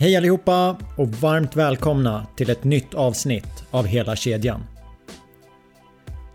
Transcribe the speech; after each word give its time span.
Hej 0.00 0.16
allihopa 0.16 0.76
och 0.96 1.08
varmt 1.08 1.56
välkomna 1.56 2.26
till 2.36 2.50
ett 2.50 2.64
nytt 2.64 2.94
avsnitt 2.94 3.64
av 3.70 3.86
Hela 3.86 4.16
kedjan. 4.16 4.64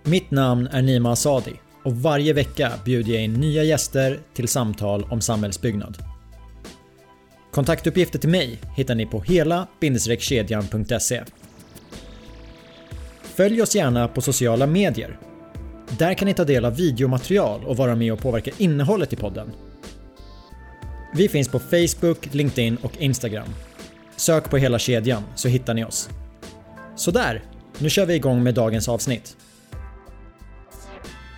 Mitt 0.03 0.31
namn 0.31 0.67
är 0.67 0.81
Nima 0.81 1.11
Asadi 1.11 1.53
och 1.83 1.95
varje 1.95 2.33
vecka 2.33 2.71
bjuder 2.85 3.13
jag 3.13 3.23
in 3.23 3.33
nya 3.33 3.63
gäster 3.63 4.19
till 4.33 4.47
samtal 4.47 5.07
om 5.09 5.21
samhällsbyggnad. 5.21 5.97
Kontaktuppgifter 7.51 8.19
till 8.19 8.29
mig 8.29 8.59
hittar 8.75 8.95
ni 8.95 9.05
på 9.05 9.21
hela-kedjan.se. 9.21 11.23
Följ 13.21 13.61
oss 13.61 13.75
gärna 13.75 14.07
på 14.07 14.21
sociala 14.21 14.67
medier. 14.67 15.19
Där 15.99 16.13
kan 16.13 16.25
ni 16.25 16.33
ta 16.33 16.43
del 16.43 16.65
av 16.65 16.75
videomaterial 16.75 17.65
och 17.65 17.77
vara 17.77 17.95
med 17.95 18.13
och 18.13 18.19
påverka 18.19 18.51
innehållet 18.57 19.13
i 19.13 19.15
podden. 19.15 19.51
Vi 21.15 21.29
finns 21.29 21.47
på 21.47 21.59
Facebook, 21.59 22.33
LinkedIn 22.33 22.77
och 22.81 22.97
Instagram. 22.97 23.47
Sök 24.15 24.49
på 24.49 24.57
hela 24.57 24.79
kedjan 24.79 25.23
så 25.35 25.47
hittar 25.47 25.73
ni 25.73 25.85
oss. 25.85 26.09
Sådär, 26.95 27.43
nu 27.77 27.89
kör 27.89 28.05
vi 28.05 28.13
igång 28.13 28.43
med 28.43 28.55
dagens 28.55 28.89
avsnitt. 28.89 29.37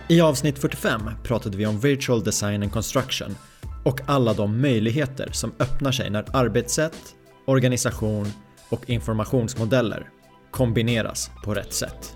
I 0.08 0.20
avsnitt 0.20 0.58
45 0.58 1.10
pratade 1.24 1.56
vi 1.56 1.66
om 1.66 1.80
Virtual 1.80 2.24
Design 2.24 2.62
and 2.62 2.72
Construction 2.72 3.36
och 3.84 4.00
alla 4.06 4.34
de 4.34 4.60
möjligheter 4.60 5.28
som 5.32 5.52
öppnar 5.58 5.92
sig 5.92 6.10
när 6.10 6.36
arbetssätt, 6.36 7.14
organisation 7.44 8.32
och 8.68 8.90
informationsmodeller 8.90 10.08
kombineras 10.50 11.30
på 11.44 11.54
rätt 11.54 11.72
sätt. 11.72 12.14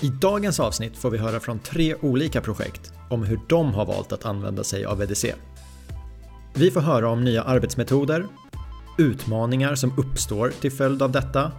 I 0.00 0.08
dagens 0.08 0.60
avsnitt 0.60 0.96
får 0.96 1.10
vi 1.10 1.18
höra 1.18 1.40
från 1.40 1.58
tre 1.58 1.94
olika 1.94 2.40
projekt 2.40 2.92
om 3.10 3.22
hur 3.22 3.40
de 3.48 3.74
har 3.74 3.86
valt 3.86 4.12
att 4.12 4.24
använda 4.24 4.64
sig 4.64 4.84
av 4.84 4.98
VDC. 4.98 5.34
Vi 6.54 6.70
får 6.70 6.80
höra 6.80 7.08
om 7.08 7.24
nya 7.24 7.42
arbetsmetoder, 7.42 8.26
utmaningar 8.98 9.74
som 9.74 9.98
uppstår 9.98 10.52
till 10.60 10.72
följd 10.72 11.02
av 11.02 11.12
detta, 11.12 11.52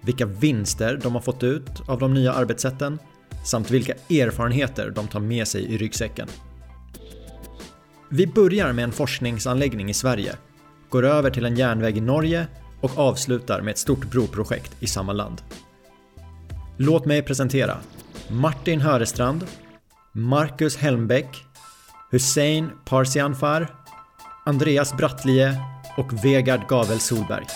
vilka 0.00 0.26
vinster 0.26 1.00
de 1.02 1.14
har 1.14 1.20
fått 1.20 1.42
ut 1.42 1.88
av 1.88 1.98
de 1.98 2.14
nya 2.14 2.32
arbetssätten 2.32 2.98
samt 3.44 3.70
vilka 3.70 3.92
erfarenheter 3.92 4.90
de 4.90 5.08
tar 5.08 5.20
med 5.20 5.48
sig 5.48 5.64
i 5.64 5.78
ryggsäcken. 5.78 6.28
Vi 8.08 8.26
börjar 8.26 8.72
med 8.72 8.84
en 8.84 8.92
forskningsanläggning 8.92 9.90
i 9.90 9.94
Sverige, 9.94 10.36
går 10.88 11.04
över 11.04 11.30
till 11.30 11.44
en 11.44 11.56
järnväg 11.56 11.96
i 11.96 12.00
Norge 12.00 12.46
och 12.80 12.98
avslutar 12.98 13.60
med 13.60 13.70
ett 13.70 13.78
stort 13.78 14.10
broprojekt 14.10 14.76
i 14.80 14.86
samma 14.86 15.12
land. 15.12 15.42
Låt 16.76 17.04
mig 17.04 17.22
presentera 17.22 17.78
Martin 18.30 18.80
Hörestrand, 18.80 19.46
Marcus 20.12 20.76
Helmbäck, 20.76 21.44
Hussein 22.10 22.70
Parsianfar, 22.84 23.85
Andreas 24.48 24.96
Brattlie 24.96 25.60
och 25.96 26.24
Vegard 26.24 26.68
Gavel 26.68 27.00
Solberg. 27.00 27.46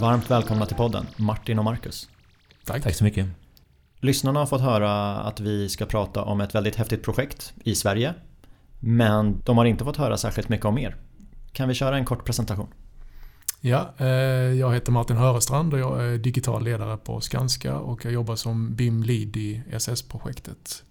Varmt 0.00 0.30
välkomna 0.30 0.66
till 0.66 0.76
podden, 0.76 1.06
Martin 1.16 1.58
och 1.58 1.64
Marcus. 1.64 2.08
Tack. 2.64 2.82
Tack 2.82 2.94
så 2.94 3.04
mycket. 3.04 3.26
Lyssnarna 4.00 4.38
har 4.38 4.46
fått 4.46 4.60
höra 4.60 5.16
att 5.16 5.40
vi 5.40 5.68
ska 5.68 5.86
prata 5.86 6.22
om 6.22 6.40
ett 6.40 6.54
väldigt 6.54 6.76
häftigt 6.76 7.02
projekt 7.02 7.54
i 7.64 7.74
Sverige. 7.74 8.14
Men 8.80 9.40
de 9.44 9.58
har 9.58 9.64
inte 9.64 9.84
fått 9.84 9.96
höra 9.96 10.16
särskilt 10.16 10.48
mycket 10.48 10.66
om 10.66 10.78
er. 10.78 10.96
Kan 11.52 11.68
vi 11.68 11.74
köra 11.74 11.96
en 11.96 12.04
kort 12.04 12.24
presentation? 12.24 12.68
Ja, 13.60 13.94
eh, 13.98 14.06
jag 14.58 14.74
heter 14.74 14.92
Martin 14.92 15.16
Hörestrand 15.16 15.74
och 15.74 15.80
jag 15.80 16.04
är 16.04 16.18
digital 16.18 16.64
ledare 16.64 16.96
på 16.96 17.20
Skanska 17.20 17.76
och 17.76 18.04
jag 18.04 18.12
jobbar 18.12 18.36
som 18.36 18.74
BIM 18.74 19.02
Lead 19.02 19.36
i 19.36 19.62
SS-projektet. 19.70 20.82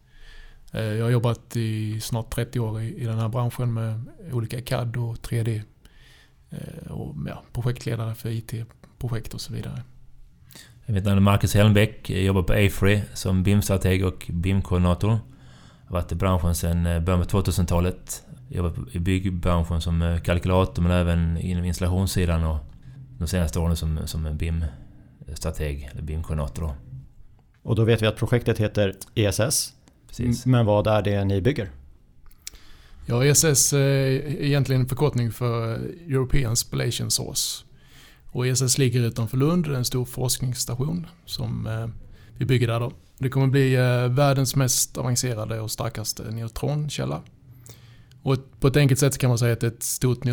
Eh, 0.74 0.84
jag 0.84 1.04
har 1.04 1.12
jobbat 1.12 1.56
i 1.56 2.02
snart 2.02 2.36
30 2.36 2.60
år 2.60 2.82
i 2.82 3.06
den 3.06 3.20
här 3.20 3.30
branschen 3.30 3.74
med 3.74 4.02
olika 4.32 4.62
CAD 4.62 4.98
och 4.98 5.16
3D 5.16 5.62
eh, 6.50 6.92
och 6.92 7.16
ja, 7.28 7.44
projektledare 7.54 8.16
för 8.16 8.30
IT-projekt 8.30 9.34
och 9.34 9.42
så 9.42 9.54
vidare. 9.54 9.82
Mitt 10.86 11.06
namn 11.06 11.18
är 11.18 11.22
Marcus 11.22 11.54
Helmbäck. 11.54 12.10
Jag 12.10 12.24
jobbar 12.24 12.44
på 12.44 12.54
AFRY 12.54 13.02
som 13.14 13.44
BIM-strateg 13.44 14.06
och 14.06 14.26
BIM-koordinator. 14.30 15.20
Jag 15.86 15.96
har 15.96 16.02
varit 16.02 16.12
i 16.12 16.16
branschen 16.16 16.56
sedan 16.56 16.84
början 16.84 17.22
av 17.22 17.28
2000-talet. 17.28 18.24
Jag 18.50 18.58
jobbat 18.58 18.96
i 18.96 19.00
byggbranschen 19.00 19.82
som 19.82 20.20
kalkylator 20.24 20.84
men 20.84 20.92
även 20.92 21.38
inom 21.38 21.66
installationssidan 21.66 22.44
och 22.44 22.58
de 23.18 23.28
senaste 23.28 23.60
åren 23.60 23.76
som, 23.76 24.00
som 24.06 24.38
BIM-strateg, 24.38 25.90
eller 25.92 26.02
BIM-koordinator. 26.02 26.76
Och 27.62 27.76
då 27.76 27.84
vet 27.84 28.02
vi 28.02 28.08
att 28.08 28.16
projektet 28.16 28.60
heter 28.60 28.94
ESS. 29.16 29.74
Precis. 30.08 30.46
Men 30.46 30.66
vad 30.66 30.88
är 30.88 31.02
det 31.02 31.24
ni 31.24 31.42
bygger? 31.42 31.72
Ja, 33.06 33.26
ESS 33.26 33.74
är 33.74 33.80
egentligen 34.44 34.82
en 34.82 34.88
förkortning 34.88 35.32
för 35.32 35.74
European 36.08 36.56
Spallation 36.56 37.12
Source. 37.12 37.66
Och 38.32 38.48
ESS 38.48 38.78
ligger 38.78 39.02
utanför 39.02 39.38
Lund, 39.38 39.66
det 39.66 39.72
är 39.72 39.78
en 39.78 39.86
stor 39.86 40.06
forskningsstation 40.06 41.08
som 41.26 41.70
vi 42.38 42.46
bygger 42.46 42.68
där 42.68 42.80
då. 42.80 42.92
Det 43.18 43.30
kommer 43.30 43.48
bli 43.48 43.76
världens 44.10 44.56
mest 44.56 44.98
avancerade 44.98 45.60
och 45.60 45.72
starkaste 45.72 46.24
neutronkälla. 46.24 47.22
Och 48.22 48.38
på 48.60 48.68
ett 48.68 48.78
enkelt 48.78 49.00
sätt 49.00 49.18
kan 49.18 49.30
man 49.30 49.40
säga 49.40 49.54
att 49.54 49.60
det 49.60 49.68
är 49.68 49.72
ett 49.72 49.84
stort 49.84 50.24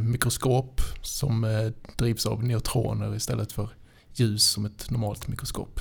mikroskop 0.00 0.80
som 1.02 1.70
drivs 1.96 2.26
av 2.26 2.44
neutroner 2.44 3.14
istället 3.14 3.52
för 3.52 3.68
ljus 4.14 4.44
som 4.44 4.64
ett 4.64 4.90
normalt 4.90 5.28
mikroskop. 5.28 5.80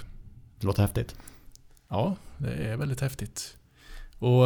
Det 0.59 0.67
låter 0.67 0.81
häftigt. 0.81 1.15
Ja, 1.89 2.15
det 2.37 2.53
är 2.53 2.77
väldigt 2.77 3.01
häftigt. 3.01 3.57
Och 4.19 4.45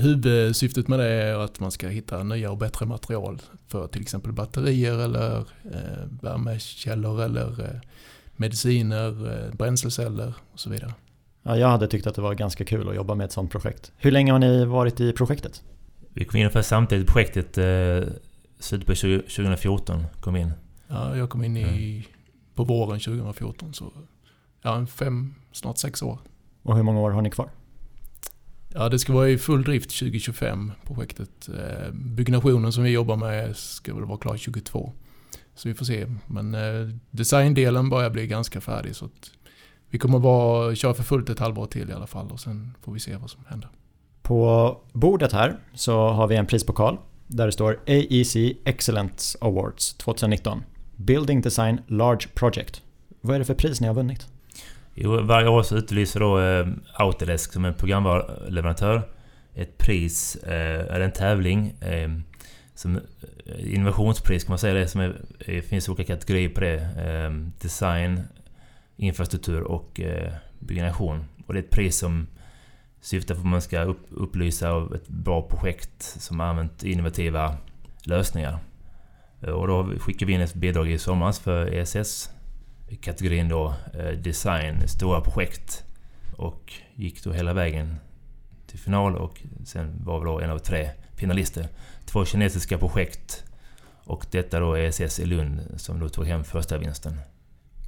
huvudsyftet 0.00 0.88
med 0.88 0.98
det 0.98 1.12
är 1.12 1.38
att 1.38 1.60
man 1.60 1.70
ska 1.70 1.88
hitta 1.88 2.22
nya 2.22 2.50
och 2.50 2.58
bättre 2.58 2.86
material 2.86 3.42
för 3.68 3.86
till 3.86 4.02
exempel 4.02 4.32
batterier 4.32 4.98
eller 4.98 5.44
värmekällor 6.22 7.22
eller 7.22 7.80
mediciner, 8.36 9.50
bränsleceller 9.56 10.34
och 10.52 10.60
så 10.60 10.70
vidare. 10.70 10.94
Ja, 11.46 11.58
jag 11.58 11.68
hade 11.68 11.86
tyckt 11.86 12.06
att 12.06 12.14
det 12.14 12.22
var 12.22 12.34
ganska 12.34 12.64
kul 12.64 12.88
att 12.88 12.94
jobba 12.94 13.14
med 13.14 13.24
ett 13.24 13.32
sådant 13.32 13.52
projekt. 13.52 13.92
Hur 13.96 14.10
länge 14.10 14.32
har 14.32 14.38
ni 14.38 14.64
varit 14.64 15.00
i 15.00 15.12
projektet? 15.12 15.62
Vi 16.12 16.24
kom 16.24 16.36
in 16.36 16.42
ungefär 16.42 16.62
samtidigt 16.62 17.08
i 17.08 17.12
projektet. 17.12 17.58
Eh, 17.58 18.12
slutet 18.58 18.86
på 18.86 18.94
2014 18.94 20.04
kom 20.20 20.36
in. 20.36 20.52
Ja, 20.88 21.16
jag 21.16 21.30
kom 21.30 21.44
in 21.44 21.56
i, 21.56 21.62
mm. 21.62 22.02
på 22.54 22.64
våren 22.64 23.00
2014. 23.00 23.74
Så 23.74 23.92
ja, 24.62 24.86
fem, 24.86 25.34
snart 25.52 25.78
sex 25.78 26.02
år. 26.02 26.18
Och 26.62 26.76
hur 26.76 26.82
många 26.82 27.00
år 27.00 27.10
har 27.10 27.22
ni 27.22 27.30
kvar? 27.30 27.48
Ja, 28.74 28.88
det 28.88 28.98
ska 28.98 29.12
vara 29.12 29.28
i 29.28 29.38
full 29.38 29.64
drift 29.64 29.98
2025, 29.98 30.72
projektet. 30.84 31.48
Eh, 31.48 31.90
byggnationen 31.92 32.72
som 32.72 32.82
vi 32.82 32.90
jobbar 32.90 33.16
med 33.16 33.56
ska 33.56 33.94
väl 33.94 34.04
vara 34.04 34.18
klar 34.18 34.36
22. 34.36 34.92
Så 35.54 35.68
vi 35.68 35.74
får 35.74 35.84
se. 35.84 36.06
Men 36.26 36.54
eh, 36.54 36.88
designdelen 37.10 37.90
börjar 37.90 38.10
bli 38.10 38.26
ganska 38.26 38.60
färdig. 38.60 38.96
Så 38.96 39.04
att 39.04 39.30
vi 39.94 39.98
kommer 39.98 40.18
bara 40.18 40.74
köra 40.74 40.94
för 40.94 41.02
fullt 41.02 41.30
ett 41.30 41.38
halvår 41.38 41.66
till 41.66 41.90
i 41.90 41.92
alla 41.92 42.06
fall. 42.06 42.30
Och 42.30 42.40
sen 42.40 42.74
får 42.82 42.92
vi 42.92 43.00
se 43.00 43.16
vad 43.16 43.30
som 43.30 43.44
händer. 43.48 43.68
På 44.22 44.80
bordet 44.92 45.32
här 45.32 45.56
så 45.74 46.08
har 46.08 46.26
vi 46.26 46.36
en 46.36 46.46
prispokal 46.46 46.98
där 47.26 47.46
det 47.46 47.52
står 47.52 47.80
AEC 47.86 48.36
Excellence 48.64 49.38
Awards 49.40 49.94
2019. 49.94 50.62
Building 50.96 51.40
Design 51.40 51.80
Large 51.86 52.26
Project. 52.34 52.82
Vad 53.20 53.34
är 53.34 53.38
det 53.38 53.44
för 53.44 53.54
pris 53.54 53.80
ni 53.80 53.86
har 53.86 53.94
vunnit? 53.94 54.26
Jo, 54.94 55.22
varje 55.22 55.48
år 55.48 55.62
så 55.62 55.76
utlyser 55.76 56.20
då 56.20 56.40
eh, 56.40 56.66
Autodesk 56.94 57.52
som 57.52 57.64
en 57.64 57.74
programvaruleverantör 57.74 59.02
ett 59.54 59.78
pris, 59.78 60.36
eh, 60.36 60.94
eller 60.94 61.00
en 61.00 61.12
tävling. 61.12 61.74
Eh, 61.80 62.10
som 62.74 63.00
innovationspris 63.58 64.44
kan 64.44 64.52
man 64.52 64.58
säga 64.58 64.74
det. 64.74 64.88
Som 64.88 65.00
är, 65.00 65.60
finns 65.60 65.88
olika 65.88 66.14
kategorier 66.14 66.48
på 66.48 66.60
det. 66.60 66.74
Eh, 66.74 67.30
design, 67.60 68.20
infrastruktur 68.96 69.60
och 69.60 70.00
eh, 70.00 70.32
byggnation. 70.58 71.24
Och 71.46 71.54
det 71.54 71.60
är 71.60 71.62
ett 71.62 71.70
pris 71.70 71.98
som 71.98 72.26
syftar 73.00 73.34
på 73.34 73.40
att 73.40 73.46
man 73.46 73.62
ska 73.62 73.82
upp, 73.82 74.06
upplysa 74.10 74.70
av 74.70 74.94
ett 74.94 75.08
bra 75.08 75.42
projekt 75.42 76.02
som 76.02 76.40
har 76.40 76.46
använt 76.46 76.82
innovativa 76.82 77.56
lösningar. 78.04 78.58
Eh, 79.40 79.50
och 79.50 79.66
då 79.66 79.98
skickade 79.98 80.26
vi 80.26 80.32
in 80.32 80.40
ett 80.40 80.54
bidrag 80.54 80.90
i 80.90 80.98
somras 80.98 81.38
för 81.38 81.66
ESS. 81.66 82.30
Kategorin 83.00 83.48
då 83.48 83.74
eh, 83.94 84.10
design, 84.10 84.88
stora 84.88 85.20
projekt. 85.20 85.84
Och 86.36 86.72
gick 86.94 87.24
då 87.24 87.32
hela 87.32 87.52
vägen 87.52 87.96
till 88.66 88.78
final 88.78 89.16
och 89.16 89.42
sen 89.64 90.04
var 90.04 90.20
vi 90.20 90.24
då 90.24 90.40
en 90.40 90.50
av 90.50 90.58
tre 90.58 90.90
finalister. 91.16 91.68
Två 92.06 92.24
kinesiska 92.24 92.78
projekt 92.78 93.44
och 94.04 94.26
detta 94.30 94.60
då 94.60 94.74
ESS 94.74 95.20
i 95.20 95.24
Lund 95.24 95.60
som 95.76 96.00
då 96.00 96.08
tog 96.08 96.26
hem 96.26 96.44
första 96.44 96.78
vinsten. 96.78 97.20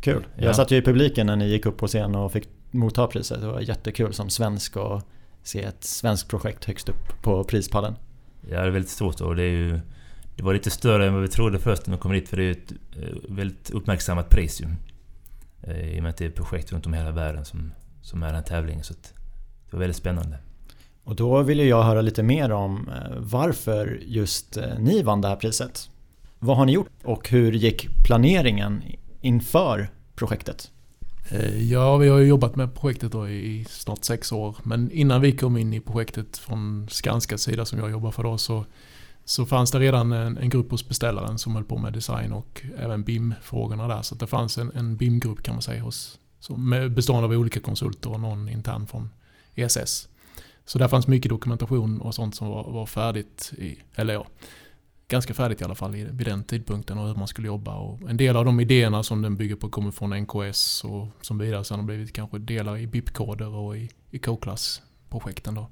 Kul. 0.01 0.27
Jag 0.37 0.45
ja. 0.45 0.55
satt 0.55 0.71
ju 0.71 0.77
i 0.77 0.83
publiken 0.83 1.27
när 1.27 1.37
ni 1.37 1.49
gick 1.49 1.67
upp 1.67 1.77
på 1.77 1.87
scen 1.87 2.15
och 2.15 2.33
fick 2.33 2.49
motta 2.71 3.07
priset. 3.07 3.41
Det 3.41 3.47
var 3.47 3.61
jättekul 3.61 4.13
som 4.13 4.31
svensk 4.31 4.77
att 4.77 5.07
se 5.43 5.63
ett 5.63 5.85
svenskt 5.85 6.29
projekt 6.29 6.65
högst 6.65 6.89
upp 6.89 7.23
på 7.23 7.45
prispallen. 7.45 7.95
Ja, 8.51 8.61
det 8.61 8.67
är 8.67 8.71
väldigt 8.71 8.91
stort 8.91 9.21
och 9.21 9.37
det 9.37 9.43
är 9.43 9.51
ju 9.51 9.81
det 10.37 10.43
var 10.43 10.53
lite 10.53 10.71
större 10.71 11.07
än 11.07 11.13
vad 11.13 11.23
vi 11.23 11.29
trodde 11.29 11.59
först 11.59 11.87
när 11.87 11.95
vi 11.95 12.01
kom 12.01 12.13
dit 12.13 12.29
för 12.29 12.37
det 12.37 12.45
är 12.45 12.51
ett 12.51 12.73
väldigt 13.29 13.71
uppmärksammat 13.71 14.31
pris 14.31 14.61
ju. 14.61 14.67
I 15.75 15.99
och 15.99 16.03
med 16.03 16.11
att 16.11 16.17
det 16.17 16.25
är 16.25 16.31
projekt 16.31 16.73
runt 16.73 16.87
om 16.87 16.93
hela 16.93 17.11
världen 17.11 17.45
som, 17.45 17.73
som 18.03 18.23
är 18.23 18.27
den 18.27 18.35
här 18.35 18.43
tävlingen. 18.43 18.85
Så 18.85 18.95
det 18.95 19.73
var 19.73 19.81
väldigt 19.81 19.97
spännande. 19.97 20.39
Och 21.05 21.17
då 21.17 21.43
vill 21.43 21.59
jag 21.59 21.83
höra 21.83 22.01
lite 22.01 22.23
mer 22.23 22.53
om 22.53 22.91
varför 23.17 24.01
just 24.07 24.59
ni 24.79 25.03
vann 25.03 25.21
det 25.21 25.29
här 25.29 25.37
priset. 25.37 25.91
Vad 26.39 26.57
har 26.57 26.67
ni 26.67 26.73
gjort 26.73 26.91
och 27.05 27.29
hur 27.29 27.53
gick 27.53 27.89
planeringen 28.05 28.83
inför 29.26 29.90
projektet? 30.14 30.70
Eh, 31.28 31.73
ja, 31.73 31.96
vi 31.96 32.08
har 32.08 32.19
ju 32.19 32.26
jobbat 32.26 32.56
med 32.56 32.75
projektet 32.75 33.12
då 33.12 33.28
i 33.28 33.67
snart 33.69 34.05
sex 34.05 34.32
år. 34.32 34.56
Men 34.62 34.90
innan 34.90 35.20
vi 35.20 35.32
kom 35.32 35.56
in 35.56 35.73
i 35.73 35.81
projektet 35.81 36.38
från 36.38 36.88
Skanskas 36.90 37.43
sida 37.43 37.64
som 37.64 37.78
jag 37.78 37.90
jobbar 37.90 38.11
för 38.11 38.23
då 38.23 38.38
så, 38.38 38.64
så 39.25 39.46
fanns 39.46 39.70
det 39.70 39.78
redan 39.78 40.12
en, 40.12 40.38
en 40.38 40.49
grupp 40.49 40.70
hos 40.70 40.88
beställaren 40.88 41.38
som 41.38 41.55
höll 41.55 41.64
på 41.64 41.78
med 41.78 41.93
design 41.93 42.32
och 42.32 42.62
även 42.78 43.02
BIM-frågorna 43.02 43.88
där. 43.88 44.02
Så 44.02 44.14
det 44.14 44.26
fanns 44.26 44.58
en, 44.58 44.73
en 44.75 44.96
BIM-grupp 44.96 45.43
kan 45.43 45.55
man 45.55 45.62
säga 45.62 45.82
hos, 45.82 46.19
som 46.40 46.70
bestående 46.90 47.25
av 47.25 47.32
olika 47.32 47.61
konsulter 47.61 48.12
och 48.12 48.20
någon 48.20 48.49
intern 48.49 48.87
från 48.87 49.11
ESS. 49.55 50.08
Så 50.64 50.78
där 50.78 50.88
fanns 50.88 51.06
mycket 51.06 51.31
dokumentation 51.31 52.00
och 52.00 52.14
sånt 52.14 52.34
som 52.34 52.49
var, 52.49 52.70
var 52.70 52.87
färdigt, 52.87 53.52
i, 53.58 53.78
eller 53.94 54.14
ja, 54.14 54.26
ganska 55.08 55.35
färdigt 55.35 55.61
i 55.61 55.64
alla 55.64 55.75
fall 55.75 55.93
vid 55.93 56.26
den 56.26 56.44
tidpunkten 56.44 56.99
och 56.99 57.06
hur 57.06 57.14
man 57.14 57.29
skulle 57.29 57.47
jobba. 57.47 57.75
Och 57.75 58.11
en 58.11 58.17
del 58.17 58.37
av 58.37 58.44
de 58.44 58.61
idéerna 58.61 59.03
som 59.03 59.23
den 59.23 59.37
bygger 59.37 59.56
på 59.56 59.69
kommer 59.69 59.91
från 59.91 60.11
NKS 60.11 60.85
och 60.85 61.08
som 61.20 61.38
vidare 61.38 61.64
sen 61.64 61.79
har 61.79 61.87
blivit 61.87 62.12
kanske 62.12 62.38
delar 62.38 62.79
i 62.79 62.87
BIP-koder 62.87 63.49
och 63.49 63.76
i, 63.76 63.91
i 64.11 64.19
K-klass-projekten. 64.19 65.55
Då. 65.55 65.69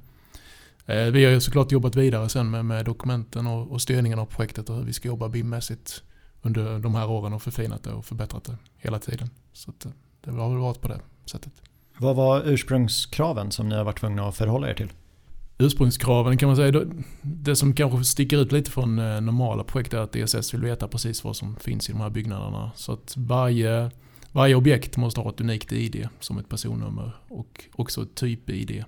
Eh, 0.86 1.04
vi 1.04 1.25
har 1.25 1.32
ju 1.32 1.40
såklart 1.40 1.72
jobbat 1.72 1.96
vidare 1.96 2.28
sen 2.28 2.50
med, 2.50 2.64
med 2.64 2.84
dokumenten 2.84 3.46
och, 3.46 3.72
och 3.72 3.82
styrningen 3.82 4.19
av 4.19 4.26
projektet 4.26 4.70
och 4.70 4.76
hur 4.76 4.84
vi 4.84 4.92
ska 4.92 5.08
jobba 5.08 5.28
BIM-mässigt 5.28 6.02
under 6.42 6.78
de 6.78 6.94
här 6.94 7.10
åren 7.10 7.32
och 7.32 7.42
förfinat 7.42 7.82
det 7.82 7.92
och 7.92 8.04
förbättrat 8.04 8.44
det 8.44 8.56
hela 8.76 8.98
tiden. 8.98 9.30
Så 9.52 9.70
att, 9.70 9.84
eh, 9.84 9.92
det 10.20 10.30
har 10.30 10.48
väl 10.48 10.58
varit 10.58 10.80
på 10.80 10.88
det 10.88 11.00
sättet. 11.25 11.52
Vad 11.98 12.16
var 12.16 12.42
ursprungskraven 12.44 13.50
som 13.50 13.69
ni 13.69 13.75
har 13.75 13.84
varit 13.84 13.98
tvungna 13.98 14.28
att 14.28 14.37
förhålla 14.37 14.70
er 14.70 14.75
till? 14.75 14.92
Ursprungskraven 15.58 16.38
kan 16.38 16.46
man 16.46 16.56
säga. 16.56 16.84
Det 17.22 17.56
som 17.56 17.74
kanske 17.74 18.04
sticker 18.04 18.38
ut 18.38 18.52
lite 18.52 18.70
från 18.70 18.98
eh, 18.98 19.20
normala 19.20 19.64
projekt 19.64 19.94
är 19.94 19.98
att 19.98 20.16
ESS 20.16 20.54
vill 20.54 20.60
veta 20.60 20.88
precis 20.88 21.24
vad 21.24 21.36
som 21.36 21.56
finns 21.56 21.88
i 21.88 21.92
de 21.92 22.00
här 22.00 22.10
byggnaderna. 22.10 22.72
Så 22.76 22.92
att 22.92 23.14
varje, 23.16 23.90
varje 24.32 24.54
objekt 24.54 24.96
måste 24.96 25.20
ha 25.20 25.30
ett 25.30 25.40
unikt 25.40 25.72
ID 25.72 26.08
som 26.20 26.38
ett 26.38 26.48
personnummer 26.48 27.12
och 27.28 27.64
också 27.72 28.02
ett 28.02 28.14
typ-ID 28.14 28.84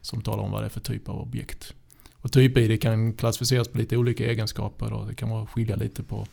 som 0.00 0.20
talar 0.20 0.42
om 0.42 0.50
vad 0.50 0.62
det 0.62 0.66
är 0.66 0.70
för 0.70 0.80
typ 0.80 1.08
av 1.08 1.20
objekt. 1.20 1.74
Och 2.14 2.32
typ-ID 2.32 2.82
kan 2.82 3.12
klassificeras 3.12 3.68
på 3.68 3.78
lite 3.78 3.96
olika 3.96 4.26
egenskaper. 4.26 4.92
och 4.92 5.06
Det 5.06 5.14
kan 5.14 5.46
skilja 5.46 5.76
lite 5.76 6.02
på 6.02 6.26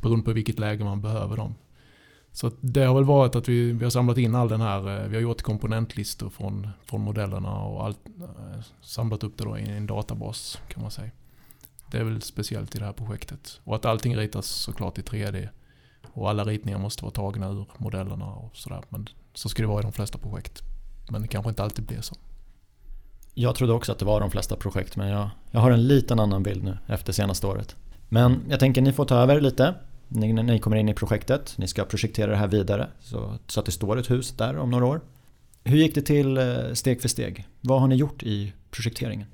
beroende 0.00 0.24
på 0.24 0.32
vilket 0.32 0.58
läge 0.58 0.84
man 0.84 1.00
behöver 1.00 1.36
dem. 1.36 1.54
Så 2.32 2.50
det 2.60 2.84
har 2.84 2.94
väl 2.94 3.04
varit 3.04 3.36
att 3.36 3.48
vi, 3.48 3.72
vi 3.72 3.84
har 3.84 3.90
samlat 3.90 4.18
in 4.18 4.34
all 4.34 4.48
den 4.48 4.60
här, 4.60 5.02
eh, 5.02 5.08
vi 5.08 5.14
har 5.14 5.22
gjort 5.22 5.42
komponentlistor 5.42 6.30
från, 6.30 6.68
från 6.84 7.00
modellerna 7.00 7.52
och 7.54 7.84
allt, 7.84 7.98
eh, 8.20 8.62
samlat 8.80 9.24
upp 9.24 9.38
det 9.38 9.44
då 9.44 9.58
i 9.58 9.68
en 9.68 9.86
databas 9.86 10.58
kan 10.68 10.82
man 10.82 10.90
säga. 10.90 11.10
Det 11.90 11.98
är 11.98 12.04
väl 12.04 12.22
speciellt 12.22 12.74
i 12.74 12.78
det 12.78 12.84
här 12.84 12.92
projektet. 12.92 13.60
Och 13.64 13.74
att 13.74 13.84
allting 13.84 14.16
ritas 14.16 14.46
såklart 14.46 14.98
i 14.98 15.02
3D. 15.02 15.48
Och 16.12 16.30
alla 16.30 16.44
ritningar 16.44 16.78
måste 16.78 17.02
vara 17.02 17.12
tagna 17.12 17.48
ur 17.48 17.66
modellerna 17.78 18.26
och 18.26 18.56
sådär. 18.56 18.82
Men 18.88 19.08
så 19.34 19.48
ska 19.48 19.62
det 19.62 19.68
vara 19.68 19.80
i 19.80 19.82
de 19.82 19.92
flesta 19.92 20.18
projekt. 20.18 20.62
Men 21.10 21.22
det 21.22 21.28
kanske 21.28 21.48
inte 21.48 21.62
alltid 21.62 21.84
blir 21.84 22.00
så. 22.00 22.14
Jag 23.34 23.54
trodde 23.54 23.72
också 23.72 23.92
att 23.92 23.98
det 23.98 24.04
var 24.04 24.20
de 24.20 24.30
flesta 24.30 24.56
projekt 24.56 24.96
men 24.96 25.08
jag, 25.08 25.30
jag 25.50 25.60
har 25.60 25.70
en 25.70 25.88
liten 25.88 26.20
annan 26.20 26.42
bild 26.42 26.64
nu 26.64 26.78
efter 26.86 27.12
senaste 27.12 27.46
året. 27.46 27.76
Men 28.08 28.40
jag 28.48 28.60
tänker 28.60 28.82
ni 28.82 28.92
får 28.92 29.04
ta 29.04 29.16
över 29.16 29.40
lite 29.40 29.74
ni, 30.10 30.32
ni 30.32 30.58
kommer 30.58 30.76
in 30.76 30.88
i 30.88 30.94
projektet, 30.94 31.54
ni 31.58 31.68
ska 31.68 31.84
projektera 31.84 32.30
det 32.30 32.36
här 32.36 32.48
vidare 32.48 32.88
så, 33.00 33.38
så 33.46 33.60
att 33.60 33.66
det 33.66 33.72
står 33.72 33.98
ett 33.98 34.10
hus 34.10 34.32
där 34.32 34.58
om 34.58 34.70
några 34.70 34.86
år. 34.86 35.00
Hur 35.64 35.76
gick 35.76 35.94
det 35.94 36.02
till 36.02 36.36
eh, 36.36 36.72
steg 36.72 37.00
för 37.00 37.08
steg? 37.08 37.46
Vad 37.60 37.80
har 37.80 37.88
ni 37.88 37.94
gjort 37.94 38.22
i 38.22 38.52
projekteringen? 38.70 39.26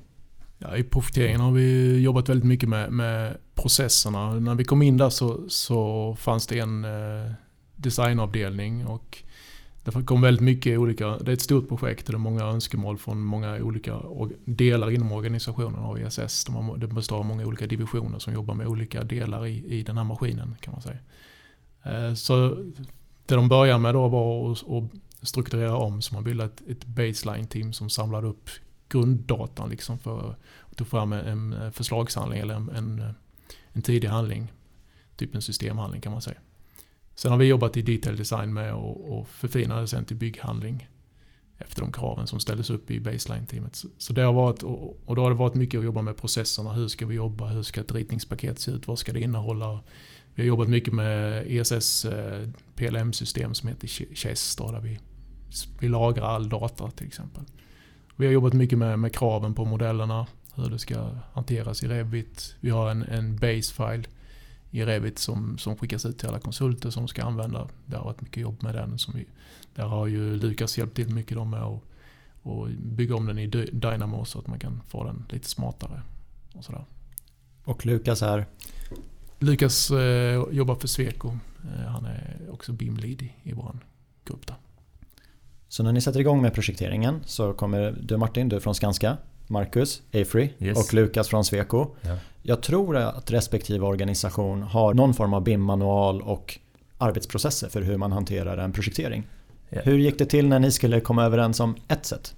Ja, 0.58 0.76
I 0.76 0.82
projekteringen 0.82 1.40
har 1.40 1.52
vi 1.52 1.98
jobbat 2.00 2.28
väldigt 2.28 2.46
mycket 2.46 2.68
med, 2.68 2.92
med 2.92 3.36
processerna. 3.54 4.34
När 4.34 4.54
vi 4.54 4.64
kom 4.64 4.82
in 4.82 4.96
där 4.96 5.10
så, 5.10 5.44
så 5.48 6.14
fanns 6.20 6.46
det 6.46 6.58
en 6.58 6.84
eh, 6.84 7.32
designavdelning 7.76 8.86
och 8.86 9.18
det 9.94 10.02
kom 10.02 10.20
väldigt 10.20 10.44
mycket 10.44 10.78
olika, 10.78 11.18
det 11.18 11.30
är 11.30 11.32
ett 11.32 11.42
stort 11.42 11.68
projekt 11.68 12.06
och 12.06 12.12
det 12.12 12.16
är 12.16 12.18
många 12.18 12.44
önskemål 12.44 12.98
från 12.98 13.20
många 13.20 13.56
olika 13.56 14.00
delar 14.44 14.90
inom 14.90 15.12
organisationen 15.12 15.78
av 15.78 15.98
ESS. 15.98 16.44
De 16.44 16.80
det 16.80 16.86
består 16.86 17.18
av 17.18 17.24
många 17.24 17.46
olika 17.46 17.66
divisioner 17.66 18.18
som 18.18 18.32
jobbar 18.32 18.54
med 18.54 18.66
olika 18.66 19.04
delar 19.04 19.46
i, 19.46 19.78
i 19.78 19.82
den 19.82 19.96
här 19.96 20.04
maskinen 20.04 20.56
kan 20.60 20.72
man 20.72 20.82
säga. 20.82 20.98
Eh, 21.82 22.14
så 22.14 22.48
det 23.26 23.34
de 23.34 23.48
började 23.48 23.78
med 23.78 23.94
då 23.94 24.08
var 24.08 24.52
att 24.52 24.90
strukturera 25.22 25.76
om, 25.76 26.02
så 26.02 26.14
man 26.14 26.24
bildade 26.24 26.50
ett, 26.50 26.62
ett 26.68 26.86
baseline-team 26.86 27.72
som 27.72 27.90
samlade 27.90 28.26
upp 28.26 28.50
grunddatan 28.88 29.70
liksom 29.70 29.98
för 29.98 30.30
att 30.70 30.76
ta 30.76 30.84
fram 30.84 31.12
en 31.12 31.72
förslagshandling 31.72 32.40
eller 32.40 32.54
en, 32.54 32.68
en, 32.68 33.14
en 33.72 33.82
tidig 33.82 34.08
handling. 34.08 34.52
Typ 35.16 35.34
en 35.34 35.42
systemhandling 35.42 36.00
kan 36.00 36.12
man 36.12 36.22
säga. 36.22 36.38
Sen 37.16 37.30
har 37.30 37.38
vi 37.38 37.46
jobbat 37.46 37.76
i 37.76 37.82
detail 37.82 38.16
design 38.16 38.54
med 38.54 38.74
och, 38.74 39.28
förfina 39.28 39.80
det 39.80 39.86
sen 39.86 40.04
till 40.04 40.16
bygghandling. 40.16 40.88
Efter 41.58 41.80
de 41.80 41.92
kraven 41.92 42.26
som 42.26 42.40
ställdes 42.40 42.70
upp 42.70 42.90
i 42.90 43.00
baseline-teamet. 43.00 43.84
Så 43.98 44.12
det 44.12 44.22
har 44.22 44.32
varit, 44.32 44.62
och 45.06 45.16
då 45.16 45.22
har 45.22 45.30
det 45.30 45.36
varit 45.36 45.54
mycket 45.54 45.78
att 45.78 45.84
jobba 45.84 46.02
med 46.02 46.16
processerna. 46.16 46.72
Hur 46.72 46.88
ska 46.88 47.06
vi 47.06 47.14
jobba? 47.14 47.46
Hur 47.46 47.62
ska 47.62 47.80
ett 47.80 47.92
ritningspaket 47.92 48.58
se 48.58 48.70
ut? 48.70 48.88
Vad 48.88 48.98
ska 48.98 49.12
det 49.12 49.20
innehålla? 49.20 49.80
Vi 50.34 50.42
har 50.42 50.46
jobbat 50.46 50.68
mycket 50.68 50.94
med 50.94 51.44
ESS 51.48 52.04
eh, 52.04 52.48
PLM-system 52.74 53.54
som 53.54 53.68
heter 53.68 53.88
Chess. 54.14 54.56
Där 54.56 54.80
vi, 54.80 54.98
vi 55.80 55.88
lagrar 55.88 56.24
all 56.24 56.48
data 56.48 56.90
till 56.90 57.06
exempel. 57.06 57.42
Vi 58.16 58.26
har 58.26 58.32
jobbat 58.32 58.52
mycket 58.52 58.78
med, 58.78 58.98
med 58.98 59.14
kraven 59.14 59.54
på 59.54 59.64
modellerna. 59.64 60.26
Hur 60.54 60.70
det 60.70 60.78
ska 60.78 61.10
hanteras 61.32 61.82
i 61.82 61.88
Revit. 61.88 62.56
Vi 62.60 62.70
har 62.70 62.90
en, 62.90 63.02
en 63.02 63.36
base-file 63.36 64.04
i 64.70 64.84
Revit 64.84 65.18
som, 65.18 65.58
som 65.58 65.76
skickas 65.76 66.06
ut 66.06 66.18
till 66.18 66.28
alla 66.28 66.40
konsulter 66.40 66.90
som 66.90 67.08
ska 67.08 67.24
använda. 67.24 67.68
Det 67.86 67.96
har 67.96 68.04
varit 68.04 68.20
mycket 68.20 68.42
jobb 68.42 68.62
med 68.62 68.74
den. 68.74 68.98
Som 68.98 69.14
vi, 69.16 69.26
där 69.74 69.84
har 69.84 70.06
ju 70.06 70.36
Lukas 70.36 70.78
hjälpt 70.78 70.96
till 70.96 71.14
mycket 71.14 71.46
med 71.46 71.62
att 71.62 71.82
och 72.46 72.68
bygga 72.68 73.16
om 73.16 73.26
den 73.26 73.38
i 73.38 73.46
Dynamo 73.72 74.24
så 74.24 74.38
att 74.38 74.46
man 74.46 74.58
kan 74.58 74.82
få 74.88 75.04
den 75.04 75.24
lite 75.28 75.48
smartare. 75.48 76.02
Och, 76.54 76.64
sådär. 76.64 76.84
och 77.64 77.86
Lukas 77.86 78.22
är? 78.22 78.46
Lukas 79.38 79.90
eh, 79.90 80.44
jobbar 80.50 80.74
för 80.74 80.88
Sweco. 80.88 81.28
Eh, 81.28 81.86
han 81.86 82.04
är 82.04 82.40
också 82.50 82.72
BIM-lead 82.72 83.22
i, 83.22 83.32
i 83.42 83.52
vår 83.52 83.78
grupp 84.24 84.46
där. 84.46 84.56
Så 85.68 85.82
när 85.82 85.92
ni 85.92 86.00
sätter 86.00 86.20
igång 86.20 86.42
med 86.42 86.54
projekteringen 86.54 87.20
så 87.24 87.52
kommer 87.52 87.98
du 88.02 88.16
Martin, 88.16 88.48
du 88.48 88.56
är 88.56 88.60
från 88.60 88.74
Skanska. 88.74 89.16
Marcus, 89.46 90.02
Afry 90.14 90.50
yes. 90.58 90.78
och 90.78 90.94
Lukas 90.94 91.28
från 91.28 91.44
Sweco. 91.44 91.86
Ja. 92.00 92.16
Jag 92.42 92.62
tror 92.62 92.96
att 92.96 93.30
respektive 93.30 93.86
organisation 93.86 94.62
har 94.62 94.94
någon 94.94 95.14
form 95.14 95.34
av 95.34 95.44
BIM-manual 95.44 96.22
och 96.22 96.58
arbetsprocesser 96.98 97.68
för 97.68 97.82
hur 97.82 97.96
man 97.96 98.12
hanterar 98.12 98.58
en 98.58 98.72
projektering. 98.72 99.26
Ja. 99.68 99.80
Hur 99.84 99.98
gick 99.98 100.18
det 100.18 100.26
till 100.26 100.48
när 100.48 100.58
ni 100.58 100.70
skulle 100.70 101.00
komma 101.00 101.24
överens 101.24 101.60
om 101.60 101.76
ett 101.88 102.06
sätt? 102.06 102.34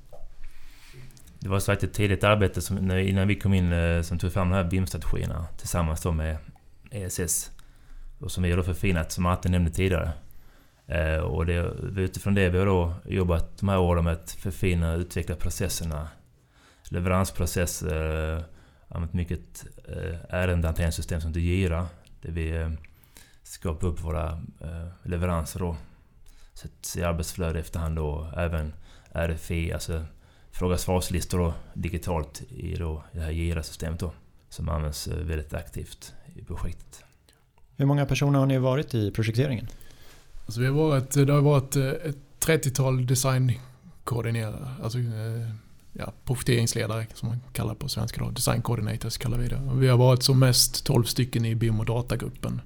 Det 1.41 1.49
var 1.49 1.61
så 1.61 1.73
ett 1.73 1.93
tidigt 1.93 2.25
arbete 2.25 2.61
som, 2.61 2.91
innan 2.91 3.29
vi 3.29 3.35
kom 3.35 3.55
in 3.55 3.73
eh, 3.73 4.03
som 4.03 4.19
tog 4.19 4.33
fram 4.33 4.51
de 4.51 4.55
här 4.57 4.65
BIM-strategierna 4.65 5.47
tillsammans 5.59 6.05
med 6.05 6.37
ESS. 6.91 7.51
Och 8.21 8.31
som 8.33 8.43
vi 8.43 8.53
har 8.53 8.63
förfinat, 8.63 9.13
som 9.13 9.25
Martin 9.25 9.53
nämnde 9.53 9.71
tidigare. 9.71 10.11
Eh, 10.87 11.19
och 11.19 11.47
det, 11.47 11.73
utifrån 11.97 12.35
det 12.35 12.49
vi 12.49 12.59
har 12.59 12.67
då 12.67 12.95
jobbat 13.05 13.59
de 13.59 13.69
här 13.69 13.79
åren 13.79 14.05
med 14.05 14.13
att 14.13 14.31
förfina 14.31 14.93
och 14.93 14.99
utveckla 14.99 15.35
processerna 15.35 16.09
leveransprocess. 16.93 17.83
Eh, 17.83 18.43
använt 18.89 19.13
mycket 19.13 19.67
eh, 19.89 20.19
ärendehanteringssystem 20.29 21.21
som 21.21 21.31
heter 21.31 21.41
Gira. 21.41 21.87
Där 22.23 22.33
vi 22.33 22.57
eh, 22.57 22.71
skapar 23.43 23.89
upp 23.89 24.01
våra 24.01 24.29
eh, 24.61 24.89
leveranser 25.03 25.61
då. 25.61 25.77
Sätts 26.55 26.97
i 26.97 27.03
arbetsflöde 27.03 27.59
efterhand 27.59 27.97
då. 27.97 28.33
Även 28.37 28.73
RFI, 29.13 29.73
alltså 29.73 30.05
fråga 30.51 30.79
svarslistor 30.79 31.39
då, 31.39 31.55
digitalt 31.75 32.43
i 32.49 32.77
då, 32.77 33.05
det 33.13 33.21
här 33.21 33.31
Gira-systemet 33.31 34.01
då. 34.01 34.13
Som 34.49 34.69
används 34.69 35.09
eh, 35.09 35.17
väldigt 35.17 35.55
aktivt 35.55 36.15
i 36.35 36.45
projektet. 36.45 37.05
Hur 37.77 37.87
många 37.87 38.07
personer 38.07 38.39
har 38.39 38.47
ni 38.47 38.59
varit 38.59 38.95
i 38.95 39.11
projekteringen? 39.11 39.69
Alltså 40.45 40.61
vi 40.61 40.67
har 40.67 40.75
varit, 40.75 41.11
det 41.11 41.33
har 41.33 41.41
varit 41.41 41.77
ett 41.77 42.17
30-tal 42.47 43.07
designkoordinerare. 43.07 44.69
Alltså 44.83 44.99
ja, 45.99 46.13
projekteringsledare 46.25 47.07
som 47.15 47.29
man 47.29 47.41
kallar 47.53 47.75
på 47.75 47.89
svenska 47.89 48.25
då. 48.25 48.31
Design 48.31 48.63
coordinators 48.63 49.19
kallar 49.19 49.39
vi 49.39 49.49
det. 49.49 49.61
Vi 49.75 49.89
har 49.89 49.97
varit 49.97 50.23
som 50.23 50.39
mest 50.39 50.87
12 50.87 51.05
stycken 51.05 51.45
i 51.45 51.55
BIM 51.55 51.81
och 51.81 51.87
datagruppen. 51.87 52.61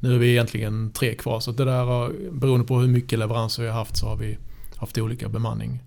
Nu 0.00 0.14
är 0.14 0.18
vi 0.18 0.30
egentligen 0.30 0.90
tre 0.90 1.14
kvar 1.14 1.40
så 1.40 1.52
det 1.52 1.64
där 1.64 1.84
har, 1.84 2.12
beroende 2.32 2.66
på 2.66 2.78
hur 2.78 2.88
mycket 2.88 3.18
leveranser 3.18 3.62
vi 3.62 3.68
har 3.68 3.78
haft 3.78 3.96
så 3.96 4.06
har 4.06 4.16
vi 4.16 4.38
haft 4.76 4.98
olika 4.98 5.28
bemanning. 5.28 5.82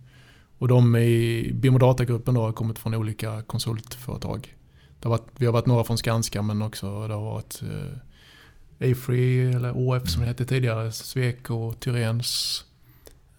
Och 0.58 0.68
de 0.68 0.96
i 0.96 1.52
BIM 1.54 1.74
och 1.74 1.80
datagruppen 1.80 2.34
då 2.34 2.42
har 2.42 2.52
kommit 2.52 2.80
från 2.80 2.94
olika 2.94 3.42
konsultföretag. 3.42 4.56
det 5.00 5.08
har 5.08 5.10
varit, 5.10 5.28
vi 5.38 5.46
har 5.46 5.54
varit 5.54 5.66
några 5.66 5.84
från 5.84 5.98
Skanska 5.98 6.42
men 6.42 6.62
också 6.62 7.08
det 7.08 7.14
har 7.14 7.22
varit 7.22 7.62
eh, 7.62 8.92
Afree 8.92 9.56
eller 9.56 9.72
OF 9.76 10.10
som 10.10 10.22
det 10.22 10.28
hette 10.28 10.46
tidigare, 10.46 10.92
Sweco, 10.92 11.74
Tyrens. 11.74 12.64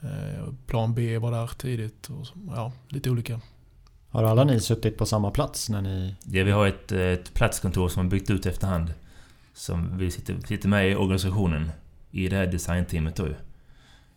Eh, 0.01 0.53
plan 0.67 0.95
B 0.95 1.19
var 1.19 1.31
där 1.31 1.47
tidigt 1.47 2.11
och 2.11 2.27
ja, 2.47 2.73
lite 2.89 3.11
olika. 3.11 3.41
Har 4.09 4.25
alla 4.25 4.45
ni 4.45 4.61
suttit 4.61 4.99
på 4.99 5.07
samma 5.07 5.31
plats 5.31 5.69
när 5.69 5.83
ni... 5.83 6.17
Ja, 6.25 6.45
vi 6.45 6.51
har 6.51 6.67
ett, 6.67 6.93
ett 6.93 7.35
platskontor 7.35 7.89
som 7.89 8.03
har 8.03 8.11
byggt 8.11 8.31
ut 8.31 8.47
efterhand. 8.47 8.95
Som 9.55 9.99
vi 9.99 10.11
sitter, 10.11 10.41
sitter 10.47 10.69
med 10.69 10.91
i 10.91 10.95
organisationen. 10.95 11.71
I 12.11 12.29
det 12.29 12.37
här 12.37 12.47
designteamet 12.47 13.17
då 13.17 13.27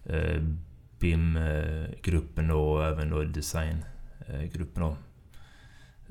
eh, 0.05 0.41
BIM-gruppen 0.99 2.51
och 2.51 2.85
även 2.85 3.09
då 3.09 3.23
designgruppen 3.23 4.83
då. 4.83 4.95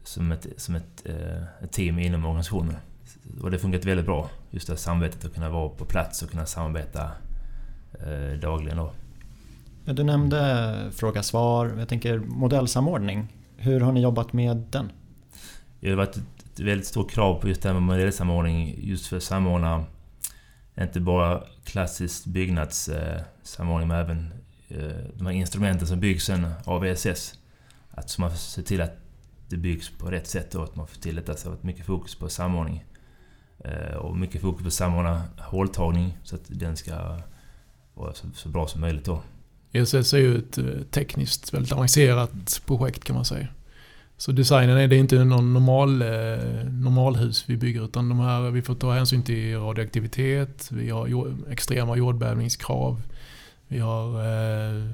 Som 0.04 0.32
ett, 0.32 0.46
som 0.56 0.74
ett, 0.74 1.06
eh, 1.06 1.42
ett 1.62 1.72
team 1.72 1.98
inom 1.98 2.24
organisationen. 2.24 2.76
Och 3.42 3.50
det 3.50 3.56
har 3.56 3.60
funkat 3.60 3.84
väldigt 3.84 4.06
bra. 4.06 4.30
Just 4.50 4.66
det 4.66 4.72
här 4.72 4.78
samarbetet 4.78 5.24
att 5.24 5.34
kunna 5.34 5.50
vara 5.50 5.68
på 5.68 5.84
plats 5.84 6.22
och 6.22 6.30
kunna 6.30 6.46
samarbeta 6.46 7.10
dagligen 8.40 8.76
då. 8.76 8.92
Ja, 9.90 9.94
du 9.94 10.04
nämnde 10.04 10.90
fråga 10.92 11.22
svar. 11.22 11.74
Jag 11.78 11.88
tänker 11.88 12.18
modellsamordning. 12.18 13.28
Hur 13.56 13.80
har 13.80 13.92
ni 13.92 14.02
jobbat 14.02 14.32
med 14.32 14.56
den? 14.56 14.92
Det 15.80 15.88
har 15.88 15.96
varit 15.96 16.16
ett 16.16 16.60
väldigt 16.60 16.86
stort 16.86 17.10
krav 17.10 17.40
på 17.40 17.48
just 17.48 17.62
det 17.62 17.68
här 17.68 17.74
med 17.74 17.82
modellsamordning. 17.82 18.74
Just 18.78 19.06
för 19.06 19.16
att 19.16 19.22
samordna 19.22 19.84
inte 20.80 21.00
bara 21.00 21.42
klassisk 21.64 22.24
byggnadssamordning 22.24 23.88
men 23.88 24.00
även 24.00 24.32
eh, 24.68 25.06
de 25.14 25.26
här 25.26 25.32
instrumenten 25.32 25.86
som 25.86 26.00
byggs 26.00 26.24
sen 26.24 26.46
av 26.64 26.86
ESS. 26.86 27.38
Att 27.90 28.18
man 28.18 28.36
ser 28.36 28.62
till 28.62 28.80
att 28.80 28.96
det 29.48 29.56
byggs 29.56 29.90
på 29.98 30.10
rätt 30.10 30.26
sätt 30.26 30.54
och 30.54 30.64
att 30.64 30.76
man 30.76 30.86
får 30.86 31.00
till 31.00 31.16
detta. 31.16 31.36
Så 31.36 31.52
att 31.52 31.62
mycket 31.62 31.86
fokus 31.86 32.14
på 32.14 32.28
samordning. 32.28 32.84
Eh, 33.58 33.96
och 33.96 34.16
mycket 34.16 34.40
fokus 34.40 34.62
på 34.62 34.66
att 34.66 34.72
samordna 34.72 35.22
håltagning 35.38 36.18
så 36.22 36.36
att 36.36 36.44
den 36.46 36.76
ska 36.76 37.18
vara 37.94 38.12
så 38.34 38.48
bra 38.48 38.66
som 38.66 38.80
möjligt 38.80 39.04
då. 39.04 39.22
ESS 39.72 40.14
är 40.14 40.18
ju 40.18 40.38
ett 40.38 40.58
eh, 40.58 40.64
tekniskt 40.90 41.54
väldigt 41.54 41.72
avancerat 41.72 42.62
projekt 42.66 43.04
kan 43.04 43.16
man 43.16 43.24
säga. 43.24 43.46
Så 44.16 44.32
designen 44.32 44.76
är 44.76 44.88
det 44.88 44.96
inte 44.96 45.24
någon 45.24 45.52
normal, 45.52 46.02
eh, 46.02 46.64
normalhus 46.70 47.44
vi 47.46 47.56
bygger 47.56 47.84
utan 47.84 48.08
de 48.08 48.20
här, 48.20 48.50
vi 48.50 48.62
får 48.62 48.74
ta 48.74 48.92
hänsyn 48.92 49.22
till 49.22 49.56
radioaktivitet, 49.56 50.68
vi 50.72 50.90
har 50.90 51.06
jord, 51.06 51.36
extrema 51.50 51.96
jordbävningskrav, 51.96 53.02
vi 53.68 53.78
har 53.78 54.20
eh, 54.20 54.90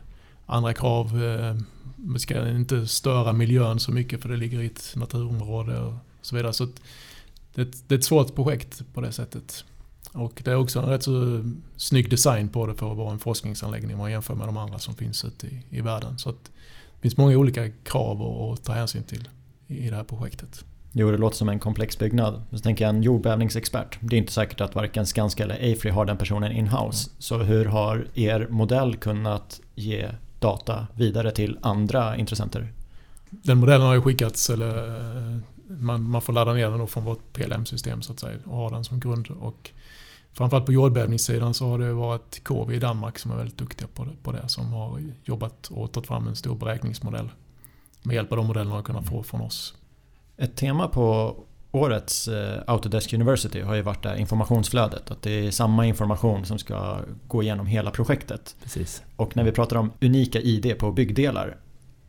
andra 0.46 0.74
krav. 0.74 1.24
Eh, 1.24 1.56
vi 1.96 2.18
ska 2.18 2.48
inte 2.48 2.86
störa 2.86 3.32
miljön 3.32 3.80
så 3.80 3.92
mycket 3.92 4.22
för 4.22 4.28
det 4.28 4.36
ligger 4.36 4.60
i 4.60 4.66
ett 4.66 4.92
naturområde 4.96 5.80
och 5.80 5.94
så 6.22 6.36
vidare. 6.36 6.52
Så 6.52 6.64
det, 7.54 7.88
det 7.88 7.94
är 7.94 7.98
ett 7.98 8.04
svårt 8.04 8.34
projekt 8.34 8.82
på 8.94 9.00
det 9.00 9.12
sättet. 9.12 9.64
Och 10.16 10.42
det 10.44 10.50
är 10.50 10.56
också 10.56 10.78
en 10.78 10.86
rätt 10.86 11.02
så 11.02 11.44
snygg 11.76 12.10
design 12.10 12.48
på 12.48 12.66
det 12.66 12.74
för 12.74 12.90
att 12.90 12.96
vara 12.96 13.12
en 13.12 13.18
forskningsanläggning 13.18 13.94
om 13.94 13.98
man 13.98 14.10
jämför 14.10 14.34
med 14.34 14.48
de 14.48 14.56
andra 14.56 14.78
som 14.78 14.94
finns 14.94 15.24
ute 15.24 15.46
i, 15.46 15.62
i 15.70 15.80
världen. 15.80 16.18
Så 16.18 16.30
det 16.30 17.00
finns 17.00 17.16
många 17.16 17.36
olika 17.36 17.70
krav 17.70 18.22
att, 18.22 18.64
ta 18.64 18.72
hänsyn 18.72 19.02
till 19.02 19.28
i 19.66 19.90
det 19.90 19.96
här 19.96 20.04
projektet. 20.04 20.64
Jo, 20.92 21.10
det 21.10 21.16
låter 21.16 21.36
som 21.36 21.48
en 21.48 21.58
komplex 21.58 21.98
byggnad. 21.98 22.42
Så 22.50 22.58
tänker 22.58 22.84
jag 22.84 22.94
en 22.94 23.02
jordbävningsexpert. 23.02 23.98
Det 24.00 24.16
är 24.16 24.18
inte 24.18 24.32
säkert 24.32 24.60
att 24.60 24.74
varken 24.74 25.06
Skanska 25.06 25.42
eller 25.42 25.72
Afree 25.72 25.92
har 25.92 26.04
den 26.04 26.18
personen 26.18 26.52
in-house. 26.52 27.10
Mm. 27.10 27.16
Så 27.18 27.38
hur 27.38 27.64
har 27.64 28.06
er 28.14 28.46
modell 28.50 28.96
kunnat 28.96 29.60
ge 29.74 30.08
data 30.38 30.86
vidare 30.94 31.30
till 31.30 31.58
andra 31.62 32.16
intressenter? 32.16 32.72
Den 33.30 33.58
modellen 33.58 33.86
har 33.86 33.94
ju 33.94 34.02
skickats, 34.02 34.50
eller 34.50 34.88
eh, 34.88 35.38
man, 35.66 36.02
man 36.02 36.22
får 36.22 36.32
ladda 36.32 36.52
ner 36.52 36.70
den 36.70 36.86
från 36.86 37.04
vårt 37.04 37.32
PLM-system 37.32 38.02
så 38.02 38.12
att 38.12 38.20
säga 38.20 38.38
och 38.44 38.56
ha 38.56 38.70
den 38.70 38.84
som 38.84 39.00
grund. 39.00 39.28
Och 39.28 39.70
framförallt 40.36 40.66
på 40.66 40.72
jordbävningssidan 40.72 41.54
så 41.54 41.68
har 41.68 41.78
det 41.78 41.92
varit 41.92 42.44
KV 42.44 42.74
i 42.74 42.78
Danmark 42.78 43.18
som 43.18 43.30
är 43.30 43.36
väldigt 43.36 43.58
duktiga 43.58 43.88
på 43.94 44.04
det, 44.04 44.10
på 44.22 44.32
det 44.32 44.48
som 44.48 44.72
har 44.72 45.02
jobbat 45.24 45.68
och 45.68 45.92
tagit 45.92 46.06
fram 46.06 46.28
en 46.28 46.36
stor 46.36 46.56
beräkningsmodell. 46.56 47.28
Med 48.02 48.14
hjälp 48.14 48.32
av 48.32 48.36
de 48.36 48.46
modellerna 48.46 48.74
har 48.74 48.82
kunnat 48.82 49.08
få 49.08 49.22
från 49.22 49.40
oss. 49.40 49.74
Ett 50.36 50.56
tema 50.56 50.88
på 50.88 51.36
årets 51.70 52.28
eh, 52.28 52.62
Autodesk 52.66 53.12
University 53.12 53.60
har 53.60 53.74
ju 53.74 53.82
varit 53.82 54.02
det 54.02 54.18
informationsflödet. 54.18 55.10
Att 55.10 55.22
det 55.22 55.30
är 55.30 55.50
samma 55.50 55.86
information 55.86 56.44
som 56.44 56.58
ska 56.58 57.00
gå 57.28 57.42
igenom 57.42 57.66
hela 57.66 57.90
projektet. 57.90 58.56
Precis. 58.62 59.02
Och 59.16 59.36
när 59.36 59.44
vi 59.44 59.52
pratar 59.52 59.76
om 59.76 59.92
unika 60.00 60.40
ID 60.40 60.78
på 60.78 60.92
byggdelar. 60.92 61.56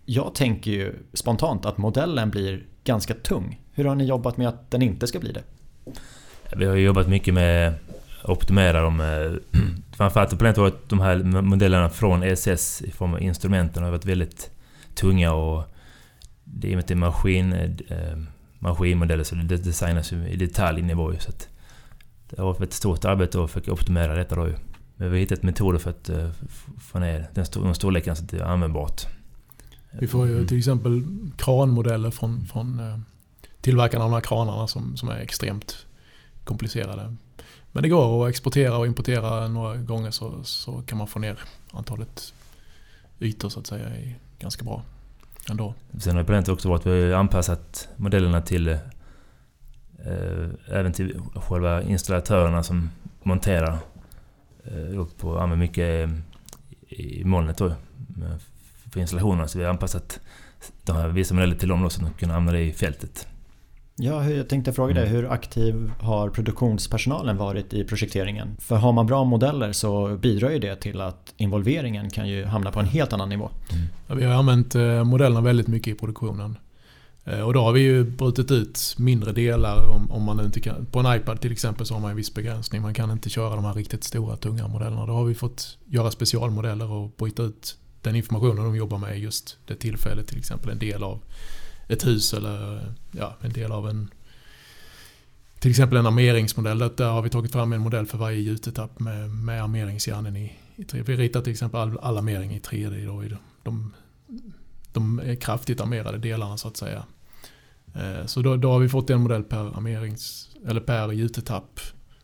Jag 0.05 0.36
tänker 0.36 0.72
ju 0.72 0.96
spontant 1.13 1.65
att 1.65 1.77
modellen 1.77 2.29
blir 2.29 2.65
ganska 2.84 3.13
tung. 3.13 3.62
Hur 3.72 3.86
har 3.86 3.96
ni 3.96 4.05
jobbat 4.05 4.38
med 4.38 4.48
att 4.48 4.72
den 4.72 4.81
inte 4.81 5.07
ska 5.07 5.19
bli 5.19 5.31
det? 5.31 5.43
Vi 6.55 6.65
har 6.65 6.75
jobbat 6.75 7.07
mycket 7.07 7.34
med 7.34 7.74
optimera 8.24 8.81
dem. 8.81 9.00
Eh, 9.00 9.59
framförallt 9.97 10.29
problemet 10.29 10.57
var 10.57 10.67
att 10.67 10.89
de 10.89 11.00
här 11.00 11.41
modellerna 11.41 11.89
från 11.89 12.24
ESS 12.24 12.81
i 12.81 12.91
form 12.91 13.13
av 13.13 13.21
instrumenten 13.21 13.83
har 13.83 13.91
varit 13.91 14.05
väldigt 14.05 14.51
tunga 14.95 15.33
och 15.33 15.63
det 16.43 16.67
är 16.67 16.71
med 16.71 16.79
att 16.79 16.88
det 16.88 16.93
är 16.93 16.95
maskin, 16.95 17.53
eh, 17.53 17.71
eh, 17.89 18.17
maskinmodeller 18.59 19.24
så 19.24 19.36
det 19.36 19.57
designas 19.57 20.12
ju 20.12 20.27
i 20.27 20.36
detaljnivå. 20.36 21.13
Så 21.19 21.29
att 21.29 21.50
det 22.29 22.41
har 22.41 22.45
varit 22.45 22.62
ett 22.62 22.74
stort 22.74 23.05
arbete 23.05 23.43
att 23.43 23.51
försöka 23.51 23.71
optimera 23.71 24.15
detta 24.15 24.36
då. 24.36 24.50
Men 24.95 25.12
vi 25.12 25.15
har 25.15 25.19
hittat 25.19 25.43
metoder 25.43 25.79
för 25.79 25.89
att 25.89 26.09
eh, 26.09 26.29
få 26.79 27.00
ner 27.00 27.27
den 27.33 27.75
storleken 27.75 28.15
så 28.15 28.24
att 28.24 28.29
det 28.29 28.38
är 28.38 28.43
användbart. 28.43 29.01
Vi 29.91 30.07
får 30.07 30.27
ju 30.27 30.47
till 30.47 30.57
exempel 30.57 31.03
kranmodeller 31.38 32.12
från, 32.12 32.45
från 32.45 32.79
eh, 32.79 33.00
tillverkarna 33.62 34.03
av 34.03 34.09
de 34.09 34.15
här 34.15 34.21
kranarna 34.21 34.67
som, 34.67 34.97
som 34.97 35.09
är 35.09 35.17
extremt 35.17 35.86
komplicerade. 36.43 37.15
Men 37.77 37.81
det 37.81 37.89
går 37.89 38.25
att 38.25 38.29
exportera 38.29 38.77
och 38.77 38.88
importera 38.88 39.48
några 39.48 39.75
gånger 39.75 40.12
så, 40.12 40.43
så 40.43 40.81
kan 40.81 40.98
man 40.98 41.07
få 41.07 41.19
ner 41.19 41.39
antalet 41.72 42.34
ytor 43.19 43.50
så 43.50 43.60
att 43.60 43.67
säga 43.67 43.89
ganska 44.39 44.63
bra 44.63 44.84
ändå. 45.50 45.74
Sen 46.00 46.15
har 46.15 46.24
det 46.24 46.43
på 46.43 46.51
också 46.51 46.69
varit 46.69 46.79
att 46.79 46.93
vi 46.93 47.12
har 47.12 47.19
anpassat 47.19 47.89
modellerna 47.96 48.41
till 48.41 48.67
eh, 48.67 48.79
även 50.67 50.93
till 50.93 51.22
själva 51.36 51.81
installatörerna 51.81 52.63
som 52.63 52.89
monterar. 53.24 53.77
Eh, 54.63 55.00
och 55.00 55.41
använder 55.43 55.65
mycket 55.67 56.10
eh, 56.10 57.00
i 57.00 57.24
molnet 57.25 57.57
då, 57.57 57.74
för 58.91 59.00
installationerna. 59.00 59.48
Så 59.48 59.57
vi 59.57 59.63
har 59.63 59.72
anpassat 59.72 60.19
de 60.84 60.96
här 60.96 61.07
vissa 61.07 61.34
modeller 61.34 61.55
till 61.55 61.69
dem 61.69 61.84
då, 61.84 61.89
så 61.89 62.05
att 62.05 62.12
de 62.12 62.19
kan 62.19 62.31
använda 62.31 62.51
det 62.51 62.65
i 62.65 62.74
fältet. 62.74 63.27
Ja, 64.00 64.30
jag 64.30 64.50
tänkte 64.50 64.74
fråga 64.74 64.94
dig, 64.94 65.08
mm. 65.08 65.16
hur 65.16 65.32
aktiv 65.32 65.92
har 66.00 66.30
produktionspersonalen 66.30 67.38
varit 67.38 67.74
i 67.74 67.84
projekteringen? 67.84 68.58
För 68.60 68.75
har 68.75 68.94
man 68.94 69.06
bra 69.06 69.24
modeller 69.24 69.72
så 69.72 70.18
bidrar 70.18 70.50
ju 70.50 70.60
det 70.60 70.75
till 70.75 71.01
att 71.01 71.34
involveringen 71.38 72.10
kan 72.10 72.30
ju 72.30 72.46
hamna 72.46 72.72
på 72.72 72.80
en 72.80 72.86
helt 72.86 73.13
annan 73.13 73.30
nivå. 73.30 73.50
Mm. 73.72 73.84
Ja, 74.08 74.16
vi 74.16 74.24
har 74.24 74.34
använt 74.34 74.75
eh, 74.75 75.04
modellerna 75.04 75.42
väldigt 75.42 75.68
mycket 75.68 75.88
i 75.88 75.98
produktionen. 75.98 76.58
Eh, 77.25 77.39
och 77.39 77.54
då 77.54 77.62
har 77.62 77.72
vi 77.72 77.80
ju 77.80 78.04
brutit 78.04 78.51
ut 78.51 78.96
mindre 78.98 79.32
delar 79.32 79.89
om, 79.89 80.12
om 80.12 80.24
man 80.24 80.46
inte 80.46 80.60
kan. 80.60 80.86
På 80.86 81.00
en 81.00 81.16
iPad 81.16 81.42
till 81.42 81.51
exempel 81.51 81.86
så 81.86 81.94
har 81.94 82.01
man 82.01 82.12
en 82.12 82.18
viss 82.18 82.34
begränsning. 82.34 82.82
Man 82.82 82.94
kan 82.94 83.12
inte 83.12 83.30
köra 83.30 83.56
de 83.56 83.66
här 83.66 83.74
riktigt 83.74 84.04
stora 84.04 84.38
tunga 84.38 84.68
modellerna. 84.68 85.06
Då 85.06 85.13
har 85.13 85.25
vi 85.25 85.36
fått 85.36 85.77
göra 85.86 86.12
specialmodeller 86.12 86.92
och 86.92 87.12
bryta 87.18 87.44
ut 87.44 87.77
den 88.01 88.16
informationen 88.16 88.63
de 88.63 88.75
jobbar 88.75 88.98
med 88.98 89.20
just 89.20 89.58
det 89.66 89.75
tillfället. 89.75 90.27
Till 90.27 90.38
exempel 90.38 90.70
en 90.70 90.80
del 90.80 91.04
av 91.04 91.20
ett 91.88 92.06
hus 92.06 92.34
eller 92.34 92.82
ja, 93.12 93.36
en 93.41 93.53
del 93.53 93.72
av 93.72 93.89
en 93.89 94.10
till 95.60 95.72
exempel 95.72 95.98
en 95.98 96.06
armeringsmodell. 96.06 96.79
Där 96.79 97.10
har 97.10 97.22
vi 97.22 97.29
tagit 97.29 97.51
fram 97.51 97.74
en 97.74 97.82
modell 97.82 98.06
för 98.06 98.17
varje 98.17 98.39
gjutetapp 98.39 99.00
med, 99.00 99.29
med 99.29 99.63
armeringsjärnen 99.63 100.36
i, 100.36 100.53
i 100.75 100.84
3D. 100.84 101.03
Vi 101.03 101.15
ritar 101.15 101.41
till 101.41 101.51
exempel 101.51 101.79
all, 101.79 101.98
all 101.98 102.17
armering 102.17 102.56
i 102.56 102.60
3D. 102.60 103.06
Då, 103.06 103.24
i 103.24 103.32
de, 103.63 103.94
de 104.91 105.20
är 105.20 105.36
kraftigt 105.36 105.82
armerade 105.82 106.17
delarna 106.17 106.58
så 106.58 106.67
att 106.67 106.77
säga. 106.77 107.03
Eh, 107.96 108.25
så 108.25 108.41
då, 108.41 108.56
då, 108.56 108.72
har 108.72 108.79
vi 108.79 108.89
fått 108.89 109.10
en 109.10 109.22
modell 109.22 109.44
per 109.44 109.77
armerings 109.77 110.50
eller 110.65 110.82
per 110.82 111.12
gjutetapp. 111.12 111.79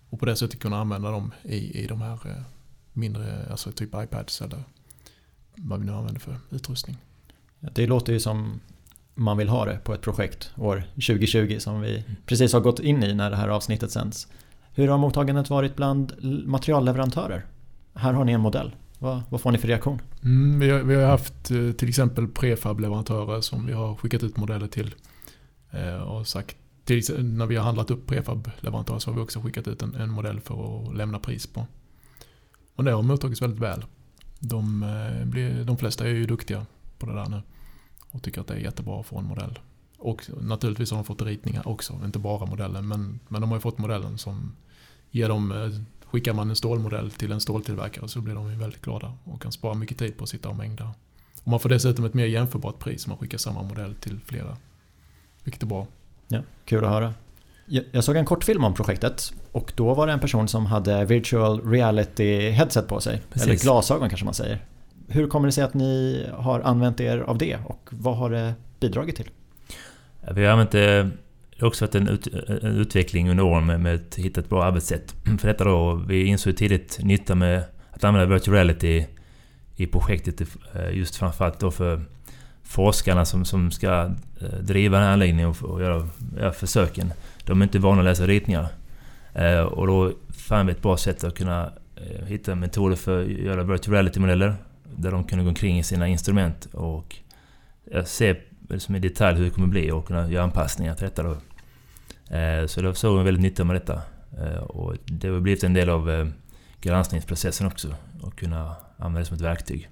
Och 0.10 0.20
på 0.20 0.26
det 0.26 0.36
sättet 0.36 0.60
kunna 0.60 0.78
använda 0.78 1.12
dem 1.12 1.32
i, 1.44 1.84
i 1.84 1.88
de 1.88 2.02
här 2.02 2.20
eh, 2.26 2.44
mindre, 2.94 3.48
alltså 3.52 3.72
typ 3.72 3.90
iPads 3.96 4.42
eller 4.42 4.64
vad 5.56 5.80
vi 5.80 5.86
nu 5.86 5.92
använder 5.92 6.22
för 6.22 6.38
utrustning. 6.50 6.98
Det 7.60 7.88
låter 7.88 8.14
ju 8.14 8.20
som 8.20 8.60
man 9.16 9.38
vill 9.38 9.50
ha 9.50 9.66
det 9.66 9.80
på 9.84 9.94
ett 9.94 10.02
projekt 10.02 10.52
år 10.58 10.84
2020 10.96 11.60
som 11.60 11.82
vi 11.82 12.04
precis 12.26 12.54
har 12.54 12.60
gått 12.60 12.80
in 12.80 13.04
i 13.04 13.14
när 13.14 13.30
det 13.30 13.36
här 13.36 13.48
avsnittet 13.48 13.92
sänds. 13.92 14.28
Hur 14.74 14.88
har 14.88 14.98
mottagandet 14.98 15.50
varit 15.50 15.76
bland 15.76 16.14
materialleverantörer? 16.46 17.46
Här 17.94 18.14
har 18.14 18.26
ni 18.26 18.32
en 18.32 18.42
modell. 18.42 18.76
Vad, 19.00 19.22
vad 19.30 19.42
får 19.42 19.52
ni 19.52 19.58
för 19.58 19.68
reaktion? 19.68 20.02
Mm, 20.24 20.60
vi, 20.60 20.70
har, 20.70 20.80
vi 20.80 20.96
har 20.96 21.06
haft 21.06 21.52
eh, 21.52 21.72
till 21.72 21.90
exempel 21.90 22.28
prefab-leverantörer 22.28 23.42
som 23.42 23.66
vi 23.66 23.74
har 23.74 23.96
skickat 23.96 24.24
ut 24.24 24.38
modeller 24.38 24.68
till. 24.68 24.96
Eh, 25.72 26.02
och 26.02 26.28
sagt, 26.28 26.58
till, 26.86 27.04
när 27.20 27.46
vi 27.46 27.56
har 27.56 27.64
handlat 27.64 27.92
upp 27.92 28.08
prefab-leverantörer 28.08 29.00
så 29.00 29.12
har 29.12 29.16
vi 29.16 29.22
också 29.22 29.42
skickat 29.42 29.68
ut 29.68 29.82
en, 29.82 29.96
en, 29.96 30.10
modell 30.10 30.40
för 30.40 30.88
att 30.88 30.96
lämna 30.96 31.20
pris 31.20 31.48
på. 31.48 31.68
Och 32.76 32.84
det 32.84 32.92
har 32.92 33.02
mottagits 33.02 33.42
väldigt 33.42 33.60
väl. 33.60 33.86
De, 34.40 34.84
eh, 34.84 35.66
de 35.66 35.78
flesta 35.78 36.06
är 36.06 36.10
ju 36.10 36.26
duktiga 36.26 36.66
på 36.98 37.06
det 37.06 37.14
där 37.14 37.30
nu 37.30 37.42
och 38.14 38.24
tycker 38.24 38.42
att 38.42 38.48
det 38.48 38.54
är 38.54 38.58
jättebra 38.58 39.00
att 39.00 39.06
få 39.06 39.18
en 39.18 39.26
modell. 39.26 39.60
Och 39.98 40.30
naturligtvis 40.42 40.92
har 40.92 40.98
de 40.98 41.06
fått 41.06 41.22
ritningar 41.22 41.68
också, 41.68 42.02
inte 42.06 42.20
bara 42.20 42.46
modellen. 42.46 42.88
Men, 42.88 43.20
men 43.28 43.42
de 43.42 43.50
har 43.50 43.58
ju 43.58 43.62
fått 43.62 43.78
modellen 43.78 44.18
som 44.18 44.56
ger 45.12 45.30
dem, 45.30 45.52
eh, 45.52 45.82
skickar 46.06 46.34
man 46.34 46.50
en 46.50 46.56
stålmodell 46.56 47.12
till 47.12 47.32
en 47.32 47.42
ståltillverkare 47.42 48.08
så 48.08 48.22
blir 48.22 48.36
de 48.36 48.52
ju 48.52 48.58
väldigt 48.58 48.82
glada 48.82 49.14
och 49.24 49.42
kan 49.42 49.52
spara 49.52 49.74
mycket 49.74 49.98
tid 49.98 50.18
på 50.18 50.24
att 50.24 50.30
sitta 50.30 50.50
och 50.50 50.56
mängda. 50.56 50.94
Och 51.44 51.48
man 51.48 51.60
får 51.60 51.70
dessutom 51.70 52.06
ett 52.06 52.14
mer 52.14 52.26
jämförbart 52.26 52.80
pris 52.80 53.06
om 53.06 53.10
man 53.10 53.18
skickar 53.18 53.38
samma 53.38 53.64
modell 53.64 53.96
till 53.96 54.20
flera. 54.26 54.58
Vilket 55.44 55.64
är 55.64 55.68
bra. 55.68 55.88
Ja, 56.28 56.42
kul 56.66 56.84
att 56.84 56.90
höra. 56.90 57.14
Jag 57.92 58.04
såg 58.04 58.16
en 58.16 58.26
kortfilm 58.26 58.64
om 58.64 58.74
projektet 58.74 59.34
och 59.52 59.74
då 59.76 59.94
var 59.94 60.08
det 60.08 60.14
en 60.14 60.20
person 60.20 60.48
som 60.48 60.66
hade 60.66 61.06
virtual 61.06 61.72
reality 61.72 62.50
headset 62.50 62.88
på 62.88 63.02
sig. 63.02 63.22
Precis. 63.30 63.48
Eller 63.48 63.60
glasögon 63.60 64.10
kanske 64.10 64.26
man 64.26 64.34
säger. 64.34 64.66
Hur 65.08 65.28
kommer 65.28 65.48
det 65.48 65.52
sig 65.52 65.64
att 65.64 65.74
ni 65.74 66.26
har 66.34 66.60
använt 66.60 67.00
er 67.00 67.18
av 67.18 67.38
det 67.38 67.58
och 67.66 67.90
vad 67.92 68.18
har 68.18 68.30
det 68.30 68.54
bidragit 68.80 69.16
till? 69.16 69.30
Vi 70.32 70.46
har 70.46 70.52
använt 70.52 70.72
det 70.72 71.10
det 71.56 71.62
har 71.62 71.68
också 71.68 71.86
varit 71.86 71.96
en, 71.96 72.08
ut, 72.08 72.28
en 72.48 72.78
utveckling 72.78 73.30
under 73.30 73.44
åren 73.44 73.66
med, 73.66 73.80
med 73.80 73.96
att 73.96 74.16
hitta 74.16 74.42
ett 74.42 74.50
bra 74.50 74.64
arbetssätt 74.64 75.16
för 75.40 75.48
detta 75.48 75.64
då. 75.64 75.94
Vi 75.94 76.26
insåg 76.26 76.58
tidigt 76.58 77.00
nytta 77.02 77.36
med 77.36 77.64
att 77.92 78.04
använda 78.04 78.34
virtual 78.34 78.56
reality 78.56 79.06
i 79.76 79.88
projektet 79.88 80.42
eh, 80.74 80.98
just 80.98 81.16
framförallt 81.16 81.60
då 81.60 81.72
för 81.72 82.02
forskarna 82.64 83.26
som, 83.26 83.46
som 83.46 83.72
ska 83.72 84.12
eh, 84.42 84.60
driva 84.62 84.98
den 84.98 85.06
här 85.06 85.14
anläggningen 85.14 85.50
och, 85.50 85.64
och 85.64 85.82
göra, 85.82 86.10
göra 86.38 86.52
försöken. 86.52 87.14
De 87.46 87.62
är 87.62 87.64
inte 87.64 87.80
vana 87.80 88.00
att 88.02 88.06
läsa 88.06 88.28
ritningar. 88.28 88.68
Eh, 89.34 89.62
och 89.62 89.88
då 89.88 90.12
fann 90.30 90.66
vi 90.66 90.72
ett 90.72 90.82
bra 90.82 90.98
sätt 90.98 91.24
att 91.24 91.36
kunna 91.36 91.72
hitta 92.26 92.56
metoder 92.56 92.96
för 92.96 93.22
att 93.22 93.28
göra 93.28 93.64
virtual 93.64 93.94
reality-modeller. 93.94 94.56
Där 94.98 95.12
de 95.12 95.24
kunde 95.24 95.44
gå 95.44 95.50
omkring 95.50 95.80
i 95.80 95.84
sina 95.84 96.08
instrument 96.08 96.66
och 96.66 97.16
se 98.06 98.36
liksom 98.70 98.96
i 98.96 99.00
detalj 99.00 99.38
hur 99.38 99.46
det 99.46 99.52
kommer 99.52 99.68
bli 99.68 99.92
och 99.92 100.08
kunna 100.08 100.30
göra 100.30 100.44
anpassningar 100.44 100.96
till 100.96 101.04
detta 101.04 101.24
då. 101.24 101.38
Eh, 102.36 102.68
så 102.68 102.82
då 102.82 102.94
såg 102.94 103.18
vi 103.18 103.24
väldigt 103.24 103.44
nytta 103.44 103.64
med 103.64 103.76
detta. 103.76 104.02
Eh, 104.38 104.64
och 104.64 104.96
det 105.06 105.28
har 105.28 105.40
blivit 105.40 105.64
en 105.64 105.74
del 105.74 105.90
av 105.90 106.12
eh, 106.12 106.28
granskningsprocessen 106.82 107.68
också. 107.68 107.96
Att 108.24 108.36
kunna 108.36 108.76
använda 108.98 109.20
det 109.20 109.26
som 109.26 109.36
ett 109.36 109.42
verktyg. 109.42 109.90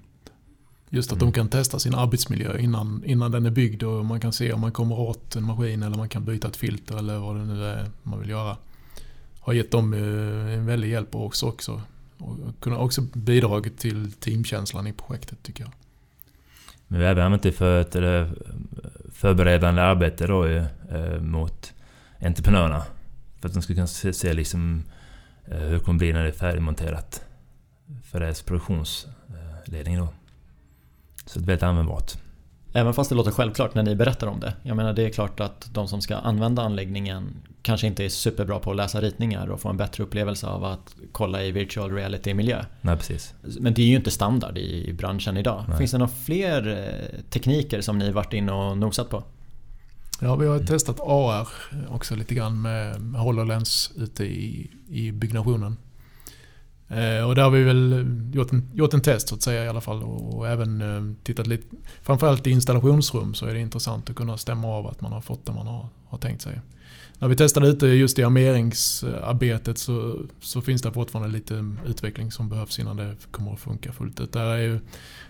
Just 0.90 1.12
att 1.12 1.20
de 1.20 1.32
kan 1.32 1.50
testa 1.50 1.80
sin 1.80 1.96
arbetsmiljö 1.96 2.58
innan, 2.58 3.04
innan 3.06 3.32
den 3.32 3.46
är 3.46 3.52
byggd 3.52 3.84
och 3.84 4.06
man 4.06 4.20
kan 4.20 4.34
se 4.34 4.54
om 4.54 4.62
man 4.62 4.72
kommer 4.72 5.00
åt 5.00 5.36
en 5.36 5.44
maskin 5.44 5.84
eller 5.84 5.98
man 5.98 6.10
kan 6.10 6.26
byta 6.26 6.48
ett 6.48 6.56
filter 6.56 6.98
eller 6.98 7.18
vad 7.18 7.36
det 7.36 7.46
nu 7.46 7.66
är 7.66 7.90
man 8.04 8.20
vill 8.20 8.30
göra. 8.30 8.58
Har 9.40 9.54
gett 9.54 9.72
dem 9.72 9.94
en 9.94 10.66
väldig 10.66 10.90
hjälp 10.90 11.16
också 11.16 11.82
och 12.22 12.60
kunna 12.60 12.78
också 12.78 13.02
bidragit 13.02 13.78
till 13.78 14.12
teamkänslan 14.12 14.88
i 14.88 14.94
projektet 14.94 15.44
tycker 15.44 15.64
jag. 15.64 15.74
Men 16.88 17.00
vi 17.00 17.06
har 17.06 17.12
även 17.12 17.26
använt 17.26 17.44
det 17.44 17.52
för 17.52 17.82
ett 17.82 17.96
eh, 17.96 18.28
förberedande 19.12 19.82
arbete 19.82 20.28
då 20.28 20.46
eh, 20.46 20.66
eh, 20.90 21.22
mot 21.22 21.74
entreprenörerna. 22.20 22.84
För 23.40 23.48
att 23.48 23.54
de 23.54 23.62
ska 23.62 23.74
kunna 23.74 23.88
se, 23.88 24.14
se 24.14 24.34
liksom, 24.34 24.84
eh, 25.46 25.58
hur 25.58 25.74
det 25.74 25.80
kommer 25.80 26.00
bli 26.00 26.14
när 26.14 26.24
det 26.24 26.30
är 26.30 26.34
färdigmonterat. 26.34 27.26
För 28.04 28.20
deras 28.20 28.42
produktionsledning 28.42 29.98
då. 29.98 30.08
Så 31.26 31.40
det 31.40 31.46
är 31.46 31.48
väldigt 31.48 31.64
användbart. 31.64 32.21
Även 32.74 32.94
fast 32.94 33.10
det 33.10 33.16
låter 33.16 33.32
självklart 33.32 33.76
när 33.76 33.84
ni 33.84 33.96
berättar 33.96 34.28
om 34.28 34.40
det. 34.40 34.54
Jag 34.64 34.78
menar 34.78 34.94
det 34.94 35.06
är 35.06 35.10
klart 35.10 35.40
att 35.40 35.70
de 35.74 35.88
som 35.88 36.02
ska 36.02 36.16
använda 36.16 36.62
anläggningen 36.62 37.34
kanske 37.62 37.88
inte 37.88 38.06
är 38.06 38.10
superbra 38.10 38.60
på 38.60 38.72
att 38.72 38.78
läsa 38.78 39.02
ritningar 39.02 39.48
och 39.48 39.62
få 39.62 39.70
en 39.70 39.78
bättre 39.78 40.04
upplevelse 40.04 40.48
av 40.48 40.64
att 40.64 40.96
kolla 41.12 41.44
i 41.44 41.52
virtual 41.52 41.92
reality-miljö. 41.92 42.66
Nej, 42.82 42.98
precis. 42.98 43.34
Men 43.42 43.74
det 43.74 43.82
är 43.82 43.86
ju 43.86 43.96
inte 43.96 44.12
standard 44.12 44.58
i 44.58 44.94
branschen 44.94 45.38
idag. 45.38 45.66
Nej. 45.68 45.78
Finns 45.78 45.92
det 45.92 45.98
några 45.98 46.12
fler 46.24 46.68
eh, 46.68 47.22
tekniker 47.30 47.82
som 47.82 47.98
ni 47.98 48.12
varit 48.12 48.34
inne 48.34 48.52
och 48.52 48.78
nosat 48.78 49.10
på? 49.10 49.24
Ja, 50.20 50.36
vi 50.36 50.48
har 50.48 50.60
testat 50.60 51.00
AR 51.00 51.48
också 51.90 52.16
lite 52.16 52.36
grann 52.36 52.62
med 52.62 52.96
HoloLens 53.16 53.92
ute 53.98 54.24
i, 54.24 54.72
i 54.90 55.12
byggnationen. 55.12 55.78
Eh, 56.92 57.28
och 57.28 57.36
där 57.36 57.44
har 57.44 57.50
vi 57.50 57.64
väl 57.64 57.94
eh, 57.94 58.36
gjort 58.36 58.52
en, 58.52 58.70
gjort 58.74 58.94
en 58.94 59.02
test 59.02 59.28
så 59.28 59.36
att 59.36 59.42
säga 59.42 59.66
i 59.66 59.68
alla 59.68 59.82
fall 59.82 60.04
och, 60.04 60.38
och 60.38 60.48
även 60.48 60.82
eh, 60.82 61.16
tittat 61.24 61.48
lite, 61.48 61.76
framförallt 62.02 62.48
i 62.48 62.52
installationsrum 62.52 63.34
så 63.34 63.46
är 63.46 63.54
det 63.54 63.60
intressant 63.60 64.10
att 64.10 64.16
kunna 64.16 64.38
stämma 64.38 64.68
av 64.68 64.88
att 64.88 65.02
man 65.02 65.12
har 65.12 65.22
fått 65.22 65.46
det 65.46 65.52
man 65.52 65.68
har, 65.68 65.88
har 66.08 66.18
tänkt 66.18 66.42
sig. 66.42 66.60
När 67.20 67.28
vi 67.28 67.36
testade 67.36 67.68
ute 67.68 67.88
just 67.88 68.20
i 68.20 68.24
armeringsarbetet 68.24 69.78
så, 69.78 70.20
så 70.42 70.62
finns 70.62 70.82
det 70.82 70.92
fortfarande 70.92 71.32
lite 71.32 71.76
utveckling 71.86 72.32
som 72.32 72.50
behövs 72.50 72.80
innan 72.80 72.98
det 72.98 73.16
kommer 73.32 73.54
att 73.54 73.60
funka 73.60 73.92
fullt 73.92 74.20
ut. 74.20 74.34
Där 74.34 74.46
är 74.46 74.58
ju 74.58 74.80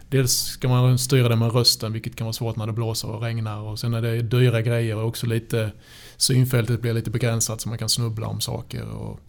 Dels 0.10 0.32
ska 0.32 0.68
man 0.68 0.98
styra 0.98 1.30
det 1.30 1.36
med 1.36 1.54
rösten, 1.54 1.94
vilket 1.94 2.16
kan 2.16 2.26
vara 2.26 2.34
svårt 2.34 2.56
när 2.56 2.68
det 2.68 2.74
blåser 2.74 3.10
och 3.10 3.22
regnar. 3.22 3.60
Och 3.60 3.80
sen 3.80 3.94
är 3.94 4.02
det 4.02 4.22
dyra 4.22 4.62
grejer 4.62 4.96
och 4.96 5.08
också 5.08 5.28
lite 5.28 5.72
synfältet 6.18 6.82
blir 6.82 6.94
lite 6.94 7.10
begränsat 7.10 7.62
så 7.62 7.70
man 7.70 7.78
kan 7.78 7.90
snubbla 7.90 8.28
om 8.28 8.42
saker. 8.42 8.90
Och, 8.90 9.20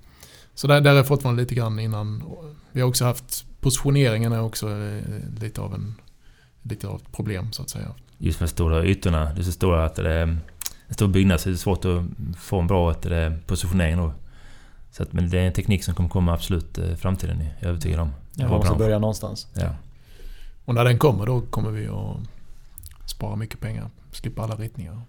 så 0.55 0.67
där, 0.67 0.81
där 0.81 0.95
är 0.95 1.03
fortfarande 1.03 1.43
lite 1.43 1.55
grann 1.55 1.79
innan. 1.79 2.25
Vi 2.73 2.81
har 2.81 2.89
också 2.89 3.05
haft 3.05 3.47
positioneringen 3.61 4.33
är 4.33 4.43
också 4.43 4.71
eh, 4.71 5.03
lite 5.41 5.61
av 5.61 5.75
en 5.75 5.95
lite 6.63 6.89
av 6.89 6.97
ett 6.97 7.13
problem 7.13 7.53
så 7.53 7.63
att 7.63 7.71
säga. 7.71 7.95
Just 8.19 8.41
med 8.41 8.49
de 8.49 8.51
stora 8.51 8.85
ytorna. 8.85 9.33
Det 9.35 9.41
är 9.41 9.45
så 9.45 9.53
stora 9.53 9.85
att 9.85 9.95
det 9.95 10.13
är 10.13 10.23
en 10.23 10.41
stor 10.91 11.09
byggnad 11.09 11.41
så 11.41 11.49
det 11.49 11.55
är 11.55 11.57
svårt 11.57 11.85
att 11.85 12.03
få 12.39 12.61
en 12.61 12.67
bra 12.67 12.95
positionering 13.47 13.97
då. 13.97 14.13
Så 14.91 15.03
att, 15.03 15.13
men 15.13 15.31
det 15.31 15.39
är 15.39 15.47
en 15.47 15.53
teknik 15.53 15.85
som 15.85 15.95
kommer 15.95 16.09
komma 16.09 16.33
absolut 16.33 16.79
i 16.79 16.91
eh, 16.91 16.97
framtiden, 16.97 17.41
är 17.41 17.57
jag 17.61 17.69
övertygad 17.69 18.01
om. 18.01 18.11
Ja, 18.35 18.49
man 18.49 18.59
måste 18.59 18.75
börja 18.75 18.99
någonstans. 18.99 19.47
Ja. 19.55 19.75
Och 20.65 20.75
när 20.75 20.85
den 20.85 20.99
kommer 20.99 21.27
då 21.27 21.41
kommer 21.41 21.71
vi 21.71 21.89
att 21.89 23.11
spara 23.11 23.37
mycket 23.37 23.61
pengar. 23.61 23.91
Slippa 24.11 24.43
alla 24.43 24.55
ritningar. 24.55 25.03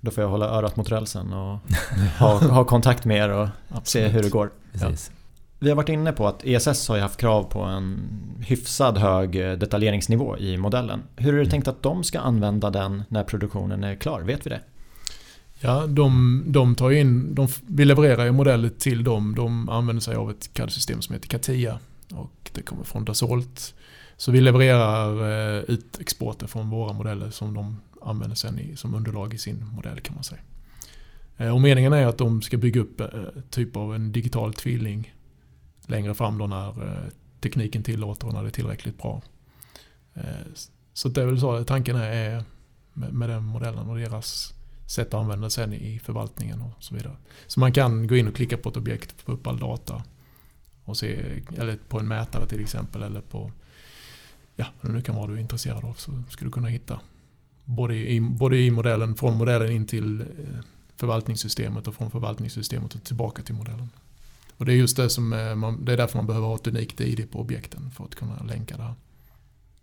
Då 0.00 0.10
får 0.10 0.22
jag 0.24 0.30
hålla 0.30 0.46
örat 0.46 0.76
mot 0.76 0.90
rälsen 0.90 1.32
och 1.32 1.58
ha, 2.18 2.38
ha 2.38 2.64
kontakt 2.64 3.04
med 3.04 3.16
er 3.16 3.28
och 3.28 3.48
se 3.82 4.08
hur 4.08 4.22
det 4.22 4.28
går. 4.28 4.50
Ja. 4.72 4.92
Vi 5.60 5.68
har 5.68 5.76
varit 5.76 5.88
inne 5.88 6.12
på 6.12 6.28
att 6.28 6.44
ESS 6.44 6.88
har 6.88 6.96
ju 6.96 7.02
haft 7.02 7.20
krav 7.20 7.42
på 7.42 7.62
en 7.62 8.00
hyfsad 8.40 8.98
hög 8.98 9.32
detaljeringsnivå 9.32 10.38
i 10.38 10.56
modellen. 10.56 11.02
Hur 11.16 11.28
är 11.28 11.36
det 11.36 11.40
mm. 11.40 11.50
tänkt 11.50 11.68
att 11.68 11.82
de 11.82 12.04
ska 12.04 12.20
använda 12.20 12.70
den 12.70 13.02
när 13.08 13.24
produktionen 13.24 13.84
är 13.84 13.94
klar? 13.94 14.20
Vet 14.20 14.46
vi 14.46 14.50
det? 14.50 14.60
Ja, 15.60 15.86
de, 15.86 16.42
de 16.46 16.74
tar 16.74 16.90
in, 16.90 17.34
de, 17.34 17.48
vi 17.66 17.84
levererar 17.84 18.24
ju 18.24 18.32
modeller 18.32 18.68
till 18.68 19.04
dem. 19.04 19.34
De 19.34 19.68
använder 19.68 20.00
sig 20.00 20.16
av 20.16 20.30
ett 20.30 20.52
CAD-system 20.52 21.02
som 21.02 21.14
heter 21.14 21.28
CATIA. 21.28 21.78
Och 22.14 22.50
det 22.52 22.62
kommer 22.62 22.84
från 22.84 23.04
Dassault. 23.04 23.74
Så 24.16 24.32
vi 24.32 24.40
levererar 24.40 25.30
eh, 25.58 25.62
ut 25.62 26.00
exporter 26.00 26.46
från 26.46 26.70
våra 26.70 26.92
modeller 26.92 27.30
som 27.30 27.54
de 27.54 27.80
använder 28.02 28.36
sen 28.36 28.58
i, 28.58 28.76
som 28.76 28.94
underlag 28.94 29.34
i 29.34 29.38
sin 29.38 29.66
modell 29.66 30.00
kan 30.00 30.14
man 30.14 30.24
säga. 30.24 30.40
Eh, 31.38 31.54
och 31.54 31.60
meningen 31.60 31.92
är 31.92 32.06
att 32.06 32.18
de 32.18 32.42
ska 32.42 32.56
bygga 32.56 32.80
upp 32.80 33.00
eh, 33.00 33.08
typ 33.50 33.76
av 33.76 33.94
en 33.94 34.12
digital 34.12 34.54
tvilling 34.54 35.14
längre 35.86 36.14
fram 36.14 36.38
då 36.38 36.46
när 36.46 36.68
eh, 36.68 37.08
tekniken 37.40 37.82
tillåter 37.82 38.26
och 38.26 38.32
när 38.32 38.42
det 38.42 38.48
är 38.48 38.50
tillräckligt 38.50 38.98
bra. 38.98 39.22
Så 40.92 41.08
det 41.08 41.22
är 41.22 41.26
väl 41.26 41.40
så 41.40 41.64
tanken 41.64 41.96
är 41.96 42.44
med 42.92 43.28
den 43.28 43.44
modellen 43.44 43.88
och 43.88 43.96
deras 43.96 44.54
sätt 44.86 45.06
att 45.06 45.20
använda 45.20 45.50
sen 45.50 45.72
i 45.72 45.98
förvaltningen 45.98 46.62
och 46.62 46.84
så 46.84 46.94
vidare. 46.94 47.16
Så 47.46 47.60
man 47.60 47.72
kan 47.72 48.06
gå 48.06 48.16
in 48.16 48.28
och 48.28 48.34
klicka 48.34 48.56
på 48.56 48.68
ett 48.68 48.76
objekt, 48.76 49.20
få 49.20 49.32
upp 49.32 49.46
all 49.46 49.58
data 49.58 50.02
och 50.84 50.96
se, 50.96 51.42
eller 51.58 51.78
på 51.88 51.98
en 51.98 52.08
mätare 52.08 52.46
till 52.46 52.60
exempel 52.60 53.02
eller 53.02 53.20
på 53.20 53.52
ja, 54.56 54.66
vad 54.80 54.92
det 54.92 54.96
nu 54.96 55.02
kan 55.02 55.14
vara 55.14 55.26
du 55.26 55.34
är 55.34 55.38
intresserad 55.38 55.84
av 55.84 55.94
så 55.94 56.22
skulle 56.28 56.48
du 56.48 56.52
kunna 56.52 56.68
hitta 56.68 57.00
både 57.68 57.94
i, 57.94 58.20
både 58.20 58.58
i 58.58 58.70
modellen, 58.70 59.14
från 59.14 59.36
modellen 59.36 59.72
in 59.72 59.86
till 59.86 60.20
eh, 60.20 60.26
förvaltningssystemet 60.96 61.88
och 61.88 61.94
från 61.94 62.10
förvaltningssystemet 62.10 62.94
och 62.94 63.04
tillbaka 63.04 63.42
till 63.42 63.54
modellen. 63.54 63.90
Och 64.56 64.64
det 64.64 64.72
är 64.72 64.76
just 64.76 64.96
det 64.96 65.10
som 65.10 65.32
eh, 65.32 65.54
man, 65.54 65.84
det 65.84 65.92
är 65.92 65.96
därför 65.96 66.18
man 66.18 66.26
behöver 66.26 66.46
ha 66.46 66.54
ett 66.54 66.66
unikt 66.66 67.00
ID 67.00 67.30
på 67.30 67.40
objekten 67.40 67.90
för 67.90 68.04
att 68.04 68.14
kunna 68.14 68.42
länka 68.42 68.76
det 68.76 68.82
här. 68.82 68.94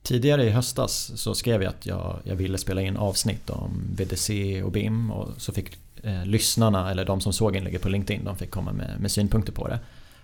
Tidigare 0.01 0.43
i 0.43 0.49
höstas 0.49 1.11
så 1.15 1.35
skrev 1.35 1.63
jag 1.63 1.69
att 1.69 1.85
jag, 1.85 2.19
jag 2.23 2.35
ville 2.35 2.57
spela 2.57 2.81
in 2.81 2.97
avsnitt 2.97 3.49
om 3.49 3.83
VDC 3.95 4.63
och 4.63 4.71
BIM 4.71 5.11
och 5.11 5.29
så 5.37 5.51
fick 5.51 5.77
eh, 6.03 6.25
lyssnarna, 6.25 6.91
eller 6.91 7.05
de 7.05 7.21
som 7.21 7.33
såg 7.33 7.55
inlägget 7.55 7.81
på 7.81 7.89
LinkedIn, 7.89 8.25
de 8.25 8.37
fick 8.37 8.51
komma 8.51 8.73
med, 8.73 8.99
med 8.99 9.11
synpunkter 9.11 9.53
på 9.53 9.67
det. 9.67 9.79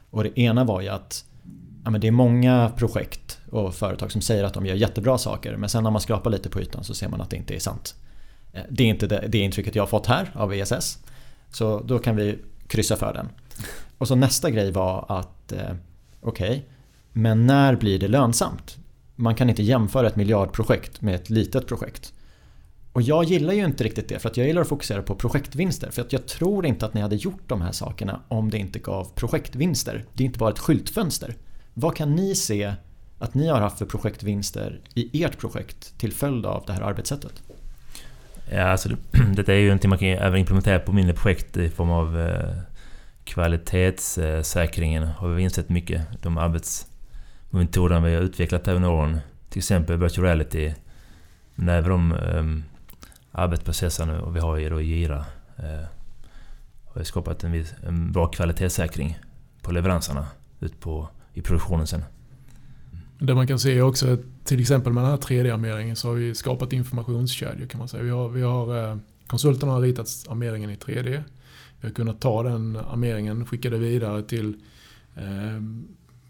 Och 0.10 0.24
det 0.24 0.40
ena 0.40 0.64
var 0.64 0.82
ju 0.82 0.88
att 0.88 1.26
ja, 1.84 1.90
men 1.90 2.02
det 2.02 2.08
är 2.08 2.12
många 2.12 2.72
projekt 2.78 3.40
och 3.50 3.76
företag 3.76 4.12
som 4.12 4.22
säger 4.22 4.44
att 4.44 4.54
de 4.54 4.66
gör 4.66 4.76
jättebra 4.76 5.18
saker 5.18 5.58
men 5.58 5.70
sen 5.70 5.84
när 5.84 5.92
man 5.92 6.02
skrapar 6.02 6.30
lite 6.30 6.50
på 6.50 6.62
ytan 6.62 6.84
så 6.84 6.94
ser 6.94 7.10
man 7.10 7.22
att 7.22 7.30
det 7.30 7.36
inte 7.38 7.56
är 7.56 7.60
sant. 7.60 7.96
Eh, 8.54 8.62
det 8.70 8.84
är 8.84 8.88
inte 8.88 9.08
det, 9.08 9.26
det 9.28 9.38
intrycket 9.38 9.76
jag 9.76 9.84
har 9.84 9.88
fått 9.88 10.08
här 10.08 10.32
av 10.34 10.54
ESS. 10.54 11.00
Så 11.52 11.80
då 11.80 12.00
kan 12.00 12.16
vi 12.16 12.40
kryssa 12.68 12.96
för 12.96 13.14
den. 13.14 13.30
Och 13.98 14.08
så 14.08 14.16
nästa 14.16 14.50
grej 14.50 14.72
var 14.72 15.06
att 15.10 15.52
eh, 15.52 15.60
okej, 16.22 16.50
okay, 16.50 16.62
men 17.12 17.48
när 17.48 17.76
blir 17.76 18.00
det 18.00 18.08
lönsamt? 18.08 18.78
Man 19.16 19.36
kan 19.36 19.50
inte 19.50 19.64
jämföra 19.64 20.08
ett 20.08 20.16
miljardprojekt 20.16 21.02
med 21.02 21.16
ett 21.16 21.30
litet 21.30 21.68
projekt. 21.68 22.14
Och 22.94 23.02
jag 23.02 23.24
gillar 23.24 23.54
ju 23.54 23.66
inte 23.66 23.84
riktigt 23.84 24.10
det 24.10 24.20
för 24.20 24.30
att 24.30 24.38
jag 24.38 24.48
gillar 24.48 24.62
att 24.62 24.68
fokusera 24.68 25.02
på 25.02 25.16
projektvinster. 25.16 25.92
För 25.92 26.02
att 26.02 26.14
jag 26.14 26.28
tror 26.28 26.66
inte 26.66 26.86
att 26.86 26.94
ni 26.94 27.02
hade 27.02 27.16
gjort 27.16 27.44
de 27.48 27.62
här 27.62 27.72
sakerna 27.72 28.22
om 28.28 28.50
det 28.50 28.58
inte 28.58 28.80
gav 28.80 29.08
projektvinster. 29.16 30.06
Det 30.14 30.24
är 30.24 30.26
inte 30.26 30.40
bara 30.40 30.50
ett 30.50 30.60
skyltfönster. 30.60 31.36
Vad 31.74 31.96
kan 31.96 32.16
ni 32.16 32.36
se 32.36 32.74
att 33.20 33.34
ni 33.34 33.48
har 33.48 33.62
haft 33.62 33.78
för 33.78 33.86
projektvinster 33.86 34.80
i 34.94 35.24
ert 35.24 35.38
projekt 35.38 35.98
till 35.98 36.14
följd 36.14 36.46
av 36.46 36.64
det 36.68 36.74
här 36.74 36.82
arbetssättet? 36.82 37.44
Ja, 38.52 38.64
alltså 38.64 38.90
detta 39.36 39.54
är 39.54 39.58
ju 39.58 39.66
någonting 39.66 39.90
man 39.90 40.00
kan 40.00 40.08
även 40.08 40.40
implementera 40.40 40.80
på 40.80 40.92
mindre 40.92 41.14
projekt 41.14 41.58
i 41.58 41.70
form 41.70 41.90
av 41.90 42.20
eh, 42.20 42.58
kvalitetssäkringen 43.24 45.04
har 45.04 45.28
vi 45.28 45.44
insett 45.44 45.70
mycket. 45.70 46.22
De 46.22 46.38
arbetsmetoderna 46.38 48.08
vi 48.08 48.16
har 48.16 48.22
utvecklat 48.22 48.68
under 48.68 48.90
åren. 48.90 49.20
Till 49.50 49.60
exempel 49.60 49.98
virtual 49.98 50.26
reality. 50.26 50.74
Men 51.56 51.70
även 51.70 51.90
de 51.90 52.12
um, 52.12 52.64
arbetsprocesserna 53.32 54.30
vi 54.30 54.40
har 54.40 54.58
ehm, 54.58 54.66
i 54.66 54.70
då 54.70 54.82
Gira. 54.82 55.26
Uh, 55.60 55.66
eh, 55.66 55.86
har 56.86 57.04
skapat 57.04 57.44
en, 57.44 57.52
viss, 57.52 57.74
en 57.88 58.12
bra 58.12 58.28
kvalitetssäkring 58.28 59.20
på 59.62 59.72
leveranserna 59.72 60.28
ut 60.60 60.80
på, 60.80 61.10
i 61.34 61.42
produktionen 61.42 61.88
sen. 61.88 62.04
Det 63.20 63.36
man 63.36 63.48
kan 63.48 63.60
se 63.60 63.78
är 63.78 63.82
också 63.82 64.14
att 64.14 64.20
till 64.44 64.60
exempel 64.60 64.94
med 64.94 65.04
den 65.04 65.12
här 65.12 65.18
3D-armeringen 65.18 65.96
så 65.96 66.08
har 66.08 66.16
vi 66.16 66.36
skapat 66.36 66.74
informationskedjor 66.74 67.68
kan 67.68 67.80
man 67.80 67.88
säga. 67.88 68.04
Vi 68.04 68.10
har, 68.10 68.30
vi 68.30 68.42
har, 68.42 68.92
eh, 68.92 68.98
konsulterna 69.28 69.72
har 69.72 69.82
ritat 69.82 70.08
armeringen 70.30 70.70
i 70.70 70.76
3D. 70.76 71.24
Vi 71.82 71.88
har 71.88 71.94
kunnat 71.94 72.22
ta 72.22 72.44
den 72.44 72.76
armeringen 72.76 73.42
och 73.42 73.50
skicka 73.50 73.70
det 73.70 73.78
vidare 73.78 74.24
till 74.24 74.56
eh, 75.16 75.62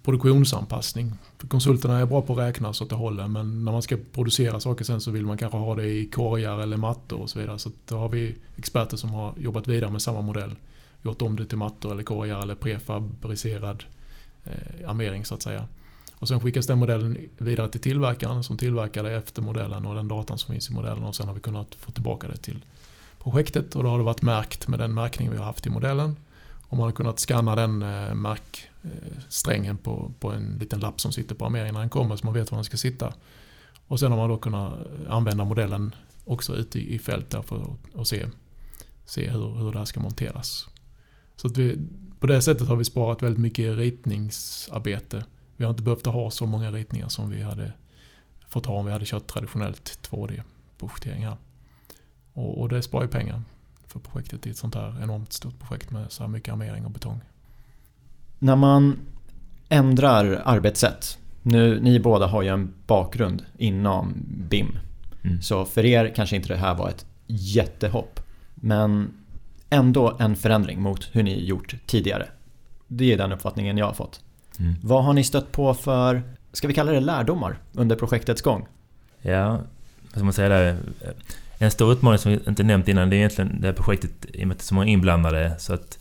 produktionsanpassning. 0.04 1.14
För 1.38 1.48
konsulterna 1.48 2.00
är 2.00 2.06
bra 2.06 2.22
på 2.22 2.34
att 2.34 2.40
räkna 2.40 2.74
så 2.74 2.84
att 2.84 2.90
det 2.90 2.96
håller 2.96 3.28
men 3.28 3.66
när 3.66 3.72
man 3.72 3.82
ska 3.82 3.98
producera 4.12 4.60
saker 4.60 4.86
sen 4.86 5.02
så 5.02 5.12
vill 5.12 5.26
man 5.26 5.38
kanske 5.38 5.58
ha 5.58 5.76
det 5.76 5.88
i 5.88 6.06
korgar 6.06 6.60
eller 6.60 6.78
mattor 6.78 7.22
och 7.22 7.30
så 7.30 7.40
vidare. 7.40 7.60
Så 7.60 7.72
då 7.88 7.98
har 7.98 8.10
vi 8.10 8.36
experter 8.58 8.98
som 8.98 9.10
har 9.10 9.34
jobbat 9.38 9.68
vidare 9.68 9.92
med 9.92 10.02
samma 10.02 10.22
modell. 10.22 10.56
Gjort 11.04 11.22
om 11.22 11.36
det 11.36 11.46
till 11.46 11.58
mattor 11.58 11.92
eller 11.92 12.04
korgar 12.04 12.42
eller 12.42 12.56
prefabricerad 12.56 13.84
eh, 14.43 14.89
armering 14.89 15.25
så 15.25 15.36
att 15.36 15.41
säga. 15.41 15.67
Och 16.21 16.27
sen 16.27 16.39
skickas 16.39 16.67
den 16.67 16.80
modellen 16.80 17.17
vidare 17.38 17.69
till 17.69 17.82
tillverkaren 17.82 18.43
som 18.43 18.58
tillverkar 18.58 19.04
det 19.04 19.12
efter 19.12 19.41
modellen 19.41 19.86
och 19.86 19.95
den 19.95 20.08
datan 20.08 20.38
som 20.38 20.54
finns 20.54 20.69
i 20.69 20.73
modellen 20.73 21.04
och 21.04 21.15
sen 21.15 21.27
har 21.27 21.34
vi 21.34 21.41
kunnat 21.41 21.75
få 21.75 21.91
tillbaka 21.91 22.27
det 22.27 22.38
till 22.38 22.65
projektet 23.19 23.75
och 23.75 23.84
då 23.84 23.89
har 23.89 23.97
det 23.97 24.04
varit 24.04 24.21
märkt 24.21 24.67
med 24.67 24.80
den 24.80 24.93
märkning 24.93 25.32
vi 25.32 25.38
har 25.38 25.45
haft 25.45 25.65
i 25.65 25.69
modellen. 25.69 26.15
Och 26.71 26.77
man 26.77 26.86
har 26.86 26.91
kunnat 26.91 27.19
scanna 27.19 27.56
den 27.56 27.82
eh, 27.82 28.13
märksträngen 28.13 29.77
på, 29.77 30.12
på 30.19 30.32
en 30.32 30.58
liten 30.60 30.80
lapp 30.80 31.01
som 31.01 31.12
sitter 31.12 31.36
på 31.36 31.45
armeringen 31.45 31.73
när 31.73 31.82
den 31.82 31.89
kommer 31.89 32.15
så 32.15 32.25
man 32.25 32.34
vet 32.34 32.51
var 32.51 32.58
den 32.58 32.65
ska 32.65 32.77
sitta. 32.77 33.13
Och 33.88 33.99
sen 33.99 34.12
har 34.12 34.19
man 34.19 34.30
då 34.30 34.38
kunnat 34.38 34.73
använda 35.10 35.43
modellen 35.43 35.95
också 36.25 36.56
ute 36.56 36.80
i, 36.80 36.99
fält 36.99 37.30
där 37.30 37.41
för 37.41 37.75
att 37.95 38.08
se, 38.08 38.25
se 39.06 39.30
hur, 39.30 39.56
hur 39.56 39.71
det 39.71 39.77
här 39.77 39.86
ska 39.86 39.99
monteras. 39.99 40.67
Så 41.41 41.47
att 41.47 41.58
vi, 41.58 41.77
på 42.19 42.27
det 42.27 42.41
sättet 42.41 42.67
har 42.67 42.75
vi 42.75 42.86
sparat 42.86 43.23
väldigt 43.23 43.41
mycket 43.41 43.77
ritningsarbete 43.77 45.23
vi 45.62 45.65
har 45.65 45.71
inte 45.71 45.84
behövt 45.84 46.06
ha 46.06 46.32
så 46.32 46.45
många 46.45 46.71
ritningar 46.71 47.08
som 47.08 47.30
vi 47.30 47.41
hade 47.41 47.73
fått 48.47 48.65
ha 48.65 48.75
om 48.75 48.86
vi 48.86 48.91
hade 48.91 49.06
kört 49.06 49.27
traditionellt 49.27 50.10
2D-projektering 50.12 51.25
här. 51.25 51.38
Och, 52.34 52.62
och 52.62 52.69
det 52.69 52.82
sparar 52.82 53.04
ju 53.04 53.10
pengar 53.10 53.41
för 53.88 53.99
projektet 53.99 54.47
i 54.47 54.49
ett 54.49 54.58
sånt 54.58 54.75
här 54.75 55.04
enormt 55.04 55.34
stort 55.34 55.60
projekt 55.60 55.91
med 55.91 56.12
så 56.12 56.23
här 56.23 56.27
mycket 56.27 56.51
armering 56.51 56.86
och 56.86 56.91
betong. 56.91 57.21
När 58.39 58.56
man 58.56 58.99
ändrar 59.69 60.41
arbetssätt. 60.45 61.17
Nu, 61.41 61.80
ni 61.80 61.99
båda 61.99 62.27
har 62.27 62.41
ju 62.41 62.49
en 62.49 62.73
bakgrund 62.88 63.45
inom 63.58 64.13
BIM. 64.49 64.77
Mm. 65.23 65.41
Så 65.41 65.65
för 65.65 65.86
er 65.86 66.13
kanske 66.15 66.36
inte 66.36 66.47
det 66.47 66.58
här 66.58 66.75
var 66.75 66.89
ett 66.89 67.06
jättehopp. 67.27 68.19
Men 68.56 69.13
ändå 69.71 70.17
en 70.19 70.36
förändring 70.36 70.81
mot 70.81 71.10
hur 71.12 71.23
ni 71.23 71.45
gjort 71.45 71.75
tidigare. 71.86 72.27
Det 72.88 73.13
är 73.13 73.17
den 73.17 73.31
uppfattningen 73.31 73.77
jag 73.77 73.86
har 73.86 73.93
fått. 73.93 74.21
Mm. 74.60 74.75
Vad 74.84 75.03
har 75.03 75.13
ni 75.13 75.23
stött 75.23 75.51
på 75.51 75.73
för, 75.73 76.23
ska 76.53 76.67
vi 76.67 76.73
kalla 76.73 76.91
det 76.91 76.99
lärdomar, 76.99 77.57
under 77.73 77.95
projektets 77.95 78.41
gång? 78.41 78.67
Ja, 79.21 79.49
vad 80.01 80.12
ska 80.12 80.23
man 80.23 80.34
säga 80.34 80.49
där? 80.49 80.77
En 81.57 81.71
stor 81.71 81.91
utmaning 81.91 82.17
som 82.19 82.31
vi 82.31 82.39
inte 82.47 82.63
nämnt 82.63 82.88
innan, 82.88 83.10
det 83.10 83.15
är 83.15 83.17
egentligen 83.17 83.62
det 83.62 83.67
här 83.67 83.73
projektet 83.73 84.25
i 84.34 84.43
och 84.43 84.47
med 84.47 84.55
att 84.55 84.60
det 84.60 84.63
är 84.63 84.65
så 84.65 84.75
många 84.75 84.88
inblandade. 84.88 85.55
Så 85.60 85.73
att 85.73 85.99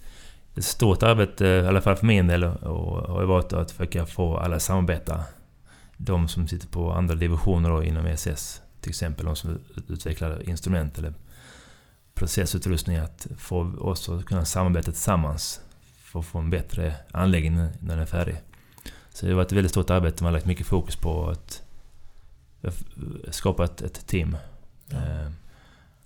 ett 0.57 0.65
stort 0.65 1.03
arbete, 1.03 1.47
i 1.47 1.67
alla 1.67 1.81
fall 1.81 1.97
för 1.97 2.07
min 2.07 2.27
del, 2.27 2.43
har 2.43 3.25
varit 3.25 3.53
att 3.53 3.71
försöka 3.71 4.07
få 4.07 4.37
alla 4.37 4.57
att 4.57 4.63
samarbeta. 4.63 5.21
De 5.97 6.29
som 6.29 6.49
sitter 6.49 6.69
på 6.69 6.93
andra 6.93 7.15
divisioner 7.15 7.71
då 7.71 7.85
inom 7.85 8.07
ESS, 8.07 8.63
till 8.81 8.91
exempel 8.91 9.27
de 9.27 9.37
som 9.37 9.59
utvecklar 9.89 10.49
instrument 10.49 10.99
eller 10.99 11.15
processutrustning, 12.21 12.97
att 12.97 13.27
få 13.39 13.61
oss 13.79 14.09
att 14.09 14.25
kunna 14.25 14.45
samarbeta 14.45 14.93
tillsammans 14.93 15.61
för 16.03 16.21
att 16.21 16.27
få 16.27 16.39
en 16.39 16.51
bättre 16.51 16.95
anläggning 17.13 17.55
när 17.57 17.71
den 17.81 17.99
är 17.99 18.07
färdig. 18.07 18.37
Så 19.13 19.27
det 19.27 19.33
har 19.33 19.37
varit 19.37 19.47
ett 19.47 19.57
väldigt 19.57 19.71
stort 19.71 19.91
arbete. 19.91 20.23
Man 20.23 20.33
har 20.33 20.39
lagt 20.39 20.47
mycket 20.47 20.67
fokus 20.67 20.97
på 20.97 21.29
att 21.29 21.63
skapa 23.31 23.65
ett, 23.65 24.07
team. 24.07 24.37
Ja. 24.87 24.97
Eh, 24.97 25.31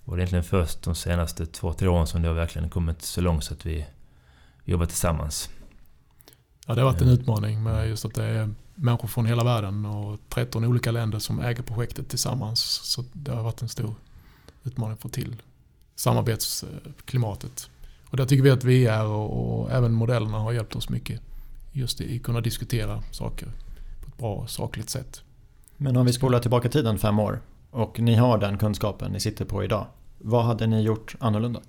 och 0.05 0.17
det 0.17 0.21
är 0.21 0.23
egentligen 0.23 0.45
först 0.45 0.83
de 0.83 0.95
senaste 0.95 1.47
två, 1.47 1.73
tre 1.73 1.89
åren 1.89 2.07
som 2.07 2.23
det 2.23 2.29
har 2.29 2.35
verkligen 2.35 2.71
kommit 2.71 3.03
så 3.03 3.21
långt 3.21 3.45
så 3.45 3.55
att 3.55 3.67
vi 3.67 3.87
jobbar 4.65 4.87
tillsammans. 4.87 5.51
Ja, 6.67 6.75
det 6.75 6.81
har 6.81 6.93
varit 6.93 7.03
en 7.03 7.09
utmaning 7.09 7.63
med 7.63 7.89
just 7.89 8.05
att 8.05 8.15
det 8.15 8.25
är 8.25 8.55
människor 8.75 9.09
från 9.09 9.27
hela 9.27 9.45
världen 9.45 9.87
och 9.87 10.21
13 10.29 10.65
olika 10.65 10.91
länder 10.91 11.19
som 11.19 11.41
äger 11.41 11.63
projektet 11.63 12.09
tillsammans. 12.09 12.61
Så 12.61 13.05
det 13.13 13.33
har 13.33 13.43
varit 13.43 13.63
en 13.63 13.69
stor 13.69 13.95
utmaning 14.65 14.95
att 14.95 15.01
få 15.01 15.09
till 15.09 15.37
samarbetsklimatet. 15.95 17.71
Och 18.11 18.17
där 18.17 18.27
tycker 18.27 18.43
vi 18.43 18.51
att 18.51 18.65
vi 18.65 18.87
är 18.87 19.07
och, 19.07 19.61
och 19.61 19.71
även 19.71 19.93
modellerna 19.93 20.39
har 20.39 20.53
hjälpt 20.53 20.77
oss 20.77 20.89
mycket. 20.89 21.21
Just 21.73 22.01
i 22.01 22.17
att 22.17 22.23
kunna 22.23 22.41
diskutera 22.41 23.03
saker 23.11 23.47
på 24.01 24.09
ett 24.09 24.19
bra 24.19 24.35
och 24.35 24.51
sakligt 24.51 24.91
sätt. 24.91 25.23
Men 25.77 25.97
om 25.97 26.07
vi 26.07 26.13
spolar 26.13 26.41
tillbaka 26.41 26.69
tiden 26.69 26.99
fem 26.99 27.19
år 27.19 27.41
och 27.71 28.01
ni 28.01 28.15
har 28.15 28.39
den 28.39 28.59
kunskapen 28.59 29.13
ni 29.13 29.21
sitter 29.21 29.45
på 29.45 29.65
idag. 29.65 29.87
Vad 30.19 30.45
hade 30.45 30.67
ni 30.67 30.83
gjort 30.83 31.15
annorlunda? 31.19 31.61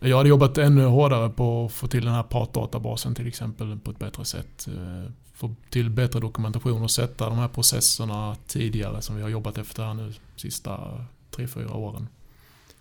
Jag 0.00 0.16
hade 0.16 0.28
jobbat 0.28 0.58
ännu 0.58 0.84
hårdare 0.84 1.30
på 1.30 1.64
att 1.64 1.72
få 1.72 1.86
till 1.86 2.04
den 2.04 2.14
här 2.14 2.22
partdatabasen 2.22 3.14
till 3.14 3.26
exempel 3.26 3.78
på 3.78 3.90
ett 3.90 3.98
bättre 3.98 4.24
sätt. 4.24 4.68
Eh, 4.68 5.12
få 5.34 5.54
till 5.70 5.90
bättre 5.90 6.20
dokumentation 6.20 6.82
och 6.82 6.90
sätta 6.90 7.28
de 7.28 7.38
här 7.38 7.48
processerna 7.48 8.36
tidigare 8.46 9.02
som 9.02 9.16
vi 9.16 9.22
har 9.22 9.28
jobbat 9.28 9.58
efter 9.58 9.84
här 9.84 9.94
nu 9.94 10.12
sista 10.36 11.04
tre 11.30 11.46
fyra 11.46 11.74
åren. 11.74 12.08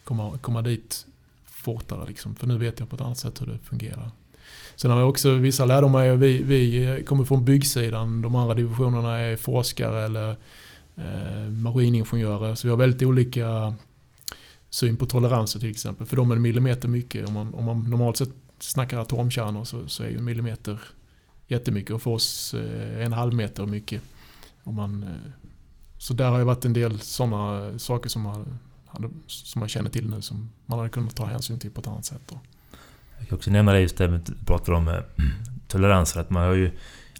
Komma, 0.10 0.38
komma 0.42 0.62
dit 0.62 1.06
fortare 1.46 2.08
liksom. 2.08 2.36
För 2.36 2.48
nu 2.48 2.58
vet 2.58 2.80
jag 2.80 2.90
på 2.90 2.96
ett 2.96 3.02
annat 3.02 3.18
sätt 3.18 3.42
hur 3.42 3.46
det 3.46 3.58
fungerar. 3.58 4.12
Sen 4.76 4.92
har 4.92 4.98
vi 4.98 5.04
också 5.04 5.34
vissa 5.34 5.66
lärdomar. 5.66 6.16
Vi, 6.16 6.44
vi 6.44 7.04
kommer 7.08 7.24
från 7.24 7.46
byggsidan. 7.46 8.22
De 8.22 8.36
andra 8.36 8.54
divisionerna 8.54 9.18
är 9.18 9.38
forskare 9.38 10.06
eller 10.06 10.36
eh, 10.96 11.50
maskiningenjörer. 11.50 12.56
Så 12.56 12.68
vi 12.68 12.70
har 12.70 12.78
väldigt 12.78 13.02
olika 13.02 13.74
syn 14.70 14.98
på 14.98 15.06
toleranser 15.06 15.60
till 15.60 15.70
exempel. 15.70 16.08
För 16.08 16.16
dem 16.16 16.32
är 16.32 16.36
en 16.36 16.42
millimeter 16.42 16.88
mycket. 16.88 17.28
Om 17.28 17.34
man, 17.34 17.54
om 17.54 17.66
man 17.66 17.90
normalt 17.90 18.18
sett 18.18 18.34
snackar 18.60 19.00
atomkärnor 19.00 19.64
så, 19.64 19.88
så 19.88 20.04
är 20.04 20.10
ju 20.10 20.18
en 20.18 20.26
millimeter 20.26 20.80
jättemycket. 21.48 21.92
Och 21.92 22.02
för 22.02 22.12
oss 22.12 22.54
eh, 22.54 23.06
en 23.06 23.14
halv 23.14 23.34
meter 23.34 23.66
mycket. 23.66 24.02
Om 24.64 24.76
man, 24.76 25.04
eh, 25.04 25.32
så 25.98 26.14
där 26.14 26.30
har 26.30 26.38
det 26.40 26.46
varit 26.46 26.66
en 26.66 26.74
del 26.74 27.00
sådana 27.00 27.80
saker 27.80 28.10
som 28.10 28.26
har 28.26 28.46
som 29.28 29.60
man 29.60 29.70
känner 29.70 29.90
till 29.90 30.10
nu 30.10 30.22
som 30.22 30.50
man 30.66 30.80
hade 30.80 30.90
kunnat 30.90 31.16
ta 31.16 31.26
hänsyn 31.26 31.60
till 31.60 31.72
på 31.72 31.82
ett 31.82 31.88
annat 31.88 32.06
sätt. 32.06 32.22
Då. 32.30 32.40
Jag 33.20 33.28
kan 33.28 33.38
också 33.38 33.52
nämna 33.52 33.74
det 33.74 33.82
just 33.82 33.98
det 33.98 34.08
vi 34.08 34.20
pratar 34.46 34.74
om 34.74 34.88
eh, 34.88 35.00
toleranser. 35.68 36.20
Att 36.20 36.30
man 36.30 36.44
har 36.44 36.54
ju, 36.54 36.72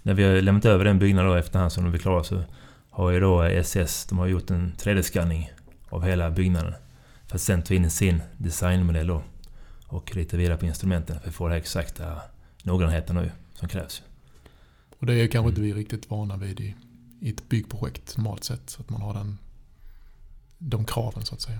när 0.02 0.14
vi 0.14 0.24
har 0.24 0.40
lämnat 0.40 0.64
över 0.64 0.84
den 0.84 0.98
byggnaden 0.98 1.30
då 1.30 1.36
efterhand 1.36 1.72
som 1.72 1.84
de 1.84 1.90
blir 1.90 2.00
klara 2.00 2.24
så 2.24 2.42
har 2.90 3.10
ju 3.10 3.20
då 3.20 3.42
SS 3.42 4.06
de 4.06 4.18
har 4.18 4.26
gjort 4.26 4.50
en 4.50 4.72
3D-skanning 4.72 5.52
av 5.88 6.04
hela 6.04 6.30
byggnaden. 6.30 6.74
För 7.26 7.34
att 7.34 7.42
sen 7.42 7.62
ta 7.62 7.74
in 7.74 7.90
sin 7.90 8.22
designmodell 8.38 9.06
då 9.06 9.22
och 9.86 10.14
rita 10.14 10.36
vidare 10.36 10.56
på 10.56 10.66
instrumenten 10.66 11.20
för 11.20 11.28
att 11.28 11.34
få 11.34 11.48
den 11.48 11.58
exakta 11.58 12.20
noggrannheten 12.62 13.16
nu 13.16 13.30
som 13.54 13.68
krävs. 13.68 14.02
Och 14.98 15.06
det 15.06 15.14
är 15.14 15.26
kanske 15.26 15.48
inte 15.48 15.60
vi 15.60 15.72
riktigt 15.72 16.10
vana 16.10 16.36
vid 16.36 16.60
i, 16.60 16.74
i 17.20 17.30
ett 17.30 17.48
byggprojekt 17.48 18.16
normalt 18.16 18.44
sett. 18.44 18.70
Så 18.70 18.80
att 18.80 18.90
man 18.90 19.00
har 19.00 19.14
den 19.14 19.38
de 20.60 20.84
kraven 20.84 21.22
så 21.24 21.34
att 21.34 21.40
säga. 21.40 21.58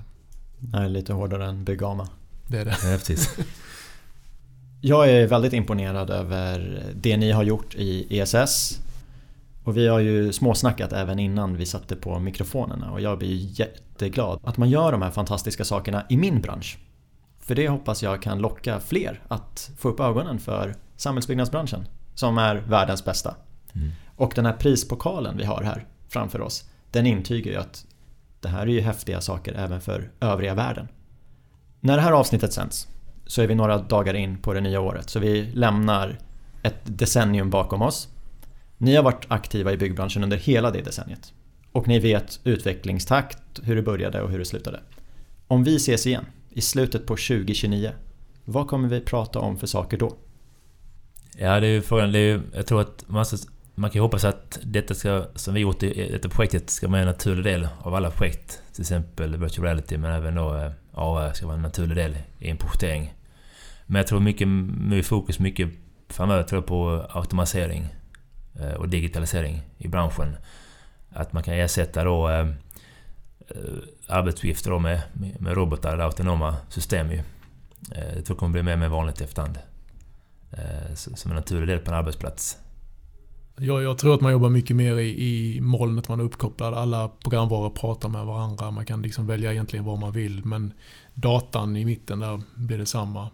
Nej, 0.58 0.90
lite 0.90 1.12
hårdare 1.12 1.46
än 1.46 1.64
Bygama. 1.64 2.08
Det 2.46 2.58
är 2.58 2.64
det. 2.64 2.76
Precis. 2.80 3.36
Jag 4.80 5.10
är 5.10 5.26
väldigt 5.26 5.52
imponerad 5.52 6.10
över 6.10 6.82
det 6.94 7.16
ni 7.16 7.30
har 7.32 7.42
gjort 7.42 7.74
i 7.74 8.18
ESS. 8.20 8.80
Och 9.64 9.76
vi 9.76 9.88
har 9.88 9.98
ju 9.98 10.32
småsnackat 10.32 10.92
även 10.92 11.18
innan 11.18 11.56
vi 11.56 11.66
satte 11.66 11.96
på 11.96 12.18
mikrofonerna 12.18 12.90
och 12.90 13.00
jag 13.00 13.18
blir 13.18 13.60
jätteglad 13.60 14.40
att 14.44 14.56
man 14.56 14.70
gör 14.70 14.92
de 14.92 15.02
här 15.02 15.10
fantastiska 15.10 15.64
sakerna 15.64 16.06
i 16.08 16.16
min 16.16 16.40
bransch. 16.40 16.78
För 17.40 17.54
det 17.54 17.68
hoppas 17.68 18.02
jag 18.02 18.22
kan 18.22 18.38
locka 18.38 18.80
fler 18.80 19.22
att 19.28 19.70
få 19.78 19.88
upp 19.88 20.00
ögonen 20.00 20.38
för 20.38 20.74
samhällsbyggnadsbranschen 20.96 21.86
som 22.14 22.38
är 22.38 22.56
världens 22.56 23.04
bästa. 23.04 23.34
Mm. 23.72 23.90
Och 24.16 24.32
den 24.34 24.46
här 24.46 24.52
prispokalen 24.52 25.36
vi 25.36 25.44
har 25.44 25.62
här 25.62 25.86
framför 26.08 26.40
oss 26.40 26.64
den 26.90 27.06
intygar 27.06 27.52
ju 27.52 27.58
att 27.58 27.86
det 28.40 28.48
här 28.48 28.62
är 28.62 28.66
ju 28.66 28.81
häftiga 28.81 29.20
saker 29.20 29.55
även 29.55 29.81
för 29.81 30.11
övriga 30.20 30.55
världen. 30.55 30.88
När 31.81 31.96
det 31.96 32.03
här 32.03 32.12
avsnittet 32.12 32.53
sänds 32.53 32.88
så 33.26 33.42
är 33.42 33.46
vi 33.46 33.55
några 33.55 33.79
dagar 33.79 34.14
in 34.14 34.38
på 34.38 34.53
det 34.53 34.61
nya 34.61 34.81
året 34.81 35.11
så 35.11 35.18
vi 35.18 35.42
lämnar 35.42 36.18
ett 36.62 36.81
decennium 36.85 37.50
bakom 37.50 37.83
oss. 37.83 38.09
Ni 38.79 38.96
har 38.96 39.03
varit 39.03 39.26
aktiva 39.29 39.72
i 39.72 39.76
byggbranschen 39.76 40.24
under 40.24 40.37
hela 40.37 40.70
det 40.70 40.83
decenniet. 40.83 41.33
Och 41.72 41.88
ni 41.88 41.98
vet 41.98 42.40
utvecklingstakt, 42.44 43.38
hur 43.62 43.76
det 43.76 43.83
började 43.83 44.22
och 44.22 44.31
hur 44.31 44.38
det 44.38 44.44
slutade. 44.44 44.81
Om 45.46 45.64
vi 45.64 45.76
ses 45.76 46.07
igen 46.07 46.24
i 46.50 46.61
slutet 46.61 47.07
på 47.07 47.16
2029, 47.16 47.92
vad 48.44 48.68
kommer 48.68 48.88
vi 48.88 49.00
prata 49.00 49.38
om 49.38 49.59
för 49.59 49.66
saker 49.66 49.98
då? 49.98 50.16
Ja, 51.38 51.61
det 51.61 51.66
är 51.66 51.70
ju 51.70 51.83
frågan. 51.83 52.12
Det 52.12 52.18
är 52.18 52.33
ju, 52.33 52.42
jag 52.55 52.66
tror 52.66 52.81
att 52.81 53.05
man, 53.07 53.26
ska, 53.26 53.37
man 53.81 53.90
kan 53.90 53.99
ju 53.99 54.03
hoppas 54.03 54.25
att 54.25 54.59
detta 54.62 54.95
ska, 54.95 55.25
som 55.35 55.55
vi 55.55 55.61
gjort 55.61 55.83
i 55.83 56.11
detta 56.12 56.29
projektet, 56.29 56.71
ska 56.71 56.88
vara 56.88 57.01
en 57.01 57.07
naturlig 57.07 57.45
del 57.45 57.69
av 57.79 57.95
alla 57.95 58.11
projekt. 58.11 58.62
Till 58.73 58.83
exempel 58.83 59.37
virtual 59.37 59.64
reality, 59.64 59.99
men 59.99 60.11
även 60.12 60.35
då 60.35 60.57
eh, 60.57 60.73
AR 60.93 61.33
ska 61.33 61.47
vara 61.47 61.57
en 61.57 61.62
naturlig 61.62 61.97
del 61.97 62.19
i 62.38 62.51
en 62.51 62.57
projektering. 62.57 63.14
Men 63.87 63.97
jag 63.97 64.07
tror 64.07 64.21
mycket, 64.21 64.49
mycket 64.49 65.07
fokus 65.07 65.38
mycket 65.38 65.69
framöver 66.09 66.43
tror 66.43 66.62
jag 66.62 66.66
på 66.66 67.07
automatisering 67.11 67.95
eh, 68.61 68.73
och 68.73 68.88
digitalisering 68.88 69.62
i 69.79 69.88
branschen. 69.88 70.37
Att 71.11 71.33
man 71.33 71.43
kan 71.43 71.55
ersätta 71.55 72.05
då 72.05 72.29
eh, 72.29 72.40
eh 72.40 72.55
arbetsuppgifter 74.07 74.79
med, 74.79 75.03
med 75.38 75.55
robotar 75.55 75.93
eller 75.93 76.05
autonoma 76.05 76.57
system. 76.69 77.12
Ju. 77.12 77.23
Jag 77.90 78.25
tror 78.25 78.35
det 78.35 78.38
kommer 78.38 78.53
bli 78.53 78.62
mer 78.62 78.73
och 78.73 78.79
mer 78.79 78.88
vanligt 78.88 79.21
i 79.21 79.25
efterhand. 79.25 79.59
Som 80.95 81.31
en 81.31 81.37
naturlig 81.37 81.69
del 81.69 81.79
på 81.79 81.90
en 81.90 81.97
arbetsplats. 81.97 82.59
Jag, 83.62 83.83
jag 83.83 83.99
tror 83.99 84.14
att 84.14 84.20
man 84.20 84.33
jobbar 84.33 84.49
mycket 84.49 84.77
mer 84.77 84.99
i, 84.99 85.09
i 85.09 85.61
molnet, 85.61 86.09
man 86.09 86.20
är 86.20 86.25
uppkopplad. 86.25 86.75
Alla 86.75 87.09
programvaror 87.09 87.70
pratar 87.70 88.09
med 88.09 88.27
varandra. 88.27 88.70
Man 88.70 88.87
kan 88.87 89.03
liksom 89.03 89.27
välja 89.27 89.53
egentligen 89.53 89.85
vad 89.85 89.99
man 89.99 90.12
vill. 90.12 90.44
Men 90.44 90.73
datan 91.14 91.77
i 91.77 91.85
mitten 91.85 92.18
där 92.18 92.42
blir 92.55 92.79
detsamma. 92.79 93.31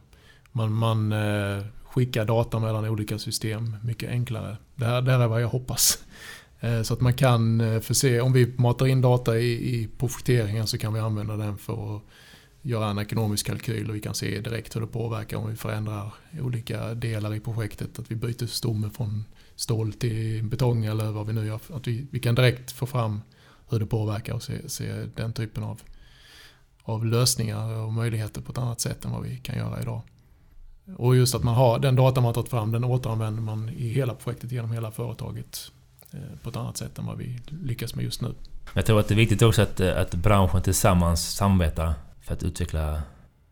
Man, 0.53 0.73
man 0.73 1.12
eh, 1.12 1.65
skickar 1.85 2.25
data 2.25 2.59
mellan 2.59 2.89
olika 2.89 3.19
system 3.19 3.77
mycket 3.83 4.11
enklare. 4.11 4.57
Det 4.75 4.85
här, 4.85 5.03
det 5.03 5.12
här 5.12 5.21
är 5.21 5.27
vad 5.27 5.43
jag 5.43 5.49
hoppas. 5.49 6.05
Eh, 6.61 6.83
så 6.83 6.95
att 6.95 7.01
man 7.01 7.15
kan 7.15 7.61
eh, 7.61 7.81
förse, 7.81 8.21
om 8.21 8.33
vi 8.33 8.55
matar 8.57 8.87
in 8.87 9.01
data 9.01 9.39
i, 9.39 9.53
i 9.53 9.89
projekteringen 9.99 10.67
så 10.67 10.79
kan 10.79 10.95
vi 10.95 11.01
använda 11.01 11.37
den 11.37 11.59
för 11.59 11.97
att 11.97 12.03
göra 12.62 12.91
en 12.91 12.99
ekonomisk 12.99 13.47
kalkyl 13.47 13.91
och 13.91 13.97
vi 13.97 14.01
kan 14.01 14.15
se 14.15 14.41
direkt 14.41 14.77
hur 14.77 14.81
det 14.81 14.87
påverkar 14.87 15.37
om 15.37 15.51
vi 15.51 15.57
förändrar 15.57 16.15
olika 16.41 16.95
delar 16.95 17.35
i 17.35 17.41
projektet. 17.41 17.99
Att 17.99 18.11
vi 18.11 18.15
byter 18.15 18.47
stomme 18.47 18.91
från 18.91 19.25
stål 19.57 19.92
till 19.92 20.45
betong 20.45 20.85
eller 20.85 21.11
vad 21.11 21.27
vi 21.27 21.33
nu 21.33 21.47
gör. 21.47 21.61
Att 21.75 21.87
vi, 21.87 22.07
vi 22.11 22.21
kan 22.21 22.35
direkt 22.35 22.73
få 22.73 22.87
fram 22.87 23.21
hur 23.69 23.79
det 23.79 23.87
påverkar 23.87 24.35
och 24.35 24.42
se, 24.42 24.69
se 24.69 25.07
den 25.16 25.33
typen 25.33 25.62
av, 25.62 25.81
av 26.83 27.07
lösningar 27.07 27.75
och 27.75 27.92
möjligheter 27.92 28.40
på 28.40 28.53
ett 28.53 28.59
annat 28.59 28.81
sätt 28.81 29.05
än 29.05 29.11
vad 29.11 29.23
vi 29.23 29.37
kan 29.37 29.57
göra 29.57 29.83
idag. 29.83 30.03
Och 30.97 31.16
just 31.16 31.35
att 31.35 31.42
man 31.42 31.55
har 31.55 31.79
den 31.79 31.97
data 31.97 32.21
man 32.21 32.35
tagit 32.35 32.51
fram, 32.51 32.73
den 32.73 32.85
återanvänder 32.85 33.42
man 33.42 33.69
i 33.69 33.88
hela 33.88 34.14
projektet 34.14 34.53
genom 34.53 34.73
hela 34.73 34.90
företaget 34.90 35.73
eh, 36.12 36.21
på 36.42 36.51
ett 36.51 36.57
annat 36.57 36.77
sätt 36.77 36.99
än 36.99 37.07
vad 37.07 37.19
vi 37.19 37.40
lyckas 37.49 37.95
med 37.95 38.05
just 38.05 38.23
nu. 38.23 38.35
Jag 38.75 38.87
tror 38.87 39.01
att 39.01 39.09
det 39.09 39.14
är 39.14 39.16
viktigt 39.16 39.42
också 39.42 39.62
att, 39.62 39.81
att 39.81 40.14
branschen 40.14 40.62
tillsammans 40.62 41.35
samarbetar 41.35 41.95
för 42.21 42.35
att 42.35 42.42
utveckla, 42.42 43.03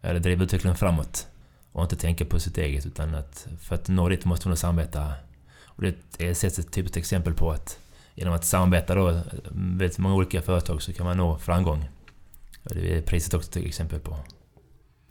eller 0.03 0.21
driva 0.21 0.45
utvecklingen 0.45 0.77
framåt. 0.77 1.27
Och 1.73 1.83
inte 1.83 1.97
tänka 1.97 2.25
på 2.25 2.41
sitt 2.41 2.59
eget 2.59 2.87
utan 2.87 3.15
att 3.15 3.47
för 3.61 3.75
att 3.75 3.89
nå 3.89 4.09
dit 4.09 4.25
måste 4.25 4.49
man 4.49 4.57
samarbeta. 4.57 5.13
Och 5.77 5.83
det 5.83 5.95
är 6.19 6.31
ett 6.45 6.73
typiskt 6.73 6.97
exempel 6.97 7.35
på 7.35 7.51
att 7.51 7.79
genom 8.15 8.35
att 8.35 8.45
samarbeta 8.45 8.95
då 8.95 9.21
med 9.53 9.95
många 9.99 10.15
olika 10.15 10.43
företag 10.43 10.83
så 10.83 10.93
kan 10.93 11.07
man 11.07 11.17
nå 11.17 11.39
framgång. 11.39 11.89
Och 12.65 12.75
det 12.75 12.97
är 12.97 13.03
priset 13.03 13.35
också 13.35 13.59
ett 13.59 13.67
exempel 13.67 14.01
på. 14.01 14.17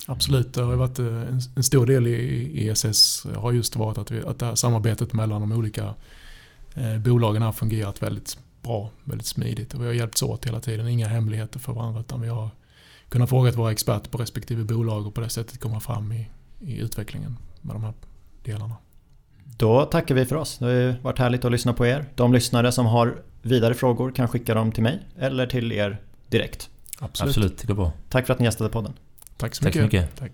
Absolut, 0.07 0.53
det 0.53 0.61
har 0.61 0.75
varit 0.75 0.99
eh, 0.99 1.21
en, 1.55 1.63
stor 1.63 1.85
del 1.85 2.07
i 2.07 2.69
ESS 2.69 3.27
har 3.35 3.51
just 3.51 3.75
varit 3.75 3.97
att, 3.97 4.11
vi, 4.11 4.21
att 4.21 4.39
det 4.39 4.45
här 4.45 4.55
samarbetet 4.55 5.13
mellan 5.13 5.41
de 5.41 5.51
olika 5.51 5.93
eh, 6.73 6.97
bolagen 6.97 7.41
har 7.41 7.51
fungerat 7.51 8.03
väldigt 8.03 8.37
bra, 8.61 8.89
väldigt 9.03 9.27
smidigt. 9.27 9.73
Och 9.73 9.81
vi 9.81 9.85
har 9.85 9.93
hjälpts 9.93 10.23
åt 10.23 10.45
hela 10.45 10.59
tiden, 10.59 10.87
inga 10.87 11.07
hemligheter 11.07 11.59
för 11.59 11.73
varandra 11.73 12.01
utan 12.01 12.21
vi 12.21 12.27
har 12.27 12.49
kunnat 13.09 13.29
fråga 13.29 13.51
våra 13.51 13.71
experter 13.71 14.09
på 14.09 14.17
respektive 14.17 14.63
bolag 14.63 15.07
och 15.07 15.13
på 15.13 15.21
det 15.21 15.29
sättet 15.29 15.59
komma 15.59 15.79
fram 15.79 16.11
i, 16.11 16.29
i 16.59 16.77
utvecklingen 16.77 17.37
med 17.61 17.75
de 17.75 17.83
här 17.83 17.93
delarna. 18.43 18.75
Då 19.57 19.85
tackar 19.85 20.15
vi 20.15 20.25
för 20.25 20.35
oss. 20.35 20.57
Det 20.57 20.65
har 20.65 21.03
varit 21.03 21.19
härligt 21.19 21.45
att 21.45 21.51
lyssna 21.51 21.73
på 21.73 21.85
er. 21.85 22.05
De 22.15 22.33
lyssnare 22.33 22.71
som 22.71 22.85
har 22.85 23.17
vidare 23.41 23.73
frågor 23.73 24.11
kan 24.11 24.27
skicka 24.27 24.53
dem 24.53 24.71
till 24.71 24.83
mig 24.83 24.99
eller 25.19 25.47
till 25.47 25.71
er 25.71 25.97
direkt. 26.29 26.69
Absolut, 26.99 27.29
Absolut 27.29 27.57
det 27.57 27.67
går 27.67 27.75
bra. 27.75 27.91
Tack 28.09 28.25
för 28.25 28.33
att 28.33 28.39
ni 28.39 28.45
gästade 28.45 28.69
podden. 28.69 28.93
Tack 29.37 29.55
så 29.55 29.65
mycket. 29.65 29.91
Tack 29.91 29.91
så 29.91 29.97
mycket. 29.97 30.15
Tack. 30.19 30.31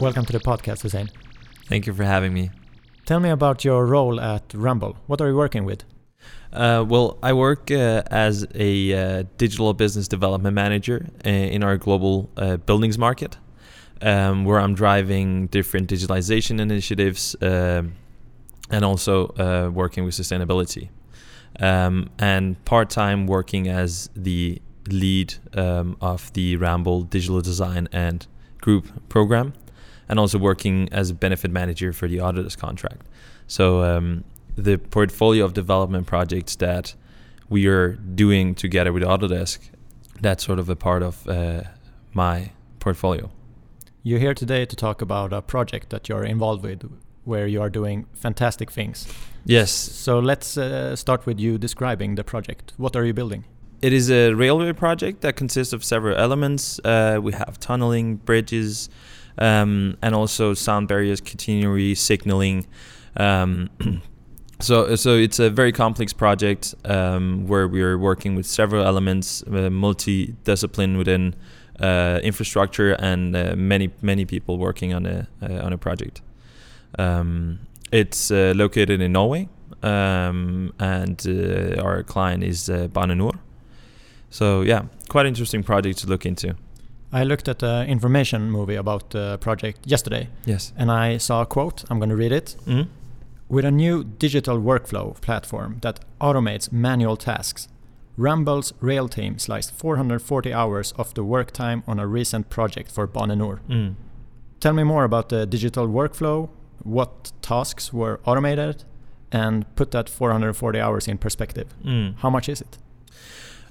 Welcome 0.00 0.26
to 0.26 0.32
the 0.32 0.40
podcast, 0.40 0.84
Hussein. 0.84 1.08
Thank 1.68 1.86
you 1.86 1.96
for 1.96 2.04
having 2.04 2.32
me. 2.32 2.50
Tell 3.04 3.20
me 3.20 3.30
about 3.30 3.64
your 3.64 3.86
role 3.86 4.20
at 4.20 4.54
Rumble. 4.54 4.96
What 5.06 5.20
are 5.20 5.28
you 5.28 5.36
working 5.36 5.66
with? 5.66 5.84
Uh, 6.52 6.84
well, 6.88 7.18
I 7.22 7.32
work 7.32 7.70
uh, 7.70 8.02
as 8.10 8.46
a 8.54 8.92
uh, 8.92 9.24
digital 9.36 9.74
business 9.74 10.08
development 10.08 10.54
manager 10.54 11.06
uh, 11.24 11.28
in 11.28 11.62
our 11.62 11.76
global 11.76 12.30
uh, 12.36 12.56
buildings 12.56 12.98
market, 12.98 13.36
um, 14.02 14.44
where 14.44 14.60
I'm 14.60 14.74
driving 14.74 15.46
different 15.48 15.88
digitalization 15.88 16.60
initiatives 16.60 17.36
um, 17.42 17.94
and 18.70 18.84
also 18.84 19.26
uh, 19.28 19.70
working 19.72 20.04
with 20.04 20.14
sustainability. 20.14 20.88
Um, 21.58 22.10
and 22.18 22.62
part 22.64 22.90
time 22.90 23.26
working 23.26 23.68
as 23.68 24.08
the 24.14 24.62
lead 24.88 25.34
um, 25.54 25.96
of 26.00 26.32
the 26.32 26.56
Ramble 26.56 27.02
digital 27.02 27.40
design 27.40 27.88
and 27.92 28.26
group 28.60 29.08
program, 29.08 29.52
and 30.08 30.18
also 30.18 30.38
working 30.38 30.88
as 30.92 31.10
a 31.10 31.14
benefit 31.14 31.50
manager 31.50 31.92
for 31.92 32.08
the 32.08 32.18
Autodesk 32.18 32.58
contract. 32.58 33.06
So 33.46 33.82
um, 33.82 34.24
the 34.56 34.78
portfolio 34.78 35.44
of 35.44 35.54
development 35.54 36.06
projects 36.06 36.56
that 36.56 36.94
we 37.48 37.66
are 37.66 37.92
doing 37.94 38.54
together 38.54 38.92
with 38.92 39.02
Autodesk, 39.02 39.58
that's 40.20 40.44
sort 40.44 40.58
of 40.58 40.68
a 40.68 40.76
part 40.76 41.02
of 41.02 41.26
uh, 41.28 41.62
my 42.12 42.52
portfolio. 42.78 43.30
You're 44.02 44.18
here 44.18 44.32
today 44.32 44.64
to 44.64 44.76
talk 44.76 45.02
about 45.02 45.30
a 45.30 45.42
project 45.42 45.90
that 45.90 46.08
you're 46.08 46.24
involved 46.24 46.62
with 46.62 46.90
where 47.24 47.46
you 47.46 47.60
are 47.60 47.68
doing 47.68 48.06
fantastic 48.14 48.70
things. 48.70 49.06
Yes. 49.44 49.70
So 49.70 50.18
let's 50.18 50.56
uh, 50.56 50.96
start 50.96 51.26
with 51.26 51.38
you 51.38 51.58
describing 51.58 52.14
the 52.14 52.24
project. 52.24 52.72
What 52.78 52.96
are 52.96 53.04
you 53.04 53.12
building? 53.12 53.44
It 53.82 53.92
is 53.92 54.10
a 54.10 54.32
railway 54.32 54.72
project 54.72 55.20
that 55.20 55.36
consists 55.36 55.74
of 55.74 55.84
several 55.84 56.16
elements. 56.16 56.80
Uh, 56.82 57.18
we 57.22 57.32
have 57.32 57.60
tunneling, 57.60 58.16
bridges, 58.16 58.88
um, 59.36 59.98
and 60.00 60.14
also 60.14 60.54
sound 60.54 60.88
barriers, 60.88 61.20
catenary 61.20 61.94
signaling. 61.94 62.66
Um, 63.18 63.68
So, 64.60 64.94
so 64.94 65.16
it's 65.16 65.38
a 65.38 65.48
very 65.48 65.72
complex 65.72 66.12
project 66.12 66.74
um, 66.84 67.46
where 67.46 67.66
we 67.66 67.80
are 67.80 67.96
working 67.96 68.34
with 68.34 68.44
several 68.44 68.84
elements, 68.84 69.42
uh, 69.44 69.70
multi-discipline 69.70 70.98
within 70.98 71.34
infrastructure, 72.22 72.92
and 72.92 73.34
uh, 73.34 73.54
many 73.56 73.90
many 74.02 74.24
people 74.24 74.58
working 74.58 74.94
on 74.94 75.06
a 75.06 75.26
uh, 75.42 75.66
on 75.66 75.72
a 75.72 75.78
project. 75.78 76.22
Um, 76.98 77.58
it's 77.92 78.30
uh, 78.30 78.52
located 78.56 79.00
in 79.00 79.12
Norway, 79.12 79.48
um, 79.82 80.72
and 80.78 81.26
uh, 81.26 81.82
our 81.82 82.02
client 82.02 82.44
is 82.44 82.68
uh, 82.68 82.88
Bane 82.88 83.30
So 84.30 84.62
yeah, 84.62 84.82
quite 85.08 85.26
interesting 85.26 85.62
project 85.62 85.98
to 86.00 86.06
look 86.06 86.26
into. 86.26 86.54
I 87.12 87.24
looked 87.24 87.48
at 87.48 87.58
the 87.58 87.84
information 87.88 88.50
movie 88.50 88.76
about 88.76 89.10
the 89.10 89.38
project 89.38 89.80
yesterday. 89.84 90.28
Yes. 90.44 90.72
And 90.76 90.90
I 90.92 91.18
saw 91.18 91.42
a 91.42 91.46
quote. 91.46 91.84
I'm 91.90 91.98
going 91.98 92.10
to 92.10 92.16
read 92.16 92.32
it. 92.32 92.56
Mm-hmm. 92.66 92.88
With 93.48 93.64
a 93.64 93.70
new 93.70 94.04
digital 94.04 94.60
workflow 94.60 95.20
platform 95.20 95.78
that 95.80 95.98
automates 96.20 96.70
manual 96.70 97.16
tasks, 97.16 97.66
Rumble's 98.20 98.74
rail 98.80 99.08
team 99.08 99.38
sliced 99.38 99.72
440 99.72 100.52
hours 100.52 100.92
of 100.98 101.14
the 101.14 101.24
work 101.24 101.52
time 101.52 101.82
on 101.86 101.98
a 101.98 102.06
recent 102.06 102.50
project 102.50 102.92
for 102.92 103.08
Bonenur. 103.08 103.60
Mm. 103.66 103.94
Tell 104.60 104.74
me 104.74 104.82
more 104.82 105.04
about 105.04 105.30
the 105.30 105.46
digital 105.46 105.88
workflow, 105.88 106.50
what 106.82 107.32
tasks 107.40 107.94
were 107.94 108.20
automated, 108.26 108.84
and 109.32 109.64
put 109.74 109.90
that 109.92 110.10
440 110.10 110.78
hours 110.78 111.08
in 111.08 111.16
perspective. 111.16 111.74
Mm. 111.82 112.18
How 112.18 112.28
much 112.28 112.50
is 112.50 112.60
it? 112.60 112.76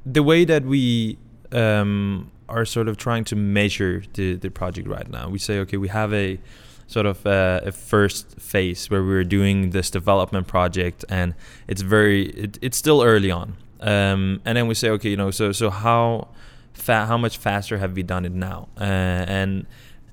The 0.04 0.24
way 0.24 0.46
that 0.46 0.66
we 0.66 1.20
um, 1.52 2.32
are 2.48 2.66
sort 2.66 2.88
of 2.88 2.98
trying 2.98 3.26
to 3.26 3.36
measure 3.36 4.02
the, 4.14 4.34
the 4.36 4.50
project 4.50 4.88
right 4.88 5.08
now, 5.08 5.30
we 5.30 5.38
say, 5.38 5.60
okay, 5.60 5.78
we 5.78 5.90
have 5.90 6.12
a 6.12 6.40
sort 6.88 7.06
of 7.06 7.24
a, 7.28 7.62
a, 7.66 7.72
first 7.72 8.42
phase 8.42 8.90
where 8.90 9.04
we 9.04 9.10
were 9.10 9.24
doing 9.24 9.70
this 9.70 9.92
development 9.92 10.48
project, 10.48 11.06
and 11.08 11.36
it's 11.68 11.84
very 11.84 12.30
it, 12.30 12.58
it's 12.64 12.78
still 12.78 13.04
early 13.04 13.30
on. 13.30 13.56
Um, 13.80 14.42
and 14.46 14.58
then 14.58 14.68
we 14.68 14.76
say, 14.76 14.90
okay, 14.90 15.10
you 15.10 15.18
know, 15.18 15.32
so 15.32 15.52
so 15.52 15.70
how 15.70 16.30
fa- 16.74 17.06
how 17.06 17.18
much 17.18 17.38
faster 17.38 17.78
have 17.78 17.94
we 17.94 18.04
done 18.04 18.26
it 18.26 18.34
now? 18.34 18.68
Uh, 18.80 18.84
and 18.84 19.66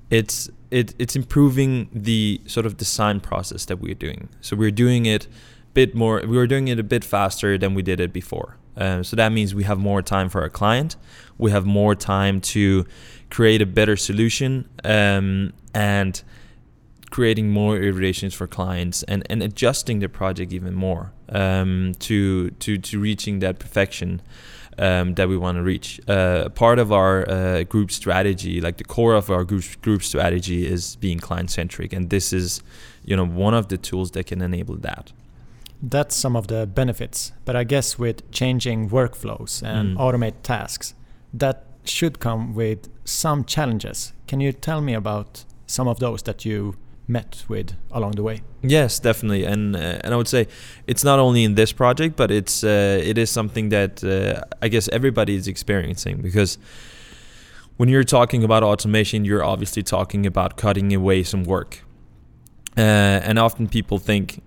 it's 0.09 0.49
it, 0.71 0.93
it's 0.99 1.15
improving 1.15 1.89
the 1.93 2.41
sort 2.45 2.65
of 2.65 2.77
design 2.77 3.19
process 3.19 3.65
that 3.65 3.79
we're 3.79 3.95
doing. 3.95 4.29
So 4.41 4.55
we're 4.55 4.71
doing 4.71 5.05
it 5.05 5.25
a 5.25 5.29
bit 5.73 5.95
more. 5.95 6.21
We 6.21 6.37
were 6.37 6.47
doing 6.47 6.67
it 6.67 6.79
a 6.79 6.83
bit 6.83 7.03
faster 7.03 7.57
than 7.57 7.73
we 7.73 7.81
did 7.81 7.99
it 7.99 8.13
before. 8.13 8.57
Um, 8.75 9.03
so 9.03 9.15
that 9.15 9.31
means 9.31 9.55
we 9.55 9.63
have 9.63 9.79
more 9.79 10.01
time 10.01 10.29
for 10.29 10.41
our 10.41 10.49
client. 10.49 10.97
We 11.37 11.51
have 11.51 11.65
more 11.65 11.95
time 11.95 12.41
to 12.41 12.85
create 13.29 13.61
a 13.61 13.65
better 13.65 13.97
solution 13.97 14.69
um, 14.83 15.53
and 15.73 16.21
creating 17.09 17.49
more 17.49 17.77
iterations 17.77 18.33
for 18.33 18.47
clients 18.47 19.03
and, 19.03 19.25
and 19.29 19.41
adjusting 19.41 19.99
the 19.99 20.09
project 20.09 20.51
even 20.51 20.73
more 20.73 21.11
um, 21.29 21.93
to, 21.99 22.49
to, 22.51 22.77
to 22.77 22.99
reaching 22.99 23.39
that 23.39 23.59
perfection 23.59 24.21
um, 24.77 25.15
that 25.15 25.27
we 25.27 25.37
want 25.37 25.57
to 25.57 25.63
reach. 25.63 25.99
Uh, 26.07 26.49
part 26.49 26.79
of 26.79 26.91
our 26.91 27.29
uh, 27.29 27.63
group 27.63 27.91
strategy, 27.91 28.61
like 28.61 28.77
the 28.77 28.83
core 28.83 29.15
of 29.15 29.29
our 29.29 29.43
group, 29.43 29.63
group 29.81 30.03
strategy, 30.03 30.67
is 30.67 30.95
being 30.97 31.19
client 31.19 31.49
centric, 31.49 31.93
and 31.93 32.09
this 32.09 32.31
is, 32.33 32.61
you 33.03 33.15
know, 33.15 33.25
one 33.25 33.53
of 33.53 33.69
the 33.69 33.77
tools 33.77 34.11
that 34.11 34.27
can 34.27 34.41
enable 34.41 34.75
that. 34.77 35.11
That's 35.81 36.15
some 36.15 36.35
of 36.35 36.47
the 36.47 36.65
benefits, 36.67 37.31
but 37.45 37.55
I 37.55 37.63
guess 37.63 37.97
with 37.99 38.29
changing 38.31 38.89
workflows 38.89 39.61
and 39.63 39.95
Mm. 39.95 39.99
automate 39.99 40.41
tasks, 40.43 40.93
that 41.33 41.63
should 41.83 42.19
come 42.19 42.53
with 42.55 42.89
some 43.05 43.43
challenges. 43.45 44.13
Can 44.27 44.41
you 44.41 44.51
tell 44.51 44.81
me 44.81 44.93
about 44.93 45.45
some 45.67 45.87
of 45.87 45.99
those 45.99 46.21
that 46.23 46.45
you 46.45 46.75
met 47.07 47.45
with 47.47 47.73
along 47.91 48.11
the 48.11 48.23
way? 48.23 48.41
Yes, 48.61 48.99
definitely, 48.99 49.45
and 49.45 49.75
uh, 49.75 49.99
and 50.03 50.13
I 50.13 50.17
would 50.17 50.27
say 50.27 50.47
it's 50.87 51.03
not 51.03 51.19
only 51.19 51.43
in 51.43 51.55
this 51.55 51.71
project, 51.71 52.15
but 52.15 52.31
it's 52.31 52.63
uh, 52.63 52.99
it 53.01 53.17
is 53.17 53.29
something 53.29 53.69
that 53.69 54.03
uh, 54.03 54.41
I 54.61 54.67
guess 54.67 54.89
everybody 54.89 55.35
is 55.35 55.47
experiencing 55.47 56.21
because 56.21 56.57
when 57.77 57.89
you're 57.89 58.03
talking 58.03 58.43
about 58.43 58.63
automation, 58.63 59.23
you're 59.23 59.43
obviously 59.43 59.83
talking 59.83 60.25
about 60.25 60.57
cutting 60.57 60.93
away 60.93 61.23
some 61.23 61.43
work, 61.43 61.83
uh, 62.75 62.81
and 62.81 63.39
often 63.39 63.67
people 63.67 63.99
think, 63.99 64.41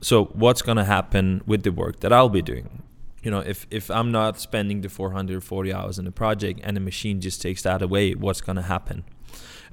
so 0.00 0.26
what's 0.26 0.62
going 0.62 0.76
to 0.78 0.84
happen 0.84 1.42
with 1.46 1.62
the 1.62 1.72
work 1.72 2.00
that 2.00 2.12
I'll 2.12 2.28
be 2.28 2.42
doing? 2.42 2.82
You 3.22 3.32
know, 3.32 3.40
if 3.40 3.66
if 3.70 3.90
I'm 3.90 4.10
not 4.10 4.40
spending 4.40 4.80
the 4.80 4.88
440 4.88 5.72
hours 5.72 5.98
in 5.98 6.04
the 6.04 6.12
project 6.12 6.60
and 6.62 6.76
the 6.76 6.80
machine 6.80 7.20
just 7.20 7.42
takes 7.42 7.62
that 7.62 7.82
away, 7.82 8.14
what's 8.14 8.40
going 8.40 8.56
to 8.56 8.62
happen? 8.62 9.04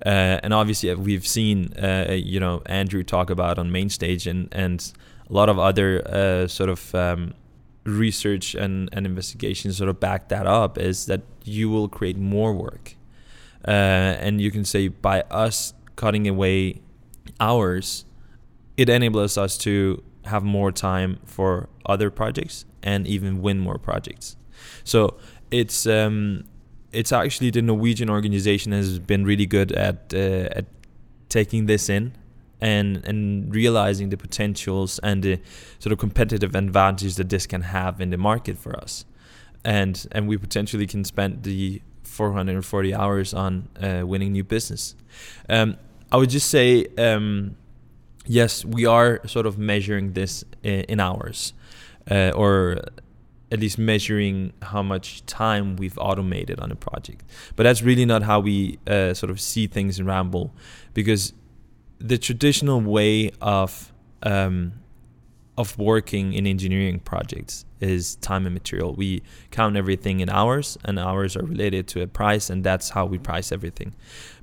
Uh, 0.05 0.39
and 0.43 0.53
obviously, 0.53 0.89
uh, 0.89 0.95
we've 0.95 1.27
seen, 1.27 1.73
uh, 1.77 2.11
you 2.11 2.39
know, 2.39 2.61
Andrew 2.65 3.03
talk 3.03 3.29
about 3.29 3.59
on 3.59 3.71
main 3.71 3.89
stage 3.89 4.27
and, 4.27 4.49
and 4.51 4.93
a 5.29 5.33
lot 5.33 5.49
of 5.49 5.59
other 5.59 6.01
uh, 6.07 6.47
sort 6.47 6.69
of 6.69 6.95
um, 6.95 7.33
research 7.85 8.55
and, 8.55 8.89
and 8.91 9.05
investigations 9.05 9.77
sort 9.77 9.89
of 9.89 9.99
back 9.99 10.29
that 10.29 10.47
up 10.47 10.77
is 10.77 11.05
that 11.05 11.21
you 11.43 11.69
will 11.69 11.87
create 11.87 12.17
more 12.17 12.53
work. 12.53 12.95
Uh, 13.67 13.71
and 13.71 14.41
you 14.41 14.51
can 14.51 14.65
say 14.65 14.87
by 14.87 15.21
us 15.31 15.73
cutting 15.95 16.27
away 16.27 16.81
hours, 17.39 18.05
it 18.77 18.89
enables 18.89 19.37
us 19.37 19.57
to 19.57 20.03
have 20.25 20.43
more 20.43 20.71
time 20.71 21.19
for 21.25 21.69
other 21.85 22.09
projects 22.09 22.65
and 22.83 23.07
even 23.07 23.41
win 23.41 23.59
more 23.59 23.77
projects. 23.77 24.35
So 24.83 25.17
it's 25.51 25.87
um, 25.87 26.45
it's 26.95 27.11
actually 27.11 27.51
the 27.51 27.61
Norwegian 27.61 28.09
organization 28.09 28.71
has 28.71 28.99
been 28.99 29.25
really 29.25 29.45
good 29.45 29.71
at 29.71 30.13
uh, 30.13 30.59
at 30.59 30.65
taking 31.29 31.65
this 31.65 31.89
in 31.89 32.13
and 32.61 33.05
and 33.05 33.53
realizing 33.53 34.09
the 34.09 34.17
potentials 34.17 34.99
and 34.99 35.23
the 35.23 35.39
sort 35.79 35.91
of 35.93 35.99
competitive 35.99 36.55
advantage 36.55 37.15
that 37.15 37.29
this 37.29 37.45
can 37.45 37.61
have 37.61 38.01
in 38.01 38.09
the 38.09 38.17
market 38.17 38.57
for 38.57 38.75
us, 38.75 39.05
and 39.63 40.07
and 40.11 40.27
we 40.27 40.37
potentially 40.37 40.87
can 40.87 41.03
spend 41.03 41.43
the 41.43 41.81
440 42.03 42.93
hours 42.93 43.33
on 43.33 43.67
uh, 43.81 44.03
winning 44.05 44.31
new 44.31 44.43
business. 44.43 44.95
Um, 45.49 45.77
I 46.11 46.17
would 46.17 46.29
just 46.29 46.49
say. 46.49 46.87
Um, 46.97 47.57
yes, 48.27 48.65
we 48.65 48.85
are 48.85 49.21
sort 49.27 49.45
of 49.45 49.57
measuring 49.57 50.13
this 50.13 50.43
in, 50.63 50.81
in 50.81 50.99
hours, 50.99 51.53
uh, 52.09 52.31
or 52.35 52.79
at 53.55 53.59
least 53.63 53.77
measuring 53.77 54.35
how 54.71 54.83
much 54.93 55.07
time 55.25 55.65
we've 55.81 55.99
automated 56.09 56.57
on 56.59 56.69
a 56.71 56.79
project. 56.87 57.23
But 57.55 57.63
that's 57.63 57.81
really 57.89 58.05
not 58.13 58.21
how 58.29 58.39
we 58.49 58.55
uh, 58.85 59.13
sort 59.21 59.31
of 59.33 59.39
see 59.39 59.65
things 59.67 59.99
in 59.99 60.05
Ramble, 60.05 60.47
because 60.93 61.33
the 62.11 62.17
traditional 62.27 62.79
way 62.81 63.31
of 63.41 63.69
um, 64.23 64.73
of 65.57 65.77
working 65.77 66.33
in 66.33 66.45
engineering 66.45 66.99
projects 66.99 67.65
is 67.79 68.17
time 68.17 68.45
and 68.45 68.53
material. 68.53 68.93
We 68.93 69.21
count 69.51 69.77
everything 69.77 70.19
in 70.19 70.29
hours, 70.29 70.77
and 70.83 70.99
hours 70.99 71.37
are 71.37 71.45
related 71.45 71.87
to 71.93 72.01
a 72.01 72.07
price, 72.07 72.45
and 72.51 72.63
that's 72.69 72.89
how 72.89 73.05
we 73.13 73.17
price 73.17 73.53
everything. 73.53 73.95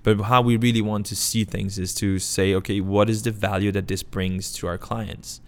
But 0.03 0.15
how 0.23 0.41
we 0.41 0.57
really 0.57 0.81
want 0.81 1.05
to 1.07 1.17
see 1.17 1.45
things 1.45 1.79
is 1.79 1.95
to 1.97 2.19
say, 2.19 2.55
okay, 2.55 2.81
what 2.81 3.11
is 3.11 3.23
the 3.23 3.31
value 3.49 3.73
that 3.73 3.87
this 3.89 4.03
brings 4.03 4.53
to 4.55 4.67
our 4.71 4.79
clients, 4.79 5.41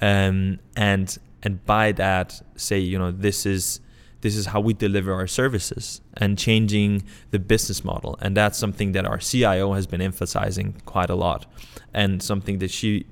um, 0.00 0.58
and 0.76 1.18
and 1.42 1.64
by 1.66 1.92
that 1.92 2.42
say, 2.56 2.78
you 2.78 2.98
know, 2.98 3.10
this 3.10 3.46
is 3.46 3.80
this 4.20 4.36
is 4.36 4.46
how 4.46 4.60
we 4.60 4.72
deliver 4.72 5.12
our 5.12 5.26
services 5.26 6.00
and 6.16 6.38
changing 6.38 7.02
the 7.32 7.40
business 7.40 7.84
model, 7.84 8.16
and 8.20 8.36
that's 8.36 8.56
something 8.56 8.92
that 8.92 9.04
our 9.04 9.18
CIO 9.18 9.72
has 9.72 9.86
been 9.86 10.00
emphasizing 10.00 10.80
quite 10.86 11.10
a 11.10 11.16
lot, 11.16 11.46
and 11.92 12.22
something 12.22 12.58
that 12.58 12.70
she 12.70 13.06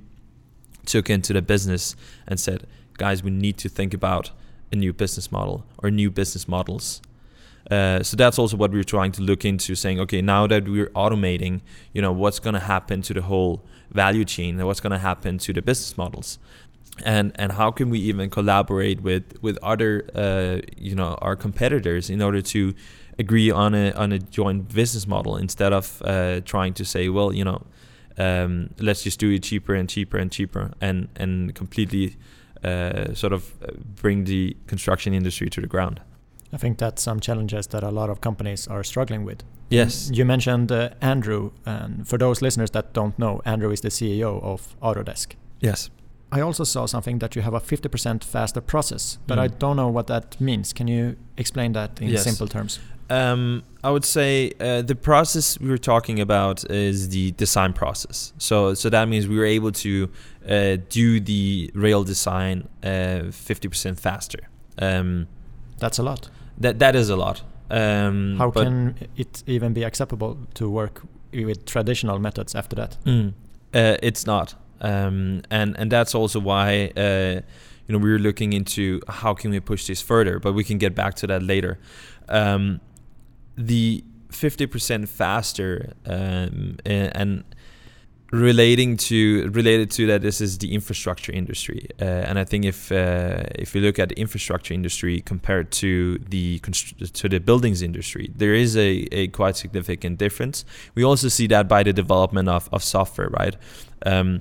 took 0.87 1.11
into 1.11 1.33
the 1.33 1.43
business 1.43 1.97
and 2.27 2.39
said, 2.39 2.67
guys, 2.97 3.23
we 3.23 3.31
need 3.31 3.59
to 3.59 3.69
think 3.69 3.93
about 3.93 4.31
a 4.73 4.77
new 4.77 4.93
business 4.93 5.33
model 5.33 5.65
or 5.79 5.91
new 5.91 6.11
business 6.11 6.47
models. 6.47 7.03
Uh, 7.71 8.03
so 8.03 8.17
that's 8.17 8.39
also 8.39 8.57
what 8.57 8.73
we're 8.73 8.85
trying 8.85 9.13
to 9.13 9.23
look 9.23 9.45
into, 9.45 9.75
saying, 9.75 10.01
okay, 10.01 10.23
now 10.23 10.47
that 10.47 10.69
we're 10.69 10.89
automating, 10.91 11.61
you 11.93 12.03
know, 12.03 12.13
what's 12.13 12.39
going 12.39 12.55
to 12.55 12.61
happen 12.61 13.03
to 13.03 13.15
the 13.15 13.23
whole 13.23 13.63
value 13.91 14.25
chain 14.25 14.59
and 14.59 14.67
what's 14.67 14.81
going 14.81 14.93
to 14.93 14.99
happen 14.99 15.39
to 15.39 15.53
the 15.53 15.63
business 15.63 15.97
models, 15.97 16.39
and 17.05 17.33
and 17.35 17.53
how 17.53 17.71
can 17.71 17.91
we 17.91 17.99
even 17.99 18.31
collaborate 18.31 19.03
with 19.03 19.25
with 19.43 19.59
other, 19.63 20.09
uh, 20.15 20.61
you 20.77 20.95
know, 20.95 21.17
our 21.21 21.37
competitors 21.37 22.11
in 22.11 22.23
order 22.23 22.43
to 22.43 22.75
agree 23.19 23.51
on 23.51 23.75
a 23.75 23.93
on 23.93 24.13
a 24.13 24.19
joint 24.19 24.73
business 24.75 25.07
model 25.07 25.37
instead 25.37 25.73
of 25.73 26.03
uh, 26.05 26.41
trying 26.41 26.75
to 26.75 26.85
say, 26.85 27.09
well, 27.09 27.33
you 27.33 27.45
know, 27.45 27.67
um, 28.19 28.71
let's 28.79 29.03
just 29.03 29.19
do 29.21 29.31
it 29.31 29.43
cheaper 29.43 29.75
and 29.75 29.89
cheaper 29.89 30.19
and 30.19 30.31
cheaper 30.33 30.73
and 30.81 31.09
and 31.17 31.55
completely 31.55 32.17
uh, 32.65 33.15
sort 33.15 33.33
of 33.33 33.55
bring 33.97 34.25
the 34.25 34.57
construction 34.67 35.15
industry 35.15 35.49
to 35.51 35.61
the 35.61 35.67
ground. 35.67 36.01
I 36.53 36.57
think 36.57 36.79
that's 36.79 37.03
some 37.03 37.21
challenges 37.21 37.69
that 37.69 37.83
a 37.85 37.91
lot 37.91 38.11
of 38.11 38.21
companies 38.21 38.67
are 38.67 38.83
struggling 38.83 39.25
with. 39.25 39.45
Yes. 39.71 40.11
You 40.13 40.25
mentioned 40.25 40.73
uh, 40.73 40.91
Andrew, 41.01 41.53
and 41.65 42.07
for 42.07 42.19
those 42.19 42.43
listeners 42.43 42.73
that 42.73 42.93
don't 42.93 43.17
know, 43.19 43.41
Andrew 43.45 43.71
is 43.71 43.81
the 43.81 43.89
CEO 43.89 44.43
of 44.43 44.75
Autodesk. 44.83 45.35
Yes. 45.61 45.91
I 46.33 46.41
also 46.43 46.65
saw 46.65 46.87
something 46.87 47.19
that 47.21 47.35
you 47.35 47.43
have 47.43 47.55
a 47.55 47.61
50% 47.61 48.25
faster 48.25 48.61
process, 48.61 49.19
but 49.27 49.39
Mm. 49.39 49.43
I 49.43 49.49
don't 49.59 49.77
know 49.77 49.89
what 49.89 50.07
that 50.07 50.41
means. 50.41 50.73
Can 50.73 50.89
you 50.89 51.17
explain 51.37 51.73
that 51.73 52.01
in 52.01 52.09
Yes. 52.09 52.23
simple 52.25 52.47
terms? 52.49 52.79
Um, 53.09 53.63
I 53.83 53.91
would 53.91 54.05
say 54.05 54.53
uh, 54.61 54.83
the 54.87 54.95
process 54.95 55.59
we 55.61 55.69
were 55.69 55.79
talking 55.81 56.21
about 56.21 56.65
is 56.71 57.09
the 57.09 57.33
design 57.33 57.73
process. 57.73 58.33
So, 58.39 58.75
so 58.75 58.89
that 58.91 59.09
means 59.09 59.27
we 59.27 59.37
were 59.37 59.45
able 59.59 59.73
to 59.73 60.09
uh, 60.49 60.77
do 60.89 61.19
the 61.21 61.71
rail 61.75 62.05
design 62.05 62.69
uh, 62.85 63.33
fifty 63.33 63.69
percent 63.69 63.99
faster. 63.99 64.39
Um, 64.79 65.27
That's 65.81 65.99
a 65.99 66.03
lot. 66.03 66.31
that 66.61 66.79
that 66.79 66.95
is 66.95 67.11
a 67.11 67.17
lot. 67.17 67.43
Um, 67.71 68.37
How 68.39 68.51
can 68.53 68.95
it 69.17 69.43
even 69.47 69.73
be 69.73 69.83
acceptable 69.85 70.37
to 70.55 70.69
work 70.71 71.03
with 71.33 71.65
traditional 71.65 72.19
methods 72.21 72.55
after 72.55 72.77
that? 72.77 72.97
Mm. 73.05 73.33
Uh, 73.75 73.97
it's 74.03 74.25
not, 74.27 74.55
um, 74.81 75.43
and 75.51 75.77
and 75.79 75.91
that's 75.91 76.15
also 76.15 76.41
why 76.41 76.93
uh, 76.97 77.41
you 77.87 77.93
know 77.93 77.99
we 77.99 78.11
were 78.11 78.19
looking 78.19 78.53
into 78.53 79.01
how 79.09 79.35
can 79.35 79.51
we 79.51 79.61
push 79.61 79.87
this 79.87 80.01
further, 80.01 80.39
but 80.39 80.53
we 80.53 80.65
can 80.65 80.79
get 80.79 80.95
back 80.95 81.15
to 81.17 81.27
that 81.27 81.43
later. 81.43 81.79
Um, 82.29 82.81
the 83.57 84.05
fifty 84.31 84.67
percent 84.67 85.09
faster, 85.09 85.93
um, 86.07 86.79
and 86.85 87.45
relating 88.33 88.97
to 88.97 89.51
related 89.51 89.91
to 89.91 90.07
that, 90.07 90.23
this 90.23 90.41
is 90.41 90.59
the 90.59 90.73
infrastructure 90.73 91.33
industry, 91.33 91.89
uh, 92.01 92.05
and 92.05 92.39
I 92.39 92.45
think 92.45 92.65
if 92.65 92.93
uh, 92.93 93.43
if 93.57 93.75
you 93.75 93.81
look 93.81 93.99
at 93.99 94.11
the 94.11 94.19
infrastructure 94.21 94.73
industry 94.73 95.21
compared 95.21 95.73
to 95.73 96.19
the 96.19 96.61
constr- 96.61 97.13
to 97.13 97.29
the 97.29 97.41
buildings 97.41 97.83
industry, 97.83 98.31
there 98.35 98.55
is 98.55 98.77
a, 98.77 99.07
a 99.13 99.29
quite 99.29 99.57
significant 99.57 100.19
difference. 100.19 100.65
We 100.95 101.05
also 101.05 101.29
see 101.29 101.49
that 101.49 101.69
by 101.69 101.83
the 101.83 101.93
development 101.93 102.49
of, 102.49 102.69
of 102.73 102.85
software, 102.85 103.29
right? 103.29 103.57
Um, 104.07 104.41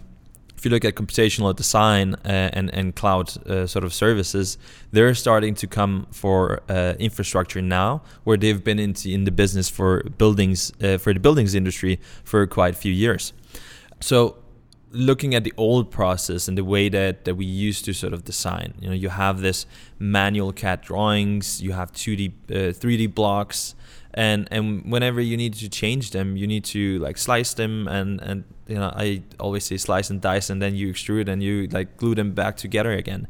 if 0.59 0.65
you 0.65 0.71
look 0.71 0.83
at 0.83 0.95
computational 0.95 1.55
design 1.55 2.15
uh, 2.25 2.49
and 2.51 2.69
and 2.73 2.93
cloud 2.93 3.27
uh, 3.47 3.65
sort 3.65 3.85
of 3.85 3.93
services, 3.93 4.57
they're 4.91 5.15
starting 5.15 5.55
to 5.55 5.67
come 5.67 6.05
for 6.11 6.61
uh, 6.67 6.95
infrastructure 6.99 7.61
now, 7.61 8.01
where 8.25 8.35
they've 8.35 8.61
been 8.61 8.77
into 8.77 9.09
in 9.09 9.23
the 9.23 9.31
business 9.31 9.69
for 9.69 10.03
buildings 10.17 10.73
uh, 10.83 10.97
for 10.97 11.13
the 11.13 11.19
buildings 11.21 11.55
industry 11.55 11.97
for 12.25 12.45
quite 12.45 12.73
a 12.73 12.77
few 12.77 12.91
years. 12.91 13.31
So 14.01 14.35
looking 14.91 15.33
at 15.33 15.45
the 15.45 15.53
old 15.55 15.91
process 15.91 16.49
and 16.49 16.57
the 16.57 16.65
way 16.65 16.89
that, 16.89 17.23
that 17.23 17.35
we 17.35 17.45
used 17.45 17.85
to 17.85 17.93
sort 17.93 18.11
of 18.11 18.25
design, 18.25 18.73
you 18.81 18.89
know, 18.89 18.95
you 18.95 19.09
have 19.09 19.39
this 19.39 19.65
manual 19.97 20.51
CAD 20.51 20.81
drawings, 20.81 21.61
you 21.61 21.71
have 21.71 21.93
2D, 21.93 22.33
uh, 22.49 22.53
3D 22.73 23.13
blocks, 23.13 23.75
and 24.13 24.47
and 24.51 24.91
whenever 24.91 25.21
you 25.21 25.37
need 25.37 25.53
to 25.53 25.69
change 25.69 26.11
them, 26.11 26.35
you 26.35 26.47
need 26.47 26.65
to 26.65 26.99
like 26.99 27.17
slice 27.17 27.53
them 27.53 27.87
and 27.87 28.19
and 28.21 28.43
you 28.69 28.75
know 28.75 28.91
I 28.95 29.23
always 29.39 29.63
say 29.65 29.77
slice 29.77 30.09
and 30.09 30.21
dice 30.21 30.49
and 30.49 30.61
then 30.61 30.75
you 30.75 30.93
extrude 30.93 31.27
and 31.27 31.41
you 31.41 31.67
like 31.67 31.97
glue 31.97 32.15
them 32.15 32.31
back 32.33 32.55
together 32.57 32.91
again, 32.91 33.27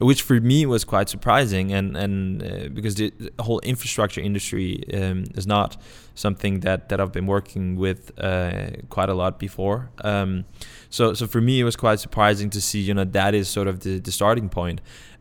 which 0.00 0.22
for 0.22 0.40
me 0.40 0.66
was 0.66 0.84
quite 0.84 1.08
surprising 1.08 1.72
and 1.72 1.96
and 1.96 2.42
uh, 2.42 2.68
because 2.68 2.96
the, 2.96 3.12
whole 3.38 3.60
infrastructure 3.60 4.20
industry 4.20 4.84
um, 4.92 5.24
is 5.34 5.46
not 5.46 5.76
something 6.14 6.60
that 6.60 6.88
that 6.88 7.00
I've 7.00 7.12
been 7.12 7.26
working 7.26 7.76
with 7.76 8.12
uh, 8.18 8.70
quite 8.88 9.08
a 9.08 9.14
lot 9.14 9.38
before. 9.38 9.90
Um, 10.02 10.44
so 10.90 11.14
so 11.14 11.26
for 11.26 11.40
me 11.40 11.60
it 11.60 11.64
was 11.64 11.76
quite 11.76 12.00
surprising 12.00 12.50
to 12.50 12.60
see 12.60 12.80
you 12.80 12.94
know 12.94 13.04
that 13.04 13.34
is 13.34 13.48
sort 13.48 13.68
of 13.68 13.80
the, 13.80 14.00
the 14.00 14.12
starting 14.12 14.48
point 14.48 14.80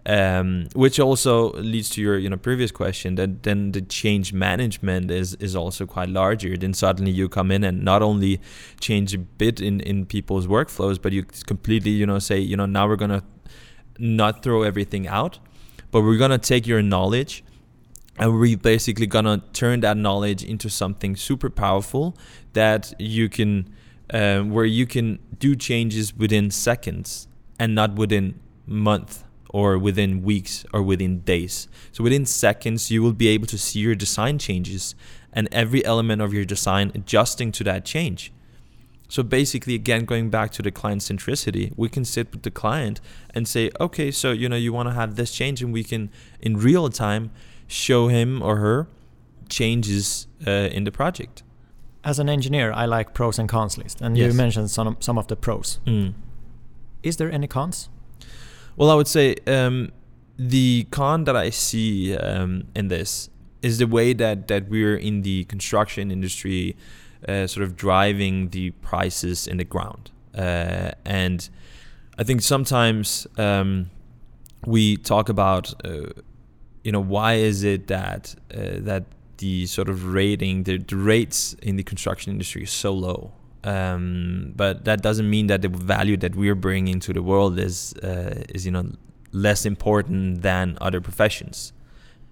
um, 0.10 0.68
which 0.74 1.00
also 1.00 1.52
leads 1.54 1.88
to 1.92 2.02
your 2.02 2.18
you 2.18 2.30
know 2.32 2.36
previous 2.36 2.72
question 2.72 3.14
that 3.14 3.44
then 3.44 3.74
the 3.74 3.82
change 3.82 4.34
management 4.34 5.12
is 5.12 5.36
is 5.36 5.56
also 5.56 5.86
quite 5.86 6.10
larger 6.10 6.58
then 6.58 6.74
suddenly 6.74 7.12
you 7.12 7.30
come 7.30 7.52
in 7.52 7.64
and 7.64 7.84
not 7.84 8.02
only 8.02 8.42
change 8.80 9.14
a 9.14 9.20
bit 9.20 9.62
in 9.62 9.80
in 9.82 10.08
people's 10.08 10.48
workflows 10.48 11.00
but 11.00 11.12
you 11.12 11.24
completely 11.46 11.92
you 11.92 12.08
know 12.08 12.18
say 12.18 12.40
you 12.40 12.58
know 12.58 12.66
now 12.66 12.88
we're 12.88 12.96
gonna 12.96 13.24
not 14.00 14.42
throw 14.42 14.64
everything 14.64 15.08
out 15.08 15.38
but 15.92 16.02
we're 16.02 16.18
gonna 16.18 16.40
take 16.40 16.66
your 16.66 16.82
knowledge 16.82 17.44
and 18.18 18.34
we're 18.34 18.58
basically 18.58 19.06
gonna 19.06 19.44
turn 19.54 19.82
that 19.82 19.96
knowledge 19.96 20.44
into 20.44 20.72
something 20.72 21.16
super 21.16 21.52
powerful 21.52 22.18
that 22.54 22.94
you 22.98 23.30
can 23.30 23.72
um, 24.12 24.50
where 24.50 24.66
you 24.66 24.88
can 24.88 25.20
do 25.38 25.56
changes 25.56 26.16
within 26.18 26.50
seconds 26.50 27.28
and 27.60 27.76
not 27.76 27.94
within 27.94 28.40
months 28.66 29.24
or 29.50 29.78
within 29.78 30.22
weeks 30.24 30.66
or 30.74 30.82
within 30.82 31.22
days. 31.22 31.68
So 31.92 32.04
within 32.04 32.26
seconds, 32.26 32.92
you 32.92 33.02
will 33.04 33.14
be 33.14 33.28
able 33.30 33.48
to 33.48 33.58
see 33.58 33.80
your 33.80 33.96
design 33.96 34.38
changes 34.40 34.96
and 35.34 35.48
every 35.52 35.84
element 35.86 36.22
of 36.22 36.34
your 36.34 36.46
design 36.46 36.92
adjusting 36.96 37.52
to 37.54 37.64
that 37.64 37.86
change. 37.86 38.32
So 39.08 39.24
basically, 39.24 39.74
again, 39.74 40.06
going 40.06 40.30
back 40.30 40.52
to 40.52 40.62
the 40.62 40.70
client 40.72 41.02
centricity, 41.02 41.74
we 41.76 41.90
can 41.90 42.06
sit 42.06 42.32
with 42.32 42.44
the 42.44 42.52
client 42.52 43.02
and 43.34 43.48
say, 43.48 43.72
okay, 43.80 44.12
so 44.12 44.32
you 44.32 44.48
know 44.48 44.56
you 44.56 44.72
want 44.72 44.88
to 44.90 44.94
have 44.94 45.16
this 45.16 45.32
change, 45.32 45.64
and 45.64 45.74
we 45.74 45.84
can 45.84 46.12
in 46.42 46.58
real 46.58 46.88
time 46.90 47.32
show 47.68 48.08
him 48.08 48.42
or 48.44 48.58
her 48.58 48.88
changes 49.50 50.28
uh, 50.46 50.52
in 50.52 50.84
the 50.84 50.92
project. 50.92 51.42
As 52.04 52.20
an 52.20 52.30
engineer, 52.30 52.72
I 52.72 52.86
like 52.86 53.14
pros 53.16 53.40
and 53.40 53.50
cons 53.50 53.78
list, 53.78 54.00
and 54.02 54.16
Yes. 54.16 54.28
you 54.32 54.38
mentioned 54.38 54.70
some 54.72 54.96
some 55.00 55.18
of 55.18 55.26
the 55.28 55.36
pros. 55.36 55.80
Mm. 55.86 56.14
Is 57.02 57.18
there 57.18 57.32
any 57.32 57.48
cons? 57.48 57.90
Well, 58.80 58.92
I 58.92 58.96
would 58.96 59.10
say 59.10 59.36
um, 59.46 59.92
the 60.38 60.88
con 60.90 61.26
that 61.26 61.36
I 61.36 61.50
see 61.50 62.16
um, 62.16 62.64
in 62.74 62.88
this 62.88 63.30
is 63.62 63.78
the 63.78 63.88
way 63.88 64.14
that, 64.14 64.48
that 64.48 64.70
we're 64.70 64.96
in 64.96 65.22
the 65.24 65.44
construction 65.44 66.12
industry, 66.12 66.78
uh, 67.28 67.46
sort 67.48 67.66
of 67.66 67.76
driving 67.76 68.52
the 68.52 68.72
prices 68.72 69.48
in 69.48 69.58
the 69.58 69.66
ground. 69.66 70.12
Uh, 70.34 70.92
and 71.04 71.50
I 72.18 72.24
think 72.24 72.42
sometimes 72.42 73.28
um, 73.38 73.90
we 74.66 74.96
talk 74.96 75.28
about, 75.28 75.74
uh, 75.84 76.14
you 76.82 76.94
know, 76.94 77.02
why 77.02 77.34
is 77.34 77.66
it 77.66 77.88
that 77.88 78.34
uh, 78.54 78.80
that 78.80 79.04
the 79.40 79.66
sort 79.66 79.90
of 79.90 80.14
rating, 80.14 80.64
the, 80.64 80.78
the 80.78 80.96
rates 80.96 81.54
in 81.62 81.76
the 81.76 81.84
construction 81.84 82.32
industry 82.32 82.64
is 82.64 82.72
so 82.72 82.94
low? 82.94 83.34
Um, 83.64 84.54
but 84.56 84.86
that 84.86 85.02
doesn't 85.02 85.30
mean 85.30 85.48
that 85.48 85.62
the 85.62 85.70
value 85.70 86.18
that 86.18 86.36
we're 86.36 86.56
bringing 86.56 87.00
to 87.02 87.14
the 87.14 87.22
world 87.22 87.60
is 87.60 87.94
uh, 87.96 88.44
is 88.50 88.66
you 88.66 88.72
know 88.72 88.92
less 89.32 89.66
important 89.66 90.42
than 90.42 90.78
other 90.82 91.02
professions, 91.02 91.74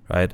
right? 0.10 0.34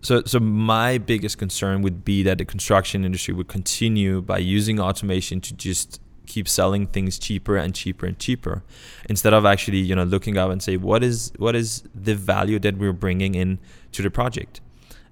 So 0.00 0.22
so 0.24 0.40
my 0.40 0.98
biggest 0.98 1.38
concern 1.38 1.82
would 1.82 2.04
be 2.04 2.22
that 2.24 2.38
the 2.38 2.44
construction 2.44 3.04
industry 3.04 3.34
would 3.34 3.48
continue 3.48 4.20
by 4.20 4.38
using 4.38 4.80
automation 4.80 5.40
to 5.42 5.54
just 5.54 6.00
keep 6.26 6.48
selling 6.48 6.86
things 6.86 7.18
cheaper 7.18 7.56
and 7.56 7.74
cheaper 7.74 8.06
and 8.06 8.18
cheaper 8.18 8.62
instead 9.08 9.34
of 9.34 9.44
actually 9.44 9.78
you 9.78 9.94
know 9.94 10.04
looking 10.04 10.38
up 10.38 10.50
and 10.50 10.62
say 10.62 10.76
what 10.76 11.02
is 11.02 11.32
what 11.36 11.54
is 11.54 11.82
the 11.94 12.14
value 12.14 12.58
that 12.58 12.78
we're 12.78 12.92
bringing 12.92 13.34
in 13.34 13.58
to 13.90 14.02
the 14.02 14.10
project 14.10 14.60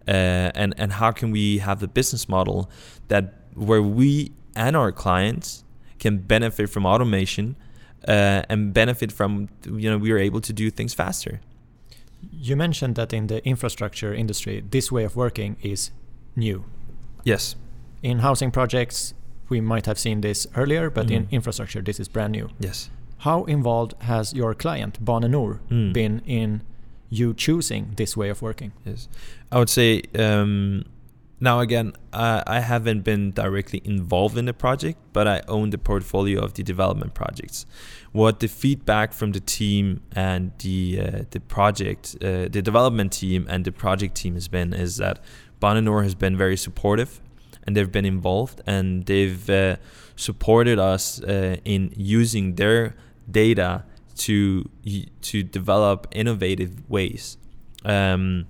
uh, 0.09 0.51
and 0.55 0.73
and 0.79 0.93
how 0.95 1.11
can 1.11 1.31
we 1.31 1.59
have 1.59 1.81
the 1.81 1.89
business 1.89 2.29
model 2.29 2.71
that 3.09 3.35
where 3.55 3.83
we 3.83 4.33
and 4.57 4.77
our 4.77 4.93
clients 4.93 5.65
can 5.99 6.19
benefit 6.19 6.69
from 6.71 6.87
automation 6.87 7.57
uh, 8.09 8.43
and 8.49 8.73
benefit 8.73 9.13
from 9.13 9.49
you 9.67 9.91
know 9.91 9.99
we 9.99 10.11
are 10.13 10.19
able 10.19 10.41
to 10.41 10.53
do 10.53 10.71
things 10.71 10.95
faster. 10.95 11.41
You 12.33 12.57
mentioned 12.57 12.95
that 12.97 13.13
in 13.13 13.27
the 13.29 13.45
infrastructure 13.47 14.13
industry, 14.15 14.63
this 14.71 14.93
way 14.93 15.05
of 15.05 15.17
working 15.17 15.57
is 15.63 15.91
new. 16.37 16.65
Yes. 17.25 17.57
In 18.03 18.19
housing 18.19 18.51
projects, 18.51 19.15
we 19.49 19.61
might 19.61 19.87
have 19.87 19.99
seen 19.99 20.21
this 20.21 20.47
earlier, 20.55 20.91
but 20.91 21.11
in 21.11 21.25
Mhm. 21.27 21.31
infrastructure, 21.31 21.83
this 21.83 21.99
is 22.01 22.09
brand 22.09 22.33
new. 22.33 22.49
Yes. 22.61 22.91
How 23.19 23.45
involved 23.45 23.95
has 24.03 24.33
your 24.35 24.55
client, 24.55 24.99
Bonanur 25.05 25.61
Mm. 25.71 25.93
been 25.93 26.23
in 26.27 26.63
you 27.11 27.35
choosing 27.35 27.93
this 27.97 28.17
way 28.17 28.31
of 28.31 28.41
working? 28.43 28.73
Yes. 28.87 29.09
I 29.53 29.59
would 29.59 29.69
say 29.71 30.03
um, 30.19 30.85
now 31.41 31.61
again, 31.61 31.95
I, 32.13 32.43
I 32.47 32.61
haven't 32.61 33.01
been 33.01 33.33
directly 33.33 33.81
involved 33.85 34.37
in 34.37 34.45
the 34.45 34.53
project, 34.53 34.99
but 35.13 35.27
I 35.27 35.43
own 35.49 35.71
the 35.71 35.79
portfolio 35.79 36.41
of 36.41 36.55
the 36.55 36.63
development 36.63 37.15
projects. 37.15 37.65
What 38.13 38.41
the 38.41 38.49
feedback 38.49 39.13
from 39.15 39.33
the 39.33 39.41
team 39.41 40.03
and 40.15 40.53
the 40.59 41.01
uh, 41.01 41.23
the 41.31 41.41
project, 41.41 42.17
uh, 42.21 42.49
the 42.49 42.61
development 42.63 43.13
team 43.13 43.47
and 43.49 43.65
the 43.65 43.73
project 43.73 44.15
team 44.17 44.35
has 44.35 44.49
been 44.49 44.75
is 44.75 44.99
that 44.99 45.21
Bonanor 45.61 46.03
has 46.03 46.15
been 46.15 46.37
very 46.37 46.57
supportive, 46.57 47.21
and 47.67 47.77
they've 47.77 47.93
been 47.93 48.05
involved, 48.05 48.61
and 48.67 49.07
they've 49.07 49.49
uh, 49.49 49.77
supported 50.17 50.79
us 50.79 51.23
uh, 51.23 51.57
in 51.65 51.93
using 51.97 52.57
their 52.57 52.95
data 53.31 53.85
to 54.17 54.69
to 55.23 55.43
develop 55.43 56.07
innovative 56.11 56.89
ways. 56.91 57.39
Um, 57.85 58.47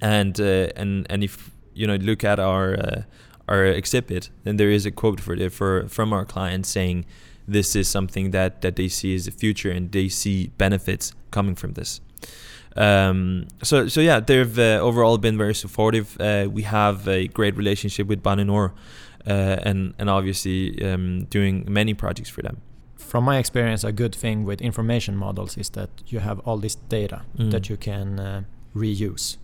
and 0.00 0.38
uh, 0.40 0.68
and 0.76 1.06
and 1.08 1.24
if 1.24 1.51
you 1.74 1.86
know 1.86 1.96
look 1.96 2.24
at 2.24 2.38
our 2.38 2.74
uh, 2.74 3.02
our 3.48 3.64
exhibit, 3.66 4.30
then 4.44 4.56
there 4.56 4.70
is 4.70 4.86
a 4.86 4.90
quote 4.90 5.20
for 5.20 5.34
it 5.34 5.52
for 5.52 5.88
from 5.88 6.12
our 6.12 6.24
client 6.24 6.66
saying 6.66 7.04
this 7.48 7.74
is 7.76 7.88
something 7.88 8.30
that 8.32 8.60
that 8.60 8.76
they 8.76 8.88
see 8.88 9.14
as 9.14 9.24
the 9.24 9.30
future 9.32 9.70
and 9.70 9.90
they 9.92 10.08
see 10.08 10.50
benefits 10.58 11.12
coming 11.30 11.54
from 11.56 11.72
this. 11.74 12.00
Um, 12.76 13.46
so 13.62 13.88
so 13.88 14.00
yeah, 14.00 14.20
they've 14.20 14.58
uh, 14.58 14.78
overall 14.80 15.18
been 15.18 15.36
very 15.36 15.54
supportive. 15.54 16.16
Uh, 16.20 16.48
we 16.50 16.62
have 16.62 17.06
a 17.08 17.28
great 17.28 17.56
relationship 17.56 18.06
with 18.06 18.22
Baninor, 18.22 18.72
uh, 19.26 19.30
and 19.62 19.94
and 19.98 20.08
obviously 20.08 20.82
um, 20.84 21.24
doing 21.30 21.64
many 21.68 21.94
projects 21.94 22.30
for 22.30 22.42
them. 22.42 22.56
From 22.96 23.24
my 23.24 23.38
experience, 23.38 23.84
a 23.84 23.92
good 23.92 24.14
thing 24.14 24.44
with 24.46 24.62
information 24.62 25.16
models 25.16 25.58
is 25.58 25.70
that 25.70 25.90
you 26.06 26.20
have 26.20 26.38
all 26.46 26.56
this 26.60 26.76
data 26.88 27.22
Mm. 27.38 27.50
that 27.50 27.68
you 27.68 27.76
can 27.76 28.18
uh, 28.18 28.42
reuse. 28.74 29.36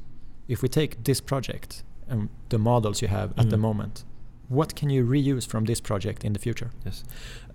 If 0.46 0.62
we 0.62 0.68
take 0.68 1.04
this 1.04 1.20
project 1.20 1.82
and 2.08 2.28
the 2.48 2.58
models 2.58 3.02
you 3.02 3.08
have 3.08 3.32
at 3.36 3.50
the 3.50 3.56
Mhm. 3.56 3.60
moment, 3.60 4.04
what 4.48 4.74
can 4.74 4.88
you 4.90 5.04
reuse 5.04 5.46
from 5.46 5.64
this 5.66 5.80
project 5.80 6.24
in 6.24 6.32
the 6.32 6.38
future? 6.38 6.70
Yes, 6.84 7.04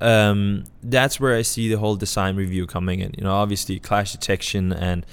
um, 0.01 0.64
that's 0.84 1.20
where 1.20 1.36
I 1.39 1.43
see 1.43 1.68
the 1.70 1.78
whole 1.80 1.95
design 1.95 2.36
review 2.36 2.66
coming 2.68 2.99
in. 2.99 3.12
You 3.18 3.24
know, 3.24 3.34
obviously 3.34 3.80
clash 3.80 4.12
detection 4.12 4.72
and 4.74 5.06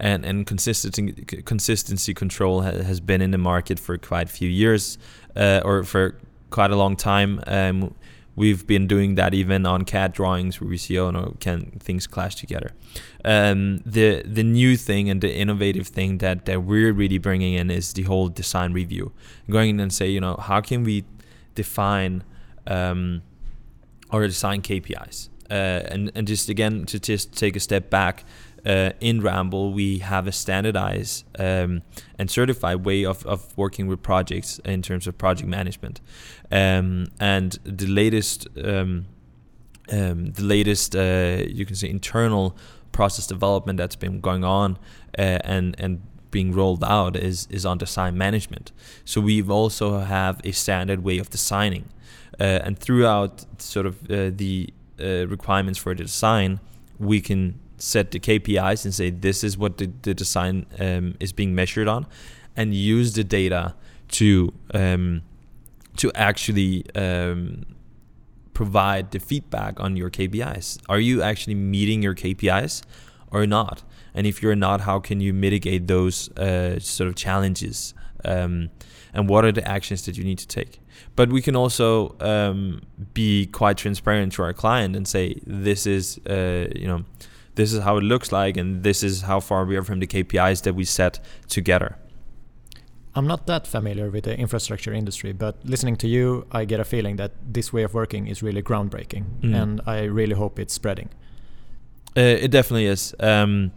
and 0.00 0.24
and 0.24 0.46
consistency 0.46 1.12
consistency 1.44 2.14
control 2.14 2.62
ha- 2.62 2.82
has 2.82 3.00
been 3.00 3.20
in 3.20 3.30
the 3.30 3.38
market 3.38 3.78
for 3.80 3.98
quite 3.98 4.26
a 4.28 4.32
few 4.32 4.48
years, 4.48 4.98
uh, 5.36 5.60
or 5.64 5.84
for 5.84 6.14
quite 6.50 6.70
a 6.70 6.76
long 6.76 6.96
time. 6.96 7.40
Um, 7.46 7.94
we've 8.38 8.66
been 8.66 8.86
doing 8.86 9.16
that 9.16 9.34
even 9.34 9.66
on 9.66 9.84
CAD 9.84 10.12
drawings 10.12 10.60
where 10.60 10.70
we 10.70 10.78
see 10.78 10.98
oh 10.98 11.10
no 11.10 11.36
can 11.40 11.58
things 11.80 12.06
clash 12.06 12.34
together. 12.36 12.70
Um, 13.24 13.78
the 13.84 14.22
the 14.22 14.44
new 14.44 14.76
thing 14.76 15.10
and 15.10 15.20
the 15.20 15.32
innovative 15.34 15.88
thing 15.88 16.18
that 16.18 16.46
that 16.46 16.62
we're 16.62 16.92
really 16.92 17.18
bringing 17.18 17.54
in 17.54 17.70
is 17.70 17.92
the 17.92 18.04
whole 18.04 18.28
design 18.28 18.72
review, 18.72 19.12
going 19.50 19.70
in 19.70 19.80
and 19.80 19.92
say 19.92 20.08
you 20.08 20.20
know 20.20 20.36
how 20.36 20.60
can 20.60 20.84
we 20.84 21.04
define 21.54 22.22
um, 22.66 23.22
or 24.10 24.26
design 24.26 24.62
KPIs. 24.62 25.28
Uh, 25.50 25.80
and, 25.92 26.12
and 26.14 26.28
just 26.28 26.48
again, 26.48 26.84
to 26.84 27.00
just 27.00 27.34
take 27.34 27.56
a 27.56 27.60
step 27.60 27.88
back, 27.88 28.24
uh, 28.68 28.90
in 29.00 29.22
Ramble, 29.22 29.72
we 29.72 29.98
have 29.98 30.26
a 30.26 30.32
standardized 30.32 31.24
um, 31.38 31.82
and 32.18 32.30
certified 32.30 32.84
way 32.84 33.04
of, 33.04 33.24
of 33.26 33.56
working 33.56 33.86
with 33.86 34.02
projects 34.02 34.58
in 34.64 34.82
terms 34.82 35.06
of 35.06 35.16
project 35.16 35.48
management. 35.48 36.00
Um, 36.52 37.06
and 37.18 37.58
the 37.64 37.86
latest, 37.86 38.46
um, 38.62 39.06
um, 39.90 40.32
the 40.32 40.42
latest, 40.42 40.94
uh, 40.94 41.44
you 41.48 41.64
can 41.64 41.76
say, 41.76 41.88
internal 41.88 42.56
process 42.92 43.26
development 43.26 43.78
that's 43.78 43.96
been 43.96 44.20
going 44.20 44.44
on 44.44 44.78
uh, 45.18 45.38
and 45.44 45.74
and 45.78 46.02
being 46.30 46.52
rolled 46.52 46.84
out 46.84 47.16
is 47.16 47.46
is 47.50 47.64
on 47.64 47.78
design 47.78 48.18
management. 48.18 48.72
So 49.04 49.20
we've 49.20 49.50
also 49.50 50.00
have 50.00 50.42
a 50.44 50.52
standard 50.52 51.02
way 51.02 51.18
of 51.18 51.30
designing, 51.30 51.86
uh, 52.38 52.64
and 52.64 52.78
throughout 52.78 53.46
sort 53.62 53.86
of 53.86 53.94
uh, 54.10 54.30
the 54.34 54.68
uh, 55.00 55.26
requirements 55.26 55.78
for 55.78 55.94
the 55.94 56.02
design, 56.02 56.60
we 56.98 57.20
can 57.20 57.60
set 57.78 58.10
the 58.10 58.20
KPIs 58.20 58.84
and 58.84 58.94
say 58.94 59.10
this 59.10 59.42
is 59.42 59.56
what 59.56 59.78
the, 59.78 59.90
the 60.02 60.14
design 60.14 60.66
um, 60.78 61.14
is 61.20 61.32
being 61.32 61.54
measured 61.54 61.88
on, 61.88 62.06
and 62.56 62.74
use 62.74 63.14
the 63.14 63.24
data 63.24 63.74
to 64.08 64.52
um, 64.74 65.22
to 65.96 66.12
actually 66.14 66.84
um, 66.94 67.64
provide 68.54 69.10
the 69.10 69.20
feedback 69.20 69.78
on 69.80 69.96
your 69.96 70.10
KPIs. 70.10 70.78
Are 70.88 71.00
you 71.00 71.22
actually 71.22 71.54
meeting 71.54 72.02
your 72.02 72.14
KPIs 72.14 72.82
or 73.30 73.46
not? 73.46 73.82
And 74.14 74.26
if 74.26 74.42
you're 74.42 74.56
not, 74.56 74.80
how 74.80 74.98
can 74.98 75.20
you 75.20 75.32
mitigate 75.32 75.86
those 75.86 76.28
uh, 76.36 76.80
sort 76.80 77.08
of 77.08 77.14
challenges? 77.14 77.94
Um, 78.24 78.70
and 79.14 79.28
what 79.28 79.44
are 79.44 79.52
the 79.52 79.66
actions 79.66 80.04
that 80.06 80.16
you 80.16 80.24
need 80.24 80.38
to 80.38 80.48
take? 80.48 80.80
But 81.14 81.30
we 81.30 81.40
can 81.40 81.54
also 81.54 82.16
um, 82.20 82.82
be 83.14 83.46
quite 83.46 83.76
transparent 83.76 84.32
to 84.34 84.42
our 84.42 84.52
client 84.52 84.96
and 84.96 85.06
say, 85.06 85.40
this 85.46 85.86
is, 85.86 86.18
uh, 86.28 86.68
you 86.74 86.86
know, 86.86 87.04
this 87.58 87.72
is 87.74 87.80
how 87.82 87.98
it 87.98 88.04
looks 88.04 88.30
like, 88.32 88.56
and 88.60 88.82
this 88.82 89.02
is 89.02 89.22
how 89.22 89.40
far 89.40 89.64
we 89.66 89.76
are 89.76 89.82
from 89.84 89.98
the 90.00 90.06
KPIs 90.06 90.62
that 90.62 90.74
we 90.74 90.84
set 90.84 91.20
together. 91.48 91.90
I'm 93.14 93.26
not 93.26 93.46
that 93.46 93.66
familiar 93.66 94.10
with 94.10 94.24
the 94.24 94.38
infrastructure 94.38 94.92
industry, 94.92 95.32
but 95.32 95.54
listening 95.64 95.96
to 95.96 96.06
you, 96.08 96.46
I 96.52 96.64
get 96.64 96.78
a 96.80 96.84
feeling 96.84 97.16
that 97.16 97.32
this 97.54 97.72
way 97.72 97.82
of 97.84 97.92
working 97.94 98.28
is 98.28 98.42
really 98.42 98.62
groundbreaking, 98.62 99.24
Mm. 99.42 99.54
and 99.62 99.80
I 99.86 100.04
really 100.04 100.34
hope 100.34 100.58
it's 100.62 100.72
spreading. 100.74 101.08
Uh, 102.16 102.20
it 102.44 102.50
definitely 102.50 102.86
is. 102.86 103.14
Um, 103.20 103.70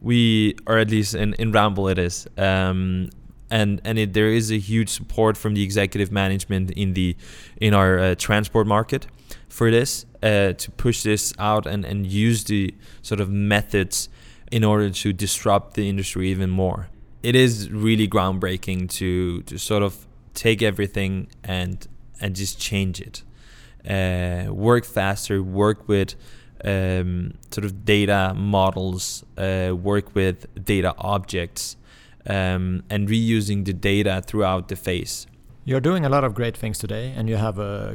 we, 0.00 0.54
or 0.66 0.78
at 0.78 0.90
least 0.90 1.14
in, 1.14 1.34
in 1.34 1.52
Ramble, 1.52 1.88
it 1.88 1.98
is. 1.98 2.26
Um, 2.38 3.10
and 3.50 3.80
and 3.84 3.98
it, 3.98 4.12
there 4.12 4.28
is 4.28 4.50
a 4.50 4.58
huge 4.58 4.88
support 4.88 5.36
from 5.36 5.54
the 5.54 5.62
executive 5.62 6.10
management 6.10 6.70
in 6.72 6.94
the 6.94 7.16
in 7.60 7.74
our 7.74 7.98
uh, 7.98 8.14
transport 8.16 8.66
market 8.66 9.06
for 9.48 9.70
this 9.70 10.06
uh, 10.22 10.52
to 10.52 10.70
push 10.76 11.02
this 11.02 11.32
out 11.38 11.66
and, 11.66 11.84
and 11.84 12.06
use 12.06 12.44
the 12.44 12.74
sort 13.02 13.20
of 13.20 13.30
methods 13.30 14.08
in 14.50 14.64
order 14.64 14.90
to 14.90 15.12
disrupt 15.12 15.74
the 15.74 15.88
industry 15.88 16.28
even 16.30 16.50
more. 16.50 16.88
It 17.22 17.34
is 17.34 17.70
really 17.70 18.08
groundbreaking 18.08 18.90
to 18.92 19.42
to 19.42 19.58
sort 19.58 19.82
of 19.82 20.06
take 20.34 20.62
everything 20.62 21.28
and 21.42 21.86
and 22.20 22.34
just 22.36 22.58
change 22.60 23.00
it. 23.00 23.22
Uh, 23.88 24.52
work 24.52 24.84
faster, 24.84 25.42
work 25.42 25.86
with 25.88 26.16
um, 26.64 27.34
sort 27.50 27.64
of 27.64 27.84
data 27.84 28.34
models, 28.34 29.24
uh, 29.38 29.72
work 29.74 30.14
with 30.14 30.46
data 30.64 30.94
objects, 30.98 31.76
um, 32.26 32.82
and 32.90 33.08
reusing 33.08 33.64
the 33.64 33.72
data 33.72 34.22
throughout 34.26 34.68
the 34.68 34.76
phase. 34.76 35.26
You're 35.64 35.80
doing 35.80 36.04
a 36.04 36.08
lot 36.08 36.22
of 36.22 36.34
great 36.34 36.56
things 36.56 36.78
today, 36.78 37.12
and 37.16 37.28
you 37.28 37.36
have 37.36 37.58
uh, 37.58 37.94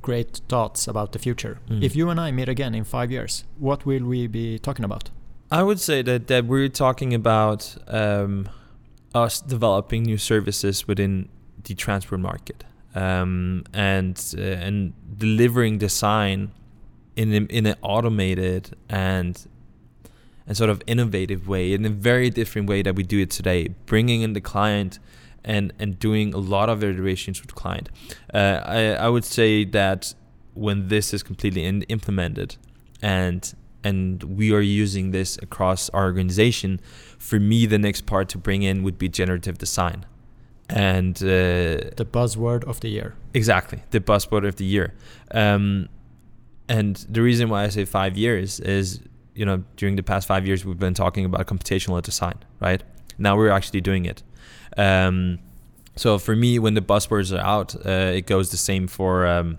great 0.00 0.40
thoughts 0.48 0.88
about 0.88 1.12
the 1.12 1.18
future. 1.20 1.58
Mm. 1.68 1.82
If 1.82 1.94
you 1.94 2.10
and 2.10 2.20
I 2.20 2.32
meet 2.32 2.48
again 2.48 2.74
in 2.74 2.84
five 2.84 3.12
years, 3.12 3.44
what 3.58 3.86
will 3.86 4.04
we 4.04 4.26
be 4.26 4.58
talking 4.58 4.84
about? 4.84 5.10
I 5.50 5.62
would 5.62 5.78
say 5.78 6.02
that, 6.02 6.26
that 6.26 6.46
we're 6.46 6.68
talking 6.68 7.14
about 7.14 7.76
um, 7.86 8.48
us 9.14 9.40
developing 9.40 10.02
new 10.02 10.18
services 10.18 10.88
within 10.88 11.28
the 11.64 11.74
transport 11.74 12.20
market 12.20 12.64
um, 12.94 13.64
and 13.72 14.34
uh, 14.36 14.40
and 14.40 14.92
delivering 15.18 15.78
design 15.78 16.52
in 17.16 17.32
in 17.48 17.66
an 17.66 17.76
automated 17.82 18.76
and 18.88 19.46
and 20.52 20.56
sort 20.58 20.68
of 20.68 20.82
innovative 20.86 21.48
way 21.48 21.72
in 21.72 21.82
a 21.86 21.88
very 21.88 22.28
different 22.28 22.68
way 22.68 22.82
that 22.82 22.94
we 22.94 23.02
do 23.02 23.18
it 23.18 23.30
today, 23.30 23.68
bringing 23.86 24.20
in 24.20 24.34
the 24.34 24.40
client 24.40 24.98
and 25.42 25.72
and 25.78 25.98
doing 25.98 26.34
a 26.34 26.38
lot 26.38 26.68
of 26.68 26.84
iterations 26.84 27.40
with 27.40 27.54
client. 27.54 27.88
Uh, 28.34 28.60
I 28.78 28.80
I 29.06 29.08
would 29.08 29.24
say 29.24 29.64
that 29.64 30.14
when 30.52 30.88
this 30.88 31.14
is 31.14 31.22
completely 31.22 31.64
in, 31.64 31.82
implemented 31.84 32.56
and 33.00 33.54
and 33.82 34.22
we 34.24 34.52
are 34.52 34.60
using 34.84 35.12
this 35.12 35.38
across 35.38 35.88
our 35.94 36.04
organization, 36.04 36.80
for 37.18 37.40
me 37.40 37.64
the 37.66 37.78
next 37.78 38.04
part 38.04 38.28
to 38.28 38.38
bring 38.38 38.62
in 38.62 38.82
would 38.82 38.98
be 38.98 39.08
generative 39.08 39.56
design, 39.56 40.04
and 40.68 41.16
uh, 41.22 41.96
The 42.02 42.08
buzzword 42.18 42.62
of 42.64 42.80
the 42.80 42.88
year. 42.88 43.14
Exactly, 43.32 43.78
the 43.90 44.00
buzzword 44.00 44.46
of 44.46 44.56
the 44.56 44.66
year. 44.66 44.92
Um, 45.30 45.88
and 46.68 46.96
the 47.14 47.22
reason 47.22 47.48
why 47.48 47.64
I 47.64 47.70
say 47.70 47.86
five 47.86 48.18
years 48.18 48.60
is, 48.60 49.00
you 49.34 49.46
know, 49.46 49.64
during 49.76 49.96
the 49.96 50.02
past 50.02 50.28
five 50.28 50.46
years, 50.46 50.64
we've 50.64 50.78
been 50.78 50.94
talking 50.94 51.24
about 51.24 51.46
computational 51.46 52.02
design, 52.02 52.36
right? 52.60 52.82
Now 53.18 53.36
we're 53.36 53.50
actually 53.50 53.80
doing 53.80 54.04
it. 54.04 54.22
Um, 54.76 55.38
so 55.96 56.18
for 56.18 56.34
me, 56.34 56.58
when 56.58 56.74
the 56.74 56.80
buzzwords 56.80 57.36
are 57.36 57.44
out, 57.44 57.74
uh, 57.86 58.12
it 58.14 58.26
goes 58.26 58.50
the 58.50 58.56
same 58.56 58.86
for, 58.86 59.26
um, 59.26 59.58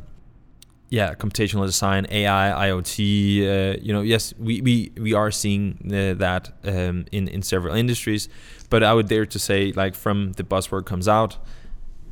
yeah, 0.89 1.13
computational 1.15 1.65
design, 1.65 2.05
AI, 2.09 2.69
IoT. 2.69 2.97
Uh, 2.97 3.79
you 3.81 3.93
know, 3.93 4.01
yes, 4.01 4.33
we, 4.39 4.61
we, 4.61 4.91
we 4.97 5.13
are 5.13 5.31
seeing 5.31 5.79
uh, 5.85 6.13
that 6.15 6.51
um, 6.63 7.05
in, 7.11 7.27
in 7.27 7.41
several 7.41 7.75
industries, 7.75 8.29
but 8.69 8.83
I 8.83 8.93
would 8.93 9.07
dare 9.07 9.25
to 9.25 9.39
say, 9.39 9.71
like, 9.71 9.95
from 9.95 10.33
the 10.33 10.43
buzzword 10.43 10.85
comes 10.85 11.07
out, 11.07 11.37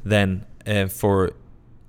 then 0.04 0.46
uh, 0.66 0.88
for 0.88 1.32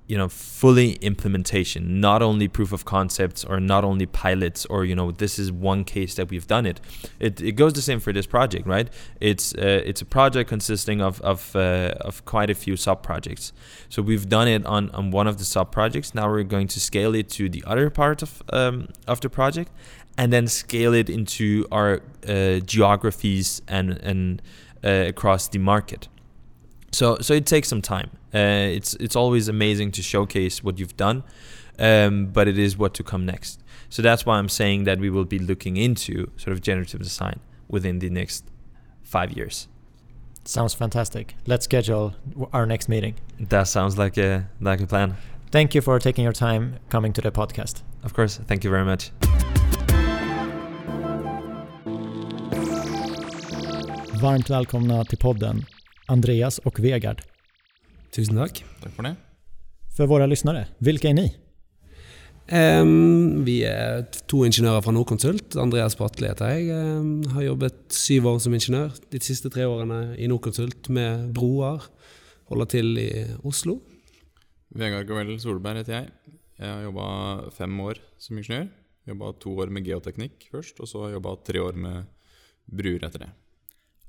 you 0.07 0.17
know 0.17 0.27
fully 0.27 0.93
implementation 0.95 2.01
not 2.01 2.21
only 2.21 2.47
proof 2.47 2.71
of 2.73 2.83
concepts 2.83 3.43
or 3.43 3.59
not 3.59 3.83
only 3.83 4.05
pilots 4.05 4.65
or 4.65 4.83
you 4.83 4.95
know 4.95 5.11
this 5.11 5.39
is 5.39 5.51
one 5.51 5.83
case 5.83 6.15
that 6.15 6.29
we've 6.29 6.47
done 6.47 6.65
it. 6.65 6.81
It, 7.19 7.41
it 7.41 7.53
goes 7.53 7.73
the 7.73 7.81
same 7.81 7.99
for 7.99 8.11
this 8.11 8.27
project 8.27 8.67
right? 8.67 8.89
It's 9.19 9.53
uh, 9.55 9.81
it's 9.85 10.01
a 10.01 10.05
project 10.05 10.49
consisting 10.49 11.01
of 11.01 11.21
of, 11.21 11.55
uh, 11.55 11.93
of 12.01 12.25
quite 12.25 12.49
a 12.49 12.55
few 12.55 12.75
sub 12.75 13.01
projects 13.03 13.53
so 13.89 14.01
we've 14.01 14.27
done 14.27 14.47
it 14.47 14.65
on 14.65 14.89
on 14.91 15.11
one 15.11 15.27
of 15.27 15.37
the 15.37 15.45
sub 15.45 15.71
projects 15.71 16.13
now 16.13 16.29
we're 16.29 16.43
going 16.43 16.67
to 16.67 16.79
scale 16.79 17.15
it 17.15 17.29
to 17.29 17.49
the 17.49 17.63
other 17.65 17.89
part 17.89 18.21
of 18.21 18.43
um, 18.51 18.89
of 19.07 19.21
the 19.21 19.29
project 19.29 19.71
and 20.17 20.31
then 20.31 20.47
scale 20.47 20.93
it 20.93 21.09
into 21.09 21.65
our 21.71 22.01
uh, 22.27 22.59
geographies 22.59 23.61
and 23.67 23.91
and 24.03 24.41
uh, 24.83 25.05
across 25.07 25.47
the 25.47 25.59
market. 25.59 26.07
So 26.91 27.17
so 27.21 27.33
it 27.33 27.45
takes 27.45 27.67
some 27.67 27.81
time. 27.81 28.11
Uh, 28.33 28.75
it's 28.77 28.95
it's 28.95 29.15
always 29.15 29.47
amazing 29.47 29.91
to 29.91 30.01
showcase 30.01 30.63
what 30.63 30.79
you've 30.79 30.97
done, 30.97 31.23
um, 31.79 32.27
but 32.33 32.47
it 32.47 32.57
is 32.57 32.77
what 32.77 32.93
to 32.95 33.03
come 33.03 33.25
next. 33.25 33.61
So 33.89 34.01
that's 34.01 34.25
why 34.25 34.37
I'm 34.39 34.49
saying 34.49 34.85
that 34.85 34.99
we 34.99 35.09
will 35.09 35.25
be 35.25 35.39
looking 35.39 35.77
into 35.77 36.31
sort 36.37 36.53
of 36.53 36.61
generative 36.61 37.01
design 37.01 37.39
within 37.67 37.99
the 37.99 38.09
next 38.09 38.45
five 39.03 39.31
years. 39.31 39.67
Sounds 40.45 40.73
fantastic. 40.73 41.35
Let's 41.45 41.65
schedule 41.65 42.13
our 42.51 42.65
next 42.65 42.89
meeting. 42.89 43.15
That 43.39 43.67
sounds 43.67 43.97
like 43.97 44.17
a 44.17 44.45
like 44.59 44.81
a 44.81 44.87
plan. 44.87 45.15
Thank 45.51 45.75
you 45.75 45.81
for 45.81 45.99
taking 45.99 46.23
your 46.23 46.33
time 46.33 46.79
coming 46.89 47.13
to 47.13 47.21
the 47.21 47.31
podcast. 47.31 47.83
Of 48.03 48.13
course, 48.13 48.41
thank 48.47 48.63
you 48.63 48.71
very 48.71 48.85
much. 48.85 49.11
Varmt 54.21 54.49
välkomna 54.49 55.05
till 55.05 55.17
podden, 55.17 55.65
Andreas 56.07 56.59
och 56.59 56.79
Vegard. 56.79 57.32
Tusen 58.13 58.37
takk. 58.37 58.61
Takk 58.81 58.93
for 58.93 59.03
det. 59.03 59.15
För 59.97 60.07
våra 60.07 60.25
lyssnare, 60.25 60.67
vilka 60.77 61.09
är 61.09 61.13
ni? 61.13 61.35
Em, 62.47 63.43
vi 63.45 63.61
er 63.63 64.03
to 64.27 64.41
ingeniører 64.43 64.83
fra 64.83 64.91
Norconsult. 64.91 65.55
Andreas 65.55 65.95
Bratteli 65.97 66.27
heter 66.27 66.51
jeg. 66.51 66.67
Em, 66.75 67.23
har 67.31 67.45
jobbet 67.45 67.77
syv 67.95 68.27
år 68.33 68.39
som 68.43 68.53
ingeniør 68.53 68.91
de 69.13 69.21
siste 69.23 69.49
tre 69.53 69.65
årene 69.69 70.17
i 70.19 70.27
Norconsult 70.27 70.89
med 70.93 71.31
broer. 71.33 71.85
Holder 72.51 72.69
til 72.73 72.99
i 72.99 73.09
Oslo. 73.47 73.79
Vegard 74.75 75.07
Gavell 75.07 75.39
Solberg 75.39 75.81
heter 75.81 76.01
jeg. 76.01 76.11
Jeg 76.59 76.69
har 76.69 76.83
jobba 76.83 77.07
fem 77.55 77.79
år 77.85 78.01
som 78.21 78.37
ingeniør. 78.37 78.67
Jobba 79.07 79.31
to 79.39 79.55
år 79.59 79.71
med 79.73 79.87
geoteknikk 79.87 80.49
først, 80.51 80.77
og 80.79 80.87
så 80.87 81.01
har 81.01 81.13
jeg 81.13 81.17
jobba 81.21 81.37
tre 81.47 81.63
år 81.63 81.79
med 81.79 82.03
bruer 82.69 83.07
etter 83.07 83.25
det. 83.25 83.31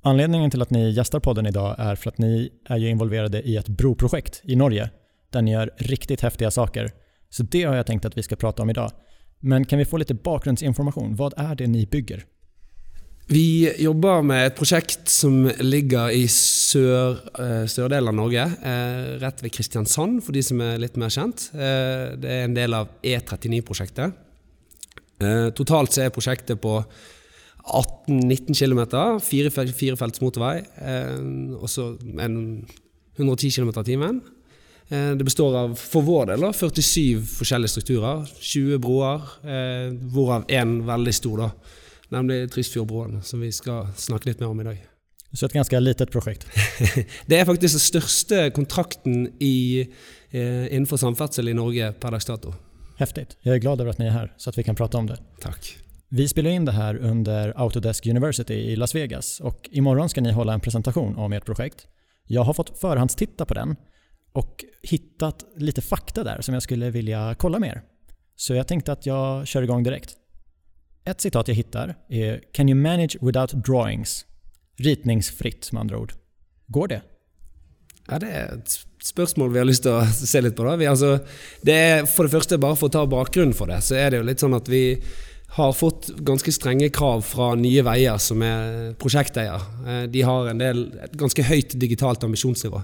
Anledningen 0.06 0.50
till 0.50 0.62
att 0.62 0.70
ni 0.70 0.90
gästar 0.90 1.20
podden 1.20 1.46
idag 1.46 1.74
är 1.78 1.94
för 1.94 2.10
att 2.10 2.18
ni 2.18 2.52
är 2.68 2.76
ju 2.76 2.88
involverade 2.88 3.42
i 3.42 3.56
ett 3.56 3.68
broprojekt 3.68 4.40
i 4.44 4.56
Norge 4.56 4.90
där 5.32 5.42
ni 5.42 5.52
gör 5.52 5.70
riktigt 5.76 6.20
häftiga 6.20 6.50
saker. 6.50 6.90
Så 7.30 7.42
det 7.42 7.62
har 7.64 7.74
jag 7.74 7.86
tänkt 7.86 8.04
att 8.04 8.18
vi 8.18 8.22
ska 8.22 8.36
prata 8.36 8.62
om 8.62 8.70
idag. 8.70 8.90
Men 9.40 9.64
kan 9.64 9.78
vi 9.78 9.84
få 9.84 9.96
lite 9.96 10.14
bakgrundsinformation? 10.14 11.16
Vad 11.16 11.34
är 11.36 11.54
det 11.54 11.66
ni 11.66 11.86
bygger? 11.86 12.24
Vi 13.26 13.72
jobber 13.82 14.22
med 14.22 14.46
et 14.46 14.56
prosjekt 14.56 15.08
som 15.08 15.50
ligger 15.60 16.10
i 16.10 16.28
sør, 16.28 17.10
eh, 17.38 17.66
sørdelen 17.66 18.08
av 18.08 18.14
Norge. 18.14 18.42
eh, 18.42 19.18
Rett 19.20 19.42
ved 19.42 19.52
Kristiansand, 19.52 20.24
for 20.24 20.32
de 20.32 20.42
som 20.42 20.60
er 20.60 20.78
litt 20.78 20.96
mer 20.96 21.08
kjent. 21.08 21.50
Eh, 21.54 22.16
det 22.20 22.30
er 22.30 22.44
en 22.44 22.54
del 22.54 22.74
av 22.74 22.88
E39-prosjektet. 23.02 24.12
Eh, 25.20 25.50
totalt 25.50 25.92
så 25.92 26.02
er 26.02 26.10
prosjektet 26.10 26.60
på 26.60 26.84
18-19 27.64 28.52
km, 28.52 28.82
firefelts 29.24 30.20
motorvei, 30.20 30.58
eh, 30.84 31.16
og 31.56 31.68
så 31.70 31.94
en 32.20 32.66
110 33.16 33.50
km 33.56 33.70
i 33.80 33.84
timen. 33.84 34.20
Eh, 34.90 35.14
Det 35.16 35.24
består 35.24 35.56
av, 35.56 35.76
for 35.76 36.02
vår 36.02 36.26
del, 36.26 36.40
da, 36.44 36.52
47 36.52 37.24
forskjellige 37.38 37.72
strukturer. 37.72 38.26
20 38.40 38.78
broer, 38.78 39.22
eh, 39.44 39.92
hvorav 40.12 40.44
én 40.48 40.82
veldig 40.84 41.14
stor, 41.14 41.38
da. 41.38 41.50
Nemlig 42.12 42.50
Tysfjordbroen, 42.52 43.22
som 43.24 43.40
vi 43.40 43.50
skal 43.50 43.88
snakke 43.96 44.26
litt 44.26 44.40
mer 44.40 44.48
om 44.48 44.60
i 44.60 44.64
dag. 44.64 44.82
Så 45.32 45.46
ett 45.46 45.52
ganska 45.52 45.80
litet 45.80 46.12
projekt. 46.12 46.46
Det 47.26 47.40
er 47.40 47.44
faktisk 47.44 47.74
den 47.74 47.80
største 47.80 48.50
kontrakten 48.54 49.32
i, 49.40 49.88
innenfor 50.30 50.96
samferdsel 50.96 51.48
i 51.48 51.54
Norge 51.54 51.92
per 51.98 52.14
dags 52.14 52.24
dato. 52.28 52.54
Häftigt. 52.98 53.36
Jag 53.42 53.54
är 53.54 53.58
glad 53.58 53.80
över 53.80 53.90
att 53.90 53.98
ni 53.98 54.06
är 54.06 54.10
här 54.10 54.32
så 54.36 54.50
att 54.50 54.58
vi 54.58 54.62
kan 54.62 54.76
prata 54.76 54.98
om 54.98 55.06
det. 55.06 55.18
Takk. 55.40 55.83
Vi 56.16 56.28
spelar 56.28 56.50
in 56.50 56.64
det 56.64 56.72
här 56.72 56.96
under 56.96 57.52
Autodesk 57.56 58.06
University 58.06 58.54
i 58.54 58.76
Las 58.76 58.94
Vegas 58.94 59.40
och 59.40 59.68
imorgon 59.72 60.08
ska 60.08 60.20
ni 60.20 60.32
hålla 60.32 60.54
en 60.54 60.60
presentation 60.60 61.16
om 61.16 61.32
ert 61.32 61.44
projekt. 61.44 61.86
Jag 62.26 62.42
har 62.42 62.54
fått 62.54 62.78
förhandstitta 62.78 63.44
på 63.44 63.54
den 63.54 63.76
och 64.32 64.64
hittat 64.82 65.44
lite 65.56 65.82
fakta 65.82 66.24
där 66.24 66.40
som 66.40 66.54
jag 66.54 66.62
skulle 66.62 66.90
vilja 66.90 67.34
kolla 67.38 67.58
med 67.58 67.68
er. 67.68 67.82
Så 68.36 68.54
jag 68.54 68.68
tänkte 68.68 68.92
att 68.92 69.06
jag 69.06 69.46
kör 69.46 69.62
igång 69.62 69.82
direkt. 69.82 70.10
Ett 71.04 71.20
citat 71.20 71.48
jag 71.48 71.54
hittar 71.54 71.94
är 72.08 72.40
“Can 72.52 72.68
you 72.68 72.78
manage 72.80 73.16
without 73.20 73.52
drawings?” 73.66 74.26
Ritningsfritt 74.76 75.72
med 75.72 75.80
andra 75.80 75.98
ord. 75.98 76.12
Går 76.66 76.88
det? 76.88 77.02
Ja, 78.08 78.18
Det 78.18 78.28
er 78.28 78.54
et 78.54 78.78
spørsmål 79.02 79.52
vi 79.52 79.58
har 79.58 79.66
lyst 79.66 79.82
til 79.82 79.92
å 79.92 80.06
se 80.06 80.40
litt 80.40 80.56
på. 80.56 80.64
da. 80.64 80.76
Vi, 80.76 80.86
altså, 80.86 81.18
det 81.62 81.74
er, 81.74 82.06
for 82.06 82.24
det 82.24 82.32
første, 82.32 82.58
bare 82.58 82.76
for 82.76 82.86
å 82.86 82.92
ta 82.92 83.06
bakgrunnen 83.06 83.54
for 83.54 83.66
det, 83.66 83.82
så 83.82 83.94
er 83.94 84.10
det 84.10 84.16
jo 84.16 84.26
litt 84.28 84.40
sånn 84.40 84.54
at 84.54 84.68
vi 84.68 85.02
har 85.54 85.72
fått 85.72 86.08
ganske 86.26 86.52
strenge 86.52 86.88
krav 86.90 87.20
fra 87.22 87.52
Nye 87.54 87.82
Veier, 87.86 88.18
som 88.18 88.42
er 88.42 88.94
prosjekteier. 88.98 89.66
Eh, 89.86 90.02
de 90.10 90.24
har 90.26 90.48
en 90.50 90.62
del, 90.62 90.88
et 91.04 91.14
ganske 91.18 91.44
høyt 91.46 91.76
digitalt 91.78 92.24
ambisjonsnivå. 92.26 92.80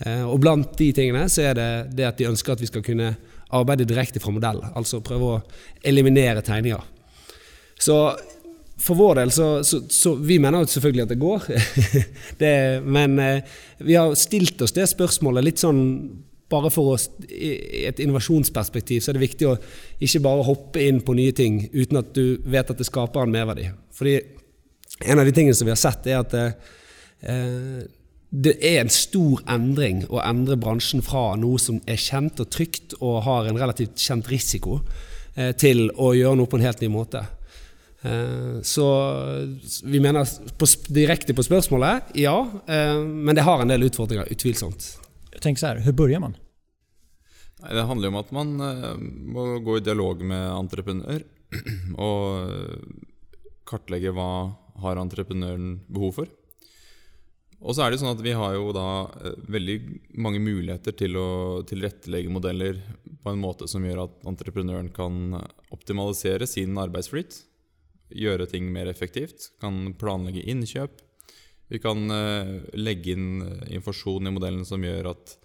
Eh, 0.00 0.24
og 0.26 0.40
blant 0.42 0.72
de 0.80 0.88
tingene 0.96 1.28
så 1.30 1.50
er 1.50 1.58
det 1.58 1.68
det 1.94 2.08
at 2.08 2.18
de 2.18 2.26
ønsker 2.32 2.56
at 2.56 2.64
vi 2.64 2.70
skal 2.70 2.82
kunne 2.82 3.12
arbeide 3.54 3.86
direkte 3.86 4.22
fra 4.22 4.34
modell. 4.34 4.58
Altså 4.74 5.02
prøve 5.06 5.36
å 5.36 5.40
eliminere 5.86 6.42
tegninger. 6.46 6.82
Så 7.80 8.00
for 8.80 8.96
vår 8.96 9.20
del 9.20 9.30
så, 9.34 9.46
så, 9.66 9.82
så 9.92 10.14
Vi 10.16 10.38
mener 10.40 10.64
jo 10.64 10.72
selvfølgelig 10.72 11.04
at 11.04 11.12
det 11.12 11.20
går. 11.20 11.46
det, 12.42 12.54
men 12.90 13.18
eh, 13.22 13.54
vi 13.86 13.94
har 13.94 14.18
stilt 14.18 14.62
oss 14.66 14.74
det 14.74 14.88
spørsmålet 14.90 15.46
litt 15.46 15.62
sånn 15.62 15.84
bare 16.50 16.70
for 16.74 16.96
oss 16.96 17.06
I 17.28 17.86
et 17.88 18.00
innovasjonsperspektiv 18.02 19.00
så 19.02 19.12
er 19.12 19.18
det 19.18 19.22
viktig 19.22 19.48
å 19.48 19.56
ikke 20.02 20.22
bare 20.24 20.46
hoppe 20.48 20.82
inn 20.82 21.00
på 21.06 21.14
nye 21.18 21.34
ting 21.36 21.62
uten 21.72 22.00
at 22.00 22.12
du 22.16 22.40
vet 22.44 22.70
at 22.70 22.80
det 22.80 22.88
skaper 22.88 23.24
en 23.24 23.34
merverdi. 23.34 23.70
Fordi 23.94 24.18
en 25.06 25.18
av 25.18 25.24
de 25.24 25.32
tingene 25.36 25.56
som 25.56 25.68
vi 25.68 25.74
har 25.74 25.80
sett, 25.80 26.06
er 26.10 26.20
at 26.20 26.34
eh, 26.36 27.86
det 28.30 28.54
er 28.62 28.82
en 28.82 28.92
stor 28.92 29.42
endring 29.50 30.04
å 30.10 30.20
endre 30.22 30.58
bransjen 30.60 31.02
fra 31.02 31.32
noe 31.40 31.58
som 31.62 31.80
er 31.90 31.98
kjent 32.00 32.42
og 32.42 32.50
trygt 32.52 32.94
og 33.00 33.22
har 33.26 33.48
en 33.48 33.58
relativt 33.58 33.98
kjent 33.98 34.28
risiko, 34.30 34.80
eh, 35.34 35.52
til 35.58 35.88
å 35.96 36.12
gjøre 36.14 36.38
noe 36.38 36.50
på 36.50 36.60
en 36.60 36.66
helt 36.68 36.82
ny 36.84 36.90
måte. 36.92 37.24
Eh, 38.02 38.60
Så 38.62 38.86
vi 39.84 40.00
mener 40.00 40.24
på, 40.56 40.66
direkte 40.88 41.34
på 41.34 41.44
spørsmålet 41.44 42.14
ja, 42.16 42.36
eh, 42.66 43.00
men 43.04 43.34
det 43.34 43.44
har 43.44 43.60
en 43.60 43.68
del 43.68 43.88
utfordringer, 43.90 44.30
utvilsomt. 44.30 44.96
Tänk 45.40 45.58
så 45.58 45.66
här, 45.66 45.78
hur 45.78 45.92
börjar 45.92 46.20
man? 46.20 46.36
Det 47.70 47.82
handlar 47.82 48.08
om 48.08 48.16
att 48.16 48.30
man 48.30 48.60
eh, 48.60 48.96
måste 48.96 49.64
gå 49.64 49.76
i 49.76 49.80
dialog 49.80 50.22
med 50.22 50.50
entreprenör 50.50 51.22
och 51.96 52.50
eh, 52.50 52.78
kartlägga 53.64 54.12
vad 54.12 54.52
har 54.74 54.96
entreprenören 54.96 55.80
behov 55.86 56.12
för. 56.12 56.28
Och 57.58 57.74
så 57.74 57.82
är 57.82 57.90
det 57.90 57.98
så 57.98 58.10
att 58.10 58.20
vi 58.20 58.32
har 58.32 58.52
ju 58.52 58.72
då 58.72 59.10
eh, 59.24 59.30
väldigt 59.48 59.82
många 60.08 60.38
möjligheter 60.38 60.92
till 60.92 61.16
att 61.16 62.08
å 62.08 62.30
modeller 62.30 62.82
på 63.22 63.30
en 63.30 63.38
måte 63.38 63.68
som 63.68 63.84
gör 63.84 64.04
att 64.04 64.26
entreprenören 64.26 64.88
kan 64.88 65.42
optimalisera 65.68 66.46
sin 66.46 66.78
arbeidsflyt. 66.78 67.36
göra 68.08 68.46
ting 68.46 68.72
mer 68.72 68.86
effektivt. 68.86 69.52
Kan 69.60 69.94
planlägga 69.94 70.42
inköp, 70.42 70.90
vi 71.70 71.78
kan 71.82 72.10
eh, 72.10 72.56
legge 72.78 73.14
inn 73.14 73.44
eh, 73.44 73.68
informasjon 73.76 74.26
i 74.26 74.34
modellen 74.34 74.66
som 74.66 74.82
gjør 74.82 75.12
at 75.12 75.36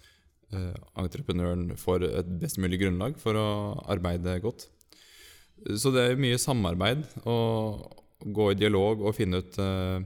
eh, 0.52 0.74
entreprenøren 0.98 1.68
får 1.78 2.08
et 2.08 2.32
best 2.40 2.58
mulig 2.62 2.80
grunnlag 2.82 3.18
for 3.22 3.38
å 3.38 3.46
arbeide 3.86 4.40
godt. 4.42 4.66
Så 5.78 5.92
det 5.94 6.02
er 6.02 6.20
mye 6.20 6.38
samarbeid 6.40 7.06
og 7.24 8.02
gå 8.20 8.50
i 8.52 8.58
dialog 8.58 9.06
og 9.06 9.16
finne 9.16 9.40
ut 9.42 9.58
eh, 9.62 10.04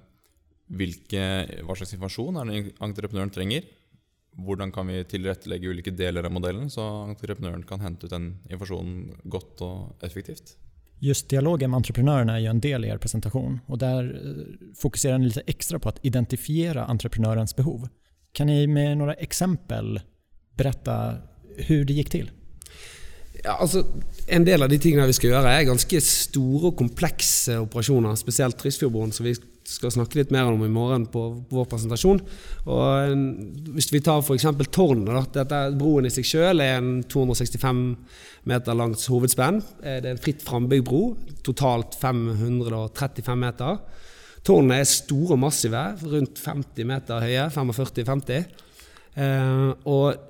hvilke, 0.71 1.27
hva 1.67 1.77
slags 1.77 1.97
informasjon 1.97 2.41
er 2.41 2.51
det 2.51 2.65
entreprenøren 2.85 3.33
trenger. 3.35 3.67
Hvordan 4.41 4.71
kan 4.73 4.87
vi 4.87 5.01
tilrettelegge 5.11 5.73
ulike 5.73 5.93
deler 5.97 6.29
av 6.29 6.33
modellen, 6.33 6.69
så 6.71 6.85
entreprenøren 7.09 7.65
kan 7.67 7.83
hente 7.83 8.07
ut 8.07 8.13
den 8.13 8.35
informasjonen 8.47 9.25
godt 9.33 9.65
og 9.67 10.05
effektivt. 10.07 10.55
Just 11.03 11.29
dialogen 11.29 11.71
med 11.71 11.77
entreprenörerna 11.77 12.37
är 12.37 12.41
ju 12.41 12.47
en 12.47 12.61
del 12.61 12.85
i 12.85 12.89
er 12.89 12.99
presentation 12.99 13.61
och 13.67 13.79
där 13.79 14.05
eh, 14.05 14.75
fokuserar 14.77 15.19
ni 15.19 15.25
lite 15.25 15.43
extra 15.47 15.79
på 15.79 15.89
att 15.89 15.99
identifiera 16.03 16.85
entreprenörens 16.85 17.57
behov. 17.57 17.89
Kan 18.33 18.47
ni 18.47 18.67
med 18.67 18.99
några 18.99 19.15
exempel 19.15 20.01
berätta 20.57 21.15
hur 21.57 21.85
det 21.85 21.93
gick 21.93 22.11
till? 22.11 22.31
Ja, 23.45 23.57
altså, 23.61 23.87
En 24.29 24.45
del 24.45 24.63
av 24.63 24.69
de 24.69 24.79
tingene 24.79 25.07
vi 25.07 25.13
skal 25.13 25.31
gjøre, 25.31 25.53
er 25.59 25.65
ganske 25.67 26.01
store 26.05 26.71
og 26.71 26.77
komplekse 26.79 27.57
operasjoner. 27.59 28.15
Spesielt 28.15 28.59
Tryssfjordbroen, 28.59 29.13
som 29.13 29.27
vi 29.27 29.35
skal 29.71 29.93
snakke 29.95 30.19
litt 30.19 30.33
mer 30.35 30.51
om 30.51 30.63
i 30.67 30.71
morgen 30.73 31.07
på, 31.11 31.23
på 31.47 31.61
vår 31.61 31.69
presentasjon. 31.71 32.21
Og 32.67 32.85
eh, 32.99 33.15
Hvis 33.77 33.91
vi 33.95 34.03
tar 34.05 34.23
f.eks. 34.25 34.49
tårnet. 34.71 35.11
da, 35.11 35.25
dette 35.41 35.63
Broen 35.79 36.09
i 36.09 36.15
seg 36.15 36.29
selv 36.29 36.65
er 36.65 36.79
en 36.81 37.01
265 37.07 37.85
meter 38.51 38.79
langt 38.79 39.05
hovedspenn. 39.13 39.61
Eh, 39.83 40.01
det 40.03 40.11
er 40.11 40.17
en 40.17 40.23
fritt 40.23 40.45
frambygd 40.47 40.89
bro. 40.89 41.05
Totalt 41.47 41.99
535 42.01 43.45
meter. 43.45 43.79
Tårnene 44.47 44.81
er 44.81 44.89
store 44.89 45.37
og 45.37 45.43
massive, 45.43 45.85
rundt 46.09 46.41
50 46.41 46.89
meter 46.89 47.23
høye. 47.27 47.47
45-50. 47.55 48.67
Eh, 49.21 49.71
og 49.91 50.27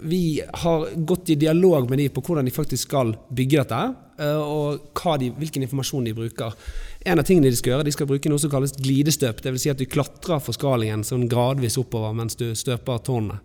vi 0.00 0.40
har 0.62 0.86
gått 0.94 1.30
i 1.30 1.38
dialog 1.40 1.88
med 1.90 1.98
dem 1.98 2.12
på 2.14 2.22
hvordan 2.22 2.46
de 2.46 2.54
faktisk 2.54 2.88
skal 2.88 3.12
bygge 3.34 3.58
dette, 3.62 3.80
eh, 4.22 4.38
og 4.38 4.92
hva 4.94 5.16
de, 5.18 5.32
hvilken 5.34 5.66
informasjon 5.66 6.06
de 6.06 6.14
bruker. 6.14 6.54
En 7.08 7.18
av 7.18 7.24
tingene 7.24 7.48
De 7.48 7.56
skal 7.56 7.74
gjøre, 7.74 7.86
de 7.88 7.94
skal 7.94 8.08
bruke 8.10 8.28
noe 8.28 8.42
som 8.42 8.52
kalles 8.52 8.74
glidestøp. 8.76 9.40
Dvs. 9.40 9.62
Si 9.62 9.72
at 9.72 9.80
du 9.80 9.88
klatrer 9.88 10.42
forskalingen 10.44 11.04
sånn 11.06 11.28
gradvis 11.30 11.78
oppover 11.80 12.12
mens 12.16 12.36
du 12.36 12.50
støper 12.58 13.00
tårnet. 13.06 13.40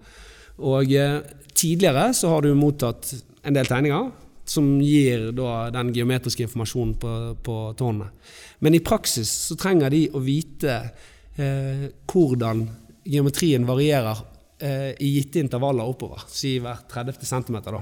Og 0.60 0.92
eh, 0.92 1.20
Tidligere 1.56 2.10
så 2.12 2.34
har 2.34 2.44
du 2.44 2.50
mottatt 2.58 3.14
en 3.48 3.56
del 3.56 3.68
tegninger 3.70 4.10
som 4.46 4.66
gir 4.84 5.30
da 5.34 5.70
den 5.72 5.94
geometriske 5.96 6.44
informasjonen 6.44 6.98
på, 7.00 7.12
på 7.40 7.56
tårnet. 7.80 8.34
Men 8.60 8.76
i 8.76 8.82
praksis 8.84 9.32
så 9.48 9.56
trenger 9.58 9.94
de 9.94 10.02
å 10.12 10.20
vite 10.20 10.76
eh, 11.40 11.86
hvordan 12.12 12.66
geometrien 13.08 13.64
varierer 13.68 14.20
eh, 14.60 14.92
i 15.00 15.14
gitte 15.16 15.40
intervaller 15.40 15.88
oppover. 15.88 16.28
Si 16.28 16.58
hver 16.60 16.84
30 16.92 17.24
cm, 17.24 17.62
da. 17.72 17.82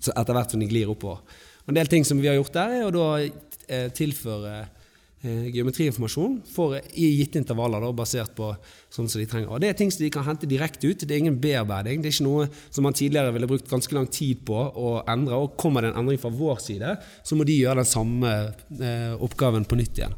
Så 0.00 0.10
etter 0.16 0.36
hvert 0.36 0.50
som 0.50 0.66
de 0.66 0.68
glir 0.68 0.90
oppover. 0.90 1.22
En 1.70 1.78
del 1.78 1.86
ting 1.86 2.04
som 2.04 2.18
vi 2.18 2.26
har 2.26 2.40
gjort 2.40 2.56
der, 2.58 2.76
er 2.80 2.88
å 2.88 2.94
da 2.94 3.08
eh, 3.22 3.88
tilføre 3.94 4.58
eh, 4.58 4.79
Eh, 5.22 5.50
geometriinformasjon 5.52 6.38
for, 6.48 6.78
i 6.96 7.10
gitte 7.18 7.36
intervaller, 7.36 7.82
da, 7.84 7.90
basert 7.92 8.32
på 8.38 8.54
sånn 8.88 9.04
som 9.04 9.20
de 9.20 9.26
trenger. 9.28 9.50
Og 9.52 9.60
Det 9.60 9.68
er 9.68 9.76
ting 9.76 9.90
som 9.92 10.00
de 10.00 10.08
kan 10.14 10.24
hente 10.24 10.48
direkte 10.48 10.88
ut. 10.88 11.04
Det 11.04 11.12
er 11.12 11.20
ingen 11.20 11.36
bearbeiding. 11.42 12.00
Det 12.00 12.08
er 12.08 12.14
ikke 12.14 12.24
noe 12.24 12.46
som 12.70 12.86
man 12.88 12.96
tidligere 12.96 13.34
ville 13.34 13.50
brukt 13.50 13.68
ganske 13.68 13.92
lang 13.92 14.08
tid 14.08 14.40
på 14.48 14.56
å 14.56 15.04
endre. 15.04 15.36
Og 15.36 15.58
kommer 15.60 15.84
det 15.84 15.90
en 15.92 16.00
endring 16.00 16.16
fra 16.22 16.32
vår 16.32 16.64
side, 16.64 16.94
så 17.20 17.36
må 17.36 17.44
de 17.44 17.58
gjøre 17.58 17.82
den 17.82 17.90
samme 17.90 18.32
eh, 18.80 19.12
oppgaven 19.20 19.68
på 19.68 19.76
nytt 19.76 20.00
igjen. 20.00 20.16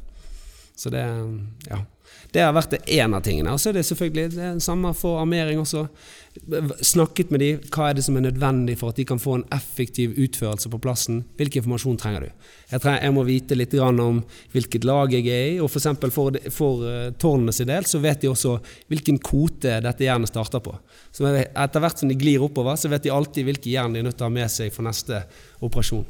Så 0.79 0.95
det, 0.95 1.03
ja 1.67 1.81
det 2.33 2.41
har 2.41 2.55
vært 2.57 2.79
én 2.89 3.13
av 3.13 3.21
tingene. 3.25 3.53
Og 3.53 3.61
så 3.61 3.69
er 3.71 3.77
det 3.77 3.85
selvfølgelig 3.85 4.31
det 4.33 4.51
samme 4.65 4.95
for 4.97 5.21
armering 5.21 5.59
også. 5.61 5.85
Snakket 6.81 7.33
med 7.33 7.43
dem. 7.43 7.59
hva 7.75 7.91
er 7.91 7.99
det 7.99 8.05
som 8.07 8.17
er 8.17 8.25
nødvendig 8.25 8.79
for 8.81 8.89
at 8.89 8.97
de 8.97 9.05
kan 9.05 9.21
få 9.21 9.35
en 9.37 9.45
effektiv 9.53 10.15
utførelse 10.17 10.71
på 10.73 10.81
plassen. 10.81 11.25
Hvilken 11.37 11.61
informasjon 11.61 11.99
trenger 12.01 12.25
du? 12.25 12.47
Jeg, 12.71 12.81
trenger, 12.81 13.03
jeg 13.05 13.15
må 13.19 13.25
vite 13.29 13.59
litt 13.59 13.77
grann 13.77 14.01
om 14.01 14.23
hvilket 14.55 14.89
lag 14.89 15.13
jeg 15.13 15.29
er 15.29 15.51
i. 15.51 15.61
Og 15.61 15.69
for, 15.75 16.09
for, 16.15 16.41
for 16.57 16.89
eh, 16.89 17.11
tårnene 17.21 17.53
sin 17.53 17.69
del 17.69 17.85
så 17.89 18.01
vet 18.01 18.25
de 18.25 18.33
også 18.33 18.57
hvilken 18.89 19.21
kvote 19.21 19.77
dette 19.85 20.09
jernet 20.09 20.33
starter 20.33 20.65
på. 20.65 20.73
Så 21.13 21.29
etter 21.37 21.85
hvert 21.85 22.01
som 22.01 22.09
de 22.09 22.17
glir 22.17 22.41
oppover, 22.49 22.81
så 22.81 22.89
vet 22.89 23.05
de 23.05 23.13
alltid 23.13 23.51
hvilke 23.51 23.75
jern 23.75 23.93
de 23.93 24.01
er 24.01 24.09
nødt 24.09 24.17
til 24.17 24.25
å 24.25 24.33
ha 24.33 24.37
med 24.41 24.49
seg 24.53 24.73
for 24.73 24.89
neste 24.89 25.27
operasjon. 25.61 26.09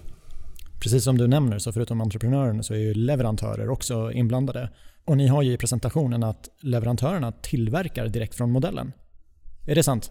Precis 0.82 1.04
som 1.04 1.18
du 1.18 1.26
nämner 1.26 1.58
så 1.58 1.72
förutom 1.72 2.00
entreprenörerna 2.00 2.62
så 2.62 2.74
är 2.74 2.78
ju 2.78 2.94
leverantörer 2.94 3.68
också 3.68 4.12
inblandade. 4.12 4.68
Och 5.04 5.16
ni 5.16 5.26
har 5.26 5.42
ju 5.42 5.52
i 5.52 5.56
presentationen 5.56 6.22
att 6.22 6.48
leverantörerna 6.60 7.32
tillverkar 7.32 8.08
direkt 8.08 8.34
från 8.34 8.50
modellen. 8.50 8.92
Är 9.66 9.74
det 9.74 9.82
sant? 9.82 10.10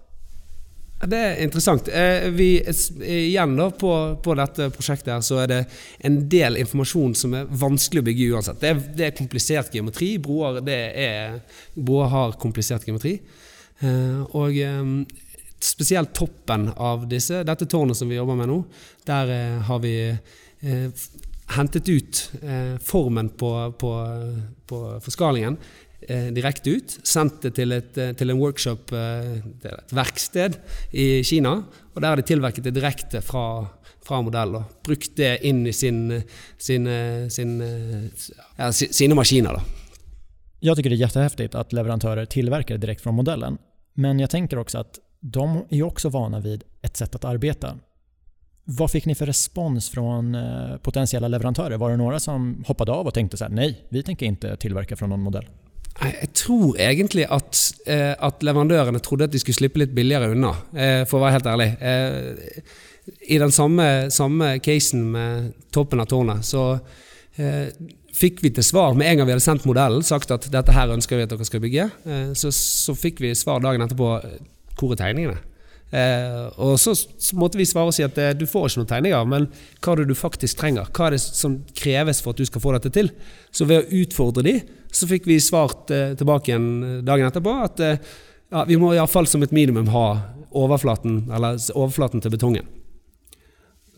Det 1.07 1.17
er 1.17 1.43
interessant. 1.43 1.87
Eh, 1.87 2.29
vi, 2.29 2.63
eh, 3.01 3.11
igjen 3.13 3.55
da, 3.57 3.71
på, 3.71 4.19
på 4.23 4.35
dette 4.37 4.69
prosjektet 4.69 5.13
her, 5.13 5.21
så 5.25 5.39
er 5.41 5.47
det 5.49 5.59
en 6.05 6.19
del 6.29 6.59
informasjon 6.61 7.15
som 7.17 7.33
er 7.33 7.47
vanskelig 7.49 8.03
å 8.03 8.05
bygge 8.05 8.27
uansett. 8.35 8.59
Det 8.61 8.69
er, 8.69 8.81
det 8.97 9.07
er 9.07 9.15
komplisert 9.17 9.73
geometri. 9.73 10.11
Broer, 10.21 10.59
det 10.65 10.77
er, 11.01 11.39
broer 11.73 12.11
har 12.13 12.37
komplisert 12.41 12.85
geometri. 12.85 13.15
Eh, 13.81 14.21
Og 14.37 14.61
spesielt 15.61 16.13
toppen 16.13 16.69
av 16.77 17.07
disse, 17.09 17.41
dette 17.45 17.65
tårnet 17.69 17.97
som 17.97 18.09
vi 18.09 18.19
jobber 18.19 18.37
med 18.37 18.49
nå, 18.49 18.61
der 19.05 19.33
har 19.67 19.81
vi 19.81 19.93
hentet 21.51 21.89
ut 21.89 22.31
eh, 22.41 22.77
formen 22.83 23.29
på, 23.29 23.51
på, 23.79 23.91
på 24.67 24.81
forskalingen 25.03 25.57
eh, 26.07 26.31
direkte 26.33 26.69
ut. 26.69 26.97
Sendt 27.03 27.41
det 27.45 27.53
til, 27.59 27.71
et, 27.75 27.97
eh, 27.97 28.13
til 28.17 28.33
en 28.33 28.39
workshop, 28.39 28.91
eh, 28.91 29.37
et 29.65 29.93
verksted 29.95 30.57
i 30.91 31.23
Kina. 31.23 31.57
Og 31.93 32.01
der 32.01 32.07
har 32.07 32.15
de 32.15 32.27
tilverket 32.27 32.63
det 32.63 32.75
direkte 32.75 33.21
fra, 33.21 33.67
fra 34.03 34.21
modell. 34.21 34.55
Og 34.61 34.81
brukt 34.85 35.15
det 35.17 35.37
inn 35.47 35.65
i 35.67 35.73
sin, 35.75 36.21
sin, 36.57 36.87
eh, 36.87 37.27
sin, 37.29 37.61
eh, 37.61 38.09
ja, 38.57 38.71
sine 38.71 39.15
maskiner. 39.15 39.53
Da. 39.53 39.61
Jag 40.59 40.77
tycker 40.77 40.89
det 40.89 40.95
är 40.95 40.97
jättehäftigt 40.97 41.55
att 41.55 41.73
leverantörer 41.73 42.25
tillverkar 42.25 42.77
direkt 42.77 43.01
från 43.01 43.15
modellen. 43.15 43.57
Men 43.93 44.19
jag 44.19 44.29
tänker 44.29 44.57
också 44.57 44.77
att 44.77 44.99
de 45.19 45.57
är 45.69 45.75
ju 45.75 45.83
också 45.83 46.09
vana 46.09 46.39
vid 46.39 46.63
ett 46.81 46.97
sätt 46.97 47.15
att 47.15 47.25
arbeta. 47.25 47.77
Vad 48.65 48.91
fick 48.91 49.05
ni 49.05 49.15
för 49.15 49.25
respons 49.25 49.89
från 49.89 50.35
eh, 50.35 50.77
potentiella 50.77 51.27
leverantörer? 51.27 51.77
Var 51.77 51.89
det 51.89 51.97
några 51.97 52.19
som 52.19 52.63
hoppade 52.67 52.91
av 52.91 53.07
och 53.07 53.13
tänkte 53.13 53.37
så 53.37 53.43
här, 53.43 53.51
nej, 53.51 53.85
vi 53.89 54.03
tänker 54.03 54.25
inte 54.25 54.55
tillverka 54.55 54.95
från 54.95 55.09
någon 55.09 55.21
modell? 55.21 55.45
Jeg 56.01 56.33
tror 56.33 56.79
egentlig 56.79 57.25
at, 57.29 57.57
eh, 57.85 58.15
at 58.17 58.43
leverandørene 58.43 58.99
trodde 59.03 59.27
at 59.27 59.33
de 59.33 59.39
skulle 59.39 59.59
slippe 59.59 59.81
litt 59.81 59.91
billigere 59.93 60.31
unna, 60.31 60.53
eh, 60.73 61.03
for 61.05 61.19
å 61.19 61.25
være 61.25 61.35
helt 61.35 61.49
ærlig. 61.51 61.67
Eh, 61.81 62.61
I 63.27 63.37
den 63.37 63.51
samme, 63.51 64.09
samme 64.11 64.59
casen 64.59 65.11
med 65.11 65.51
toppen 65.73 65.99
av 65.99 66.07
tårnet, 66.07 66.45
så 66.45 66.79
eh, 67.37 67.67
fikk 68.13 68.41
vi 68.43 68.53
til 68.55 68.63
svar 68.63 68.95
med 68.95 69.09
en 69.09 69.17
gang 69.17 69.27
vi 69.27 69.35
hadde 69.35 69.45
sendt 69.45 69.67
modellen, 69.67 70.03
sagt 70.03 70.31
at 70.31 70.47
dette 70.51 70.73
her 70.73 70.93
ønsker 70.95 71.17
vi 71.17 71.27
at 71.27 71.33
dere 71.33 71.45
skal 71.45 71.63
bygge. 71.63 71.89
Eh, 72.05 72.33
så, 72.33 72.53
så 72.55 72.95
fikk 72.95 73.21
vi 73.21 73.35
svar 73.35 73.61
dagen 73.61 73.83
etterpå 73.83 74.15
hvor 74.79 74.95
er 74.95 75.01
tegningene? 75.03 75.37
Eh, 75.91 76.45
og 76.63 76.77
så, 76.79 76.93
så, 76.95 77.35
måtte 77.35 77.59
vi 77.59 77.67
svare 77.67 77.91
og 77.91 77.95
si 77.95 78.05
at 78.05 78.15
eh, 78.21 78.31
du 78.37 78.45
får 78.47 78.69
ikke 78.69 78.79
noen 78.79 78.91
tegninger, 78.93 79.25
men 79.27 79.47
hva 79.83 79.93
er 79.93 80.01
det 80.01 80.11
du 80.13 80.15
faktisk 80.15 80.61
trenger? 80.61 80.87
Hva 80.95 81.09
er 81.09 81.17
det 81.17 81.23
som 81.25 81.57
kreves 81.75 82.23
for 82.23 82.31
at 82.31 82.39
du 82.39 82.47
skal 82.47 82.63
få 82.63 82.75
dette 82.77 82.93
til? 82.95 83.11
Så 83.51 83.67
ved 83.67 83.83
å 83.83 84.01
utfordre 84.03 84.45
de, 84.47 84.55
så 84.91 85.07
fikk 85.07 85.27
vi 85.27 85.39
svart 85.43 85.91
eh, 85.91 86.13
tilbake 86.19 86.51
igjen 86.51 86.69
eh, 86.83 86.99
dagen 87.07 87.27
etterpå 87.27 87.55
at 87.63 87.83
eh, 87.83 88.11
ja, 88.51 88.65
vi 88.67 88.77
må 88.79 88.93
iallfall 88.95 89.27
som 89.27 89.43
et 89.43 89.55
minimum 89.55 89.91
ha 89.93 90.05
overflaten, 90.51 91.25
eller 91.31 91.59
overflaten 91.75 92.23
til 92.23 92.33
betongen. 92.33 92.67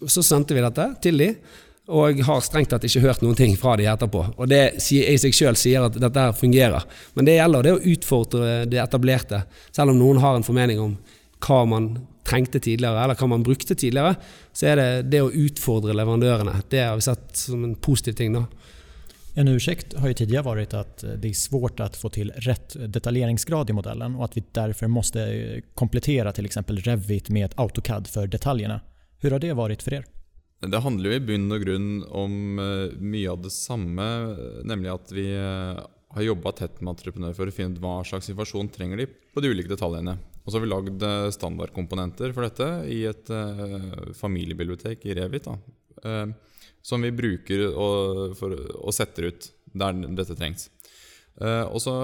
Så 0.05 0.21
sendte 0.25 0.53
vi 0.53 0.61
dette 0.61 0.91
til 1.01 1.17
de, 1.17 1.29
og 1.93 2.21
har 2.23 2.43
strengt 2.45 2.69
tatt 2.71 2.85
ikke 2.87 3.01
hørt 3.03 3.23
noen 3.23 3.35
ting 3.35 3.55
fra 3.59 3.73
de 3.79 3.87
etterpå. 3.89 4.21
Og 4.37 4.47
det 4.47 4.77
i 4.93 5.17
seg 5.19 5.33
sjøl 5.35 5.57
sier 5.59 5.87
at 5.87 5.97
dette 5.99 6.27
fungerer. 6.37 6.85
Men 7.17 7.27
det 7.27 7.39
gjelder 7.39 7.65
det 7.65 7.73
å 7.73 7.81
utfordre 7.95 8.53
det 8.69 8.79
etablerte, 8.83 9.41
selv 9.75 9.91
om 9.91 9.99
noen 9.99 10.21
har 10.23 10.37
en 10.37 10.45
formening 10.45 10.79
om 10.79 10.93
hva 11.43 11.63
man 11.69 11.93
trengte 12.23 12.59
tidligere, 12.63 13.03
eller 13.03 13.19
hva 13.19 13.27
man 13.27 13.43
brukte 13.43 13.75
tidligere, 13.75 14.15
så 14.55 14.71
er 14.71 14.79
det 14.79 14.89
det 15.11 15.21
å 15.23 15.31
utfordre 15.31 15.95
leverandørene. 15.95 16.55
Det 16.71 16.85
har 16.85 16.95
vi 16.99 17.05
sett 17.05 17.35
som 17.37 17.63
en 17.63 17.75
positiv 17.75 18.15
ting. 18.19 18.33
da. 18.33 18.45
En 19.35 19.47
ursäkt 19.47 19.93
har 19.93 20.07
ju 20.07 20.13
tidigare 20.13 20.43
varit 20.43 20.73
att 20.73 21.03
det 21.17 21.29
är 21.29 21.33
svårt 21.33 21.79
att 21.79 21.97
få 21.97 22.09
till 22.09 22.31
rätt 22.31 22.75
detaljeringsgrad 22.93 23.69
i 23.69 23.73
modellen 23.73 24.15
och 24.15 24.25
att 24.25 24.37
vi 24.37 24.43
därför 24.51 24.87
måste 24.87 25.61
komplettera 25.73 26.31
till 26.31 26.45
exempel 26.45 26.77
Revit 26.77 27.29
med 27.29 27.45
ett 27.45 27.59
AutoCAD 27.59 28.07
för 28.07 28.27
detaljerna. 28.27 28.81
Hur 29.19 29.31
har 29.31 29.39
det 29.39 29.53
varit 29.53 29.83
för 29.83 29.93
er? 29.93 30.05
Det 30.59 30.79
handler 30.79 31.09
jo 31.09 31.15
i 31.17 31.23
bunn 31.27 31.51
og 31.51 31.63
grunn 31.65 31.87
om 32.07 32.59
eh, 32.61 32.93
mye 32.95 33.31
av 33.31 33.41
det 33.43 33.51
samme, 33.51 34.05
nemlig 34.63 34.93
at 34.93 35.11
vi 35.11 35.25
eh, 35.35 35.81
har 36.13 36.23
jobba 36.23 36.53
tett 36.55 36.79
med 36.79 36.93
entreprenører 36.93 37.35
for 37.35 37.49
å 37.49 37.55
finne 37.55 37.75
ut 37.75 37.81
hva 37.83 37.97
slags 38.07 38.29
informasjon 38.31 38.69
trenger 38.71 39.01
de 39.01 39.09
på 39.33 39.43
de 39.43 39.51
ulike 39.51 39.73
detaljene. 39.73 40.15
Og 40.43 40.51
så 40.51 40.57
har 40.57 40.65
vi 40.65 40.71
lagd 40.71 41.03
eh, 41.07 41.29
standardkomponenter 41.31 42.33
for 42.35 42.47
dette 42.47 42.67
i 42.91 43.03
et 43.07 43.31
uh, 43.31 44.11
familiebibliotek 44.17 45.05
i 45.07 45.15
Revit. 45.15 45.47
Da, 45.47 45.55
eh, 46.03 46.33
som 46.83 47.05
vi 47.05 47.13
bruker 47.15 47.69
og, 47.69 48.33
for, 48.35 48.55
og, 48.81 48.91
setter 48.95 49.29
ut 49.31 49.47
der 49.71 50.01
dette 50.19 50.35
trengs. 50.35 50.67
Uh, 51.39 51.63
og 51.71 51.79
så 51.81 51.95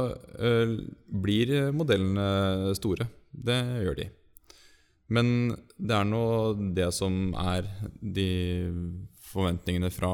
blir 1.06 1.70
modellene 1.76 2.72
store. 2.80 3.10
Det 3.30 3.60
gjør 3.84 4.00
de. 4.00 4.08
Men 5.14 5.28
det 5.78 5.98
er 5.98 6.08
nå 6.08 6.24
det 6.78 6.88
som 6.96 7.34
er 7.38 7.68
de 8.00 8.30
forventningene 9.30 9.92
fra 9.94 10.14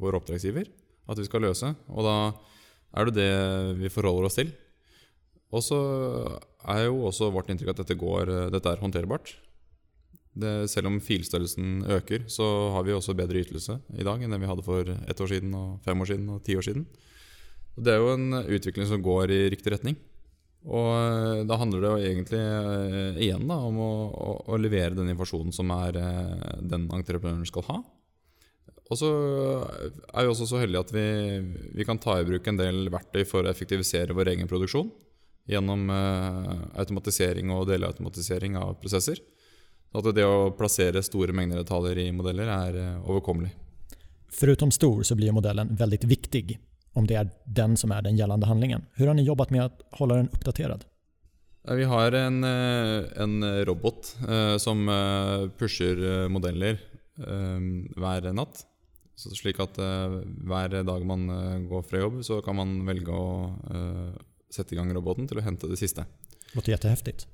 vår 0.00 0.18
oppdragsgiver 0.18 0.68
at 1.10 1.20
vi 1.20 1.26
skal 1.28 1.46
løse. 1.46 1.70
Og 1.92 2.06
da 2.06 2.16
er 2.98 3.08
det 3.08 3.16
det 3.16 3.32
vi 3.80 3.92
forholder 3.92 4.28
oss 4.28 4.38
til. 4.40 4.52
Og 5.50 5.64
så 5.66 5.78
er 6.70 6.84
jo 6.86 7.06
også 7.08 7.30
vårt 7.34 7.50
inntrykk 7.50 7.72
at 7.72 7.80
dette, 7.82 7.98
går, 7.98 8.30
dette 8.54 8.70
er 8.70 8.82
håndterbart. 8.82 9.32
Det, 10.40 10.70
selv 10.70 10.86
om 10.86 11.00
filstørrelsen 11.02 11.82
øker, 11.90 12.28
så 12.30 12.46
har 12.76 12.84
vi 12.86 12.94
også 12.94 13.16
bedre 13.18 13.42
ytelse 13.42 13.80
i 13.98 14.06
dag 14.06 14.22
enn 14.22 14.30
den 14.30 14.42
vi 14.44 14.50
hadde 14.50 14.62
for 14.62 14.86
ett 14.86 15.20
år 15.20 15.32
siden, 15.32 15.56
og 15.58 15.80
fem 15.82 16.00
år 16.00 16.12
siden 16.12 16.28
og 16.36 16.44
ti 16.46 16.54
år 16.54 16.66
siden. 16.68 16.86
Det 17.74 17.94
er 17.94 17.98
jo 17.98 18.14
en 18.14 18.38
utvikling 18.44 18.86
som 18.86 19.02
går 19.02 19.34
i 19.34 19.40
riktig 19.50 19.74
retning. 19.74 19.98
Og 20.68 20.88
eh, 20.92 21.42
da 21.48 21.56
handler 21.56 21.80
det 21.80 21.90
jo 21.90 22.08
egentlig 22.10 22.40
eh, 22.40 23.20
igjen 23.26 23.46
da, 23.48 23.56
om 23.64 23.78
å, 23.80 23.92
å, 24.12 24.32
å, 24.52 24.58
levere 24.60 24.92
den 24.92 25.08
informasjonen 25.08 25.54
som 25.56 25.70
er 25.72 25.96
eh, 25.96 26.58
den 26.60 26.84
entreprenøren 26.92 27.48
skal 27.48 27.64
ha. 27.70 27.78
Og 28.90 28.98
så 28.98 29.08
er 30.10 30.26
vi 30.26 30.32
også 30.32 30.48
så 30.50 30.60
heldige 30.60 30.82
at 30.82 30.92
vi, 30.92 31.06
vi 31.78 31.86
kan 31.86 31.98
ta 32.02 32.18
i 32.18 32.26
bruk 32.26 32.48
en 32.50 32.58
del 32.58 32.90
verktøy 32.92 33.22
for 33.24 33.46
å 33.46 33.52
effektivisere 33.52 34.16
vår 34.16 34.34
egen 34.34 34.50
produksjon 34.50 34.90
gjennom 35.48 35.90
eh, 35.90 36.80
automatisering 36.80 37.50
og 37.54 37.68
delautomatisering 37.70 38.56
av 38.60 38.74
prosesser. 38.82 39.20
Så 39.90 40.02
at 40.02 40.14
det 40.14 40.26
å 40.26 40.52
plassere 40.54 41.02
store 41.02 41.34
mengder 41.34 41.62
detaljer 41.62 42.04
i 42.04 42.10
modeller 42.14 42.50
er 42.54 42.80
eh, 42.80 43.08
overkommelig. 43.10 43.52
Förutom 44.30 44.70
stor 44.70 45.02
så 45.02 45.16
blir 45.18 45.32
modellen 45.32 45.74
väldigt 45.74 46.04
viktig 46.04 46.58
om 46.92 47.06
det 47.06 47.14
är 47.14 47.30
den 47.44 47.76
som 47.76 47.92
är 47.92 48.02
den 48.02 48.16
gällande 48.16 48.46
handlingen. 48.46 48.86
Hur 48.94 49.06
har 49.06 49.14
ni 49.14 49.22
jobbat 49.22 49.50
med 49.50 49.64
att 49.64 49.82
hålla 49.90 50.14
den 50.14 50.28
uppdaterad? 50.28 50.84
Vi 51.68 51.84
har 51.84 52.12
en, 52.12 52.44
eh, 52.44 53.04
en 53.16 53.64
robot 53.64 54.16
som 54.58 54.86
pusher 55.58 56.28
modeller 56.28 56.78
hver 57.96 58.32
natt. 58.32 58.66
Så 59.16 59.30
slik 59.36 59.60
at 59.60 59.76
hver 59.76 60.82
dag 60.82 61.04
man 61.06 61.26
går 61.68 61.82
fra 61.82 61.98
jobb, 61.98 62.24
så 62.24 62.40
kan 62.42 62.56
man 62.56 62.86
velge 62.86 63.12
å 63.12 63.58
sette 64.50 64.74
i 64.74 64.78
gang 64.78 64.90
roboten 64.94 65.28
til 65.30 65.38
å 65.38 65.44
hente 65.44 65.70
det 65.70 65.78
siste. 65.80 66.04
Låter 66.52 66.72
jättehäftigt. 66.72 67.26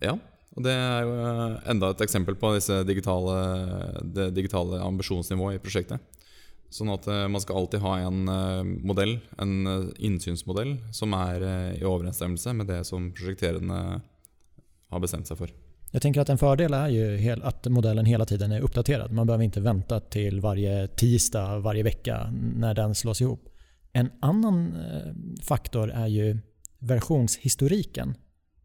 Ja, 0.00 0.18
og 0.56 0.64
det 0.66 0.72
er 0.74 1.04
jo 1.06 1.12
eh, 1.22 1.58
enda 1.70 1.92
et 1.92 2.02
eksempel 2.02 2.36
på 2.38 2.54
digitale, 2.88 3.36
det 4.02 4.30
digitale 4.34 4.80
ambisjonsnivået 4.82 5.60
i 5.60 5.62
prosjektet. 5.62 6.02
Sånn 6.70 6.90
at 6.94 7.06
eh, 7.10 7.26
man 7.30 7.42
skal 7.42 7.62
alltid 7.62 7.82
ha 7.84 7.96
en 8.02 8.20
eh, 8.30 8.62
modell, 8.86 9.18
en 9.38 9.92
innsynsmodell, 9.98 10.76
som 10.94 11.14
er 11.18 11.46
i 11.78 11.86
overensstemmelse 11.86 12.54
med 12.58 12.70
det 12.70 12.82
som 12.88 13.10
prosjekterende 13.14 13.80
har 14.90 15.02
bestemt 15.02 15.30
seg 15.30 15.38
for. 15.38 15.52
Jag 15.92 16.02
tänker 16.02 16.20
att 16.20 16.28
en 16.28 16.38
fördel 16.38 16.74
är 16.74 16.88
ju 16.88 17.36
att 17.42 17.66
modellen 17.66 18.04
hela 18.04 18.24
tiden 18.24 18.52
är 18.52 18.60
uppdaterad. 18.60 19.12
Man 19.12 19.26
behöver 19.26 19.44
inte 19.44 19.60
vänta 19.60 20.00
till 20.00 20.40
varje 20.40 20.86
tisdag 20.86 21.58
varje 21.58 21.82
vecka 21.82 22.30
när 22.32 22.74
den 22.74 22.94
slås 22.94 23.20
ihop. 23.20 23.48
En 23.92 24.10
annan 24.20 24.74
faktor 25.42 25.90
är 25.90 26.06
ju 26.06 26.38
versionshistoriken. 26.80 28.14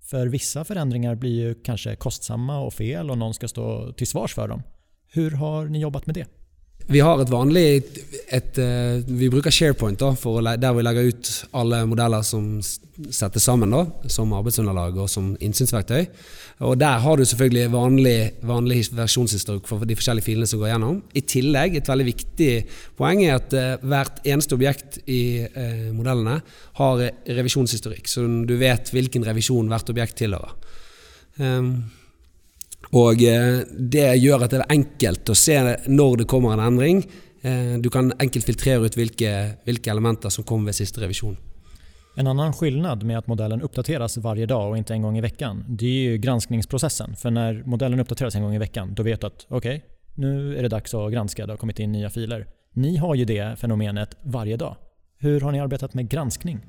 För 0.02 0.28
vissa 0.28 0.66
förändringar 0.66 1.16
blir 1.16 1.32
ju 1.32 1.56
kanske 1.56 1.96
kostsamma 1.96 2.60
och 2.60 2.74
fel 2.74 3.12
och 3.12 3.18
någon 3.18 3.34
ska 3.34 3.48
stå 3.48 3.94
till 3.94 4.08
svars 4.08 4.34
för 4.34 4.48
dem. 4.48 4.64
Hur 5.08 5.32
har 5.32 5.66
ni 5.66 5.80
jobbat 5.80 6.06
med 6.06 6.16
det? 6.16 6.28
Vi 6.86 7.02
har 7.02 7.18
et 7.18 7.32
vanlig 7.34 7.66
et, 8.30 8.58
eh, 8.62 9.02
Vi 9.08 9.30
bruker 9.30 9.50
SharePoint 9.50 9.98
da, 9.98 10.12
for 10.14 10.38
å, 10.38 10.58
der 10.58 10.74
vi 10.74 10.84
legger 10.86 11.08
ut 11.10 11.30
alle 11.58 11.80
modeller 11.90 12.22
som 12.22 12.60
settes 12.62 13.44
sammen 13.44 13.74
da, 13.74 13.82
som 14.08 14.34
arbeidsunderlag 14.38 14.98
og 15.02 15.10
som 15.10 15.34
innsynsverktøy. 15.42 16.06
Og 16.62 16.78
Der 16.78 17.00
har 17.00 17.18
du 17.18 17.26
selvfølgelig 17.26 17.72
vanlig, 17.72 18.32
vanlig 18.42 18.86
versjonshistorikk 18.94 19.68
for 19.68 19.84
de 19.84 19.96
forskjellige 19.98 20.24
filene 20.30 20.48
som 20.48 20.60
går 20.60 20.72
gjennom. 20.76 21.02
I 21.14 21.22
tillegg, 21.22 21.76
et 21.76 21.90
veldig 21.90 22.06
viktig 22.06 22.52
poeng 22.96 23.26
er 23.26 23.36
at 23.36 23.54
uh, 23.54 23.76
hvert 23.82 24.22
eneste 24.24 24.56
objekt 24.56 25.02
i 25.08 25.42
eh, 25.44 25.92
modellene 25.92 26.40
har 26.80 27.04
revisjonshistorikk, 27.28 28.08
så 28.08 28.24
du 28.48 28.56
vet 28.62 28.94
hvilken 28.94 29.26
revisjon 29.26 29.68
hvert 29.68 29.90
objekt 29.92 30.22
tilhører. 30.22 30.56
Um, 31.36 31.84
og 32.96 33.24
eh, 33.24 33.62
det 33.76 34.08
gjør 34.22 34.46
at 34.46 34.54
det 34.54 34.62
er 34.62 34.76
enkelt 34.78 35.30
å 35.30 35.36
se 35.36 35.58
når 35.88 36.22
det 36.22 36.28
kommer 36.32 36.56
en 36.56 36.64
endring. 36.64 37.04
Eh, 37.44 37.76
du 37.84 37.90
kan 37.92 38.14
enkelt 38.20 38.48
filtrere 38.48 38.88
ut 38.88 38.96
hvilke, 38.96 39.32
hvilke 39.68 39.92
elementer 39.92 40.32
som 40.34 40.48
kommer 40.48 40.72
ved 40.72 40.80
siste 40.80 41.04
revisjon. 41.04 41.36
En 42.18 42.28
annan 42.28 42.54
skillnad 42.54 43.04
med 43.04 43.18
att 43.18 43.28
modellen 43.28 43.62
uppdateras 43.62 44.18
varje 44.18 44.46
dag 44.46 44.70
och 44.70 44.78
inte 44.78 44.94
en 44.94 45.02
gång 45.02 45.18
i 45.18 45.22
veckan, 45.22 45.66
det 45.68 45.86
är 45.86 46.12
ju 46.12 46.18
granskningsprocessen. 46.18 47.16
För 47.16 47.32
när 47.32 47.64
modellen 47.66 48.00
uppdateras 48.00 48.36
en 48.36 48.44
gång 48.44 48.56
i 48.56 48.60
veckan, 48.60 48.94
då 48.94 49.04
vet 49.04 49.22
du 49.22 49.28
att 49.28 49.46
okej, 49.50 49.76
okay, 49.76 49.82
nu 50.14 50.58
är 50.58 50.64
det 50.64 50.70
dags 50.70 50.94
att 50.94 51.12
granska, 51.12 51.46
det 51.46 51.52
har 51.52 51.58
kommit 51.58 51.80
in 51.80 51.92
nya 51.92 52.10
filer. 52.10 52.48
Ni 52.74 52.98
har 52.98 53.16
ju 53.16 53.26
det 53.26 53.60
fenomenet 53.60 54.18
varje 54.22 54.58
dag. 54.58 54.76
Hur 55.18 55.42
har 55.42 55.52
ni 55.52 55.60
arbetat 55.60 55.94
med 55.94 56.10
granskning? 56.10 56.60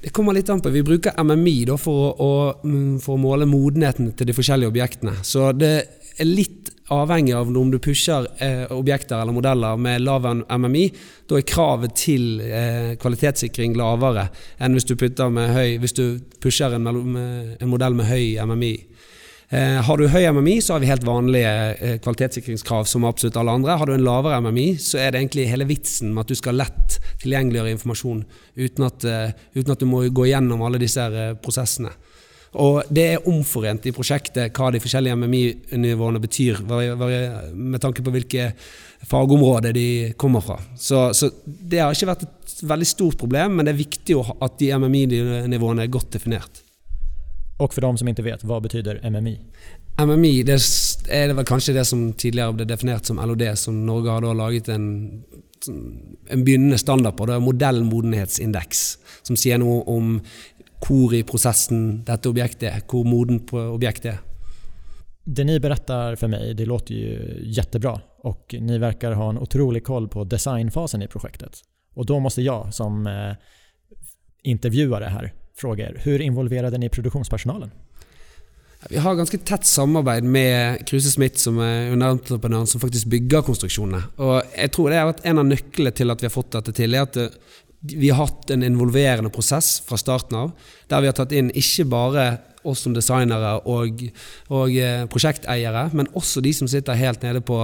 Det 0.00 0.12
kommer 0.14 0.36
litt 0.36 0.48
an 0.52 0.60
på. 0.60 0.70
Vi 0.70 0.84
bruker 0.86 1.16
MMI 1.24 1.64
da, 1.70 1.76
for, 1.80 2.14
å, 2.22 2.32
mm, 2.62 2.98
for, 3.02 3.16
å, 3.16 3.20
måle 3.20 3.48
modenheten 3.48 4.12
til 4.16 4.28
de 4.28 4.34
forskjellige 4.36 4.70
objektene. 4.70 5.16
Så 5.26 5.50
det 5.56 5.74
er 6.16 6.28
litt 6.28 6.72
avhengig 6.94 7.34
av 7.34 7.48
om 7.50 7.70
du 7.72 7.80
pusher 7.82 8.28
eh, 8.42 8.64
objekter 8.70 9.18
eller 9.18 9.34
modeller 9.34 9.80
med 9.80 10.04
lav 10.06 10.28
MMI. 10.30 10.84
Da 11.26 11.40
er 11.40 11.48
kravet 11.48 11.96
til 11.98 12.42
eh, 12.44 12.92
kvalitetssikring 13.00 13.74
lavere 13.78 14.28
enn 14.62 14.76
hvis 14.76 14.86
du, 14.86 14.94
med 15.34 15.50
høy, 15.56 15.78
hvis 15.82 15.96
du 15.98 16.04
pusher 16.42 16.76
en, 16.76 16.86
en 16.86 17.72
modell 17.72 17.98
med 17.98 18.06
høy 18.06 18.36
MMI. 18.46 18.74
Eh, 19.48 19.78
har 19.86 19.98
du 19.98 20.08
høy 20.10 20.24
MMI, 20.34 20.56
så 20.62 20.74
har 20.74 20.82
vi 20.82 20.88
helt 20.90 21.04
vanlige 21.06 21.50
eh, 21.50 21.76
kvalitetssäkringskrav 22.02 22.02
kvalitetssikringskrav 22.02 22.88
som 22.90 23.04
absolutt 23.06 23.36
alle 23.38 23.54
andre. 23.54 23.76
Har 23.78 23.86
du 23.86 23.94
en 23.94 24.06
lavere 24.06 24.40
MMI, 24.42 24.72
så 24.82 24.98
er 24.98 25.12
det 25.12 25.20
egentlig 25.20 25.46
hele 25.52 25.68
vitsen 25.68 26.10
med 26.14 26.24
at 26.24 26.32
du 26.32 26.38
skal 26.38 26.58
lett 26.58 26.98
tilgjengeliggjøre 27.22 27.76
informasjon 27.76 28.24
uten 28.56 28.88
at, 28.88 29.06
eh, 29.06 29.30
uten 29.54 29.76
at 29.76 29.84
du 29.84 29.86
må 29.86 30.02
gå 30.10 30.26
igjennom 30.26 30.66
alle 30.66 30.82
disse 30.82 31.06
prosessene. 31.44 31.94
Og 32.58 32.90
det 32.90 33.06
er 33.12 33.30
omforent 33.30 33.86
i 33.86 33.94
prosjektet 33.94 34.54
hva 34.56 34.72
de 34.72 34.80
forskjellige 34.80 35.14
MMI-nivåene 35.14 36.22
betyr, 36.22 36.62
med 36.66 37.82
tanke 37.84 38.02
på 38.02 38.14
hvilke 38.14 38.48
fagområder 39.06 39.74
de 39.76 39.88
kommer 40.16 40.40
fra. 40.40 40.56
Så, 40.74 41.10
så, 41.14 41.28
det 41.44 41.82
har 41.82 41.92
ikke 41.92 42.14
vært 42.14 42.24
et 42.24 42.62
veldig 42.66 42.88
stort 42.88 43.18
problem, 43.20 43.58
men 43.58 43.68
det 43.68 43.74
er 43.74 43.82
viktig 43.82 44.16
at 44.40 44.56
de 44.62 44.72
MMI-nivåene 44.72 45.84
er 45.84 45.92
godt 45.92 46.16
definert. 46.16 46.65
Och 47.56 47.74
för 47.74 47.80
de 47.80 47.98
som 47.98 48.08
inte 48.08 48.22
vet, 48.22 48.44
vad 48.44 48.62
betyder 48.62 49.10
MMI? 49.10 49.40
MMI 50.06 50.42
det 50.42 50.58
er 51.08 51.32
vel 51.32 51.46
kanskje 51.48 51.72
det 51.72 51.86
som 51.88 52.10
tidligere 52.12 52.52
ble 52.52 52.66
definert 52.68 53.08
som 53.08 53.16
LOD, 53.16 53.46
som 53.56 53.78
Norge 53.86 54.12
har 54.12 54.20
da 54.20 54.34
laget 54.36 54.68
en, 54.68 54.86
en 56.28 56.44
begynnende 56.44 56.78
standard 56.78 57.16
på. 57.16 57.26
Det 57.26 57.38
er 57.38 57.44
modellmodenhetsindeks, 57.44 58.82
som 59.22 59.40
sier 59.40 59.60
noe 59.62 59.80
om 59.88 60.18
hvor 60.84 61.14
i 61.16 61.22
processen 61.24 62.02
dette 62.04 62.28
objektet 62.28 62.68
är, 62.68 62.82
hvor 62.84 63.08
modent 63.08 63.52
objektet 63.52 64.12
är. 64.12 64.18
Det 65.24 65.44
ni 65.44 65.60
berättar 65.60 66.14
för 66.16 66.28
mig, 66.28 66.54
det 66.54 66.66
låter 66.66 66.94
ju 66.94 67.40
jättebra 67.42 68.00
och 68.18 68.54
ni 68.60 68.78
verkar 68.78 69.12
ha 69.12 69.30
en 69.30 69.38
otrolig 69.38 69.84
koll 69.84 70.08
på 70.08 70.24
designfasen 70.24 71.02
i 71.02 71.08
projektet. 71.08 71.62
Och 71.94 72.06
då 72.06 72.20
måste 72.20 72.42
jag 72.42 72.74
som 72.74 73.06
eh, 73.06 73.34
intervjuare 74.42 75.04
här 75.04 75.32
fråga 75.58 75.88
er, 75.88 76.00
hur 76.04 76.20
involverade 76.20 76.78
ni 76.78 76.88
produktionspersonalen? 76.88 77.70
Vi 78.90 78.96
har 78.96 79.14
ganska 79.14 79.38
tett 79.38 79.66
samarbeid 79.66 80.24
med 80.24 80.86
Kruse 80.86 81.10
Smith, 81.10 81.36
som 81.36 81.58
er 81.58 81.92
underentreprenøren 81.92 82.68
som 82.70 82.80
faktisk 82.80 83.08
bygger 83.10 83.42
konstruksjonene. 83.42 84.02
Og 84.22 84.36
jeg 84.52 84.72
tror 84.74 84.90
det 84.92 85.00
har 85.00 85.08
vært 85.10 85.24
en 85.26 85.40
av 85.42 85.48
nøklene 85.48 85.92
til 85.96 86.12
at 86.12 86.22
vi 86.22 86.28
har 86.28 86.34
fått 86.34 86.52
dette 86.54 86.74
til. 86.76 86.94
er 86.94 87.08
at 87.08 87.16
vi 87.92 88.10
har 88.10 88.26
hatt 88.26 88.50
en 88.50 88.64
involverende 88.66 89.30
prosess 89.32 89.80
fra 89.86 89.98
starten 90.00 90.36
av, 90.38 90.52
der 90.90 91.02
vi 91.02 91.10
har 91.10 91.16
tatt 91.16 91.34
inn 91.36 91.52
ikke 91.54 91.86
bare 91.92 92.26
oss 92.66 92.82
som 92.82 92.94
designere 92.96 93.52
og, 93.70 94.00
og 94.50 94.74
eh, 94.74 95.04
prosjekteiere, 95.10 95.86
men 95.96 96.08
også 96.18 96.42
de 96.44 96.52
som 96.56 96.68
sitter 96.70 96.98
helt 96.98 97.22
nede 97.22 97.42
på, 97.46 97.60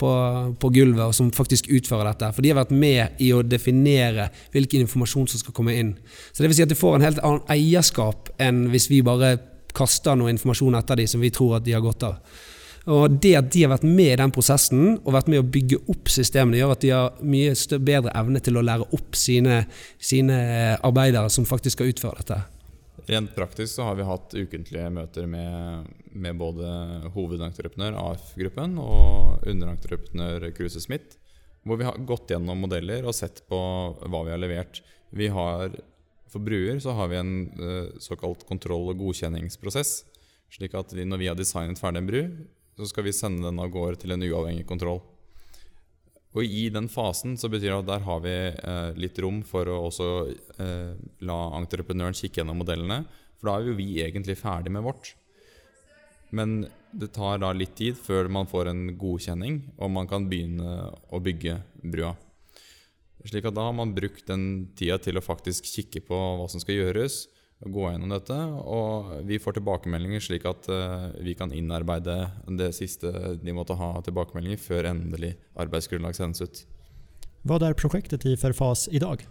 på, 0.00 0.12
på, 0.60 0.70
gulvet 0.72 1.04
og 1.04 1.14
som 1.16 1.28
faktisk 1.34 1.68
utfører 1.68 2.10
dette. 2.10 2.32
For 2.32 2.44
de 2.44 2.52
har 2.52 2.60
vært 2.62 2.72
med 2.72 3.20
i 3.22 3.32
å 3.36 3.44
definere 3.44 4.30
hvilken 4.54 4.86
informasjon 4.86 5.28
som 5.32 5.42
skal 5.42 5.56
komme 5.56 5.76
inn. 5.76 5.92
Så 6.32 6.42
det 6.42 6.50
vil 6.50 6.58
si 6.60 6.66
at 6.66 6.72
de 6.72 6.78
får 6.78 6.96
en 6.98 7.06
helt 7.06 7.22
annen 7.22 7.44
eierskap 7.52 8.32
enn 8.42 8.66
hvis 8.72 8.88
vi 8.92 9.04
bare 9.06 9.36
kaster 9.76 10.16
noe 10.16 10.32
informasjon 10.32 10.78
etter 10.78 11.02
dem 11.02 11.10
som 11.10 11.20
vi 11.20 11.32
tror 11.34 11.58
at 11.58 11.66
de 11.66 11.76
har 11.76 11.84
godt 11.84 12.08
av. 12.08 12.20
Og 12.86 13.16
Det 13.18 13.32
at 13.34 13.48
de 13.50 13.64
har 13.64 13.72
vært 13.72 13.86
med 13.86 14.12
i 14.12 14.18
den 14.20 14.32
prosessen 14.34 14.98
og 15.00 15.14
vært 15.16 15.30
med 15.32 15.42
å 15.42 15.46
bygge 15.56 15.80
opp 15.90 16.10
systemene, 16.12 16.60
gjør 16.60 16.74
at 16.76 16.84
de 16.84 16.92
har 16.94 17.16
mye 17.26 17.80
bedre 17.82 18.12
evne 18.14 18.42
til 18.42 18.58
å 18.58 18.62
lære 18.62 18.86
opp 18.94 19.18
sine, 19.18 19.64
sine 19.98 20.36
eh, 20.36 20.76
arbeidere 20.86 21.32
som 21.32 21.48
faktisk 21.48 21.80
skal 21.80 21.90
utføre 21.90 22.22
dette. 22.22 22.38
Rent 23.06 23.34
praktisk 23.36 23.74
så 23.74 23.88
har 23.88 23.98
vi 23.98 24.06
hatt 24.06 24.34
ukentlige 24.34 24.86
møter 24.90 25.26
med, 25.30 25.90
med 26.14 26.38
både 26.38 26.70
hovedentreprenør 27.14 27.98
AF-gruppen 28.02 28.78
og 28.82 29.46
underentreprenør 29.46 30.48
Kruse 30.56 30.82
Smith, 30.82 31.18
hvor 31.66 31.78
vi 31.78 31.86
har 31.86 31.98
gått 32.06 32.30
gjennom 32.30 32.62
modeller 32.62 33.06
og 33.06 33.14
sett 33.18 33.42
på 33.50 33.58
hva 33.98 34.24
vi 34.26 34.34
har 34.34 34.42
levert. 34.42 34.82
Vi 35.14 35.30
har, 35.30 35.74
for 36.30 36.42
bruer 36.42 36.78
så 36.82 36.94
har 36.98 37.10
vi 37.10 37.18
en 37.18 37.32
eh, 37.58 37.94
såkalt 38.02 38.46
kontroll- 38.46 38.92
og 38.94 39.02
godkjenningsprosess. 39.02 40.04
Slik 40.54 40.74
at 40.78 40.94
vi, 40.94 41.02
når 41.06 41.18
vi 41.22 41.30
har 41.30 41.38
designet 41.38 41.82
ferdig 41.82 42.02
en 42.02 42.10
bru, 42.10 42.20
så 42.76 42.88
skal 42.88 43.06
vi 43.06 43.14
sende 43.16 43.46
den 43.48 43.60
av 43.62 43.70
gårde 43.72 44.02
til 44.02 44.12
en 44.12 44.24
uavhengig 44.26 44.66
kontroll. 44.68 45.00
Og 46.36 46.44
i 46.44 46.66
den 46.68 46.90
fasen 46.92 47.38
så 47.40 47.48
betyr 47.48 47.70
det 47.70 47.78
at 47.78 47.88
der 47.88 48.02
har 48.04 48.18
vi 48.24 48.34
eh, 48.36 48.90
litt 49.00 49.18
rom 49.24 49.40
for 49.48 49.68
å 49.72 49.78
også 49.86 50.08
eh, 50.60 50.90
la 51.24 51.38
entreprenøren 51.56 52.16
kikke 52.16 52.42
gjennom 52.42 52.60
modellene. 52.60 53.06
For 53.38 53.48
da 53.48 53.54
er 53.56 53.70
jo 53.70 53.78
vi 53.78 53.88
egentlig 54.04 54.36
ferdig 54.36 54.74
med 54.74 54.84
vårt. 54.84 55.14
Men 56.36 56.66
det 56.92 57.14
tar 57.16 57.40
da 57.40 57.54
litt 57.56 57.72
tid 57.78 57.96
før 57.96 58.28
man 58.32 58.48
får 58.50 58.68
en 58.68 58.84
godkjenning, 58.98 59.62
og 59.80 59.92
man 59.94 60.08
kan 60.10 60.26
begynne 60.28 60.90
å 61.08 61.20
bygge 61.22 61.56
brua. 61.80 62.12
Slik 63.26 63.48
at 63.48 63.56
da 63.56 63.64
har 63.68 63.74
man 63.74 63.94
brukt 63.96 64.26
den 64.28 64.68
tida 64.78 64.98
til 65.02 65.16
å 65.18 65.24
faktisk 65.24 65.66
kikke 65.70 66.04
på 66.06 66.18
hva 66.38 66.46
som 66.50 66.62
skal 66.62 66.78
gjøres, 66.78 67.24
gå 67.64 67.86
gjennom 67.88 68.12
dette. 68.12 68.36
Og 68.68 69.12
vi 69.28 69.38
får 69.42 69.58
tilbakemeldinger 69.58 70.24
slik 70.24 70.46
at 70.48 70.68
uh, 70.72 71.08
vi 71.24 71.36
kan 71.38 71.54
innarbeide 71.54 72.18
det 72.58 72.72
siste 72.76 73.12
de 73.40 73.56
måtte 73.56 73.78
ha 73.78 73.94
tilbakemeldinger 74.04 74.60
før 74.60 74.90
endelig 74.92 75.34
arbeidsgrunnlag 75.56 76.16
sendes 76.18 76.44
ut. 76.44 76.64
Hva 77.46 77.60
er 77.62 77.78
prosjektet 77.78 78.26
i 78.26 78.34
for 78.40 78.56
fas 78.56 78.86
i 78.90 79.00
dag? 79.02 79.22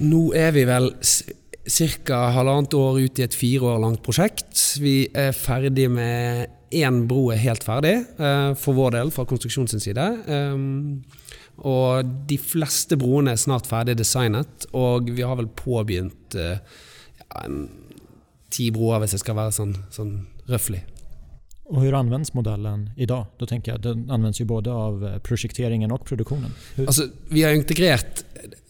Nå 0.00 0.30
er 0.38 0.54
vi 0.56 0.64
vel 0.64 0.88
ca. 1.68 2.18
halvannet 2.32 2.74
år 2.74 3.02
ut 3.04 3.20
i 3.20 3.26
et 3.26 3.36
fire 3.36 3.74
år 3.74 3.82
langt 3.82 4.02
prosjekt. 4.02 4.56
Vi 4.80 5.04
er 5.14 5.36
ferdig 5.36 5.90
med 5.92 6.48
én 6.72 7.02
bro 7.06 7.26
er 7.30 7.42
helt 7.42 7.64
ferdig, 7.64 7.98
uh, 8.16 8.56
for 8.56 8.76
vår 8.76 8.96
del, 8.96 9.12
fra 9.12 9.26
konstruksjonens 9.28 9.76
side. 9.84 10.06
Um, 10.26 11.02
og 11.58 12.08
de 12.28 12.38
fleste 12.40 12.96
broene 12.98 13.34
er 13.34 13.40
snart 13.40 13.68
ferdig 13.70 13.96
designet, 14.00 14.66
og 14.72 15.10
vi 15.12 15.24
har 15.26 15.36
vel 15.38 15.50
påbegynt 15.58 16.36
eh, 16.38 16.58
ja, 17.20 17.44
ti 18.52 18.70
broer, 18.74 19.02
hvis 19.02 19.16
jeg 19.16 19.24
skal 19.24 19.38
være 19.38 19.54
sånn, 19.56 19.76
sånn 19.92 20.16
røftlig. 20.50 20.82
Och 21.72 21.82
hur 21.82 21.94
används 21.94 22.34
modellen 22.34 22.90
idag? 22.96 23.26
Då 23.38 23.46
tänker 23.46 23.72
jag, 23.72 23.80
den 23.80 24.10
används 24.10 24.40
ju 24.40 24.44
både 24.44 24.72
av 24.72 25.06
eh, 25.06 25.18
projekteringen 25.18 25.92
och 25.92 26.06
produktionen. 26.06 26.50
Alltså, 26.78 27.08
vi 27.28 27.42
har 27.42 27.52
integrert 27.52 28.24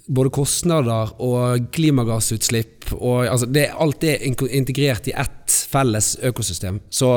både 0.06 0.30
kostnader 0.30 1.10
og 1.22 1.70
klimagassutslipp. 1.72 2.92
Og, 2.92 3.26
altså, 3.26 3.46
det, 3.46 3.70
alt 3.74 4.04
er 4.04 4.22
integrert 4.52 5.08
i 5.08 5.14
ett 5.16 5.56
felles 5.70 6.16
økosystem. 6.22 6.80
Så 6.90 7.12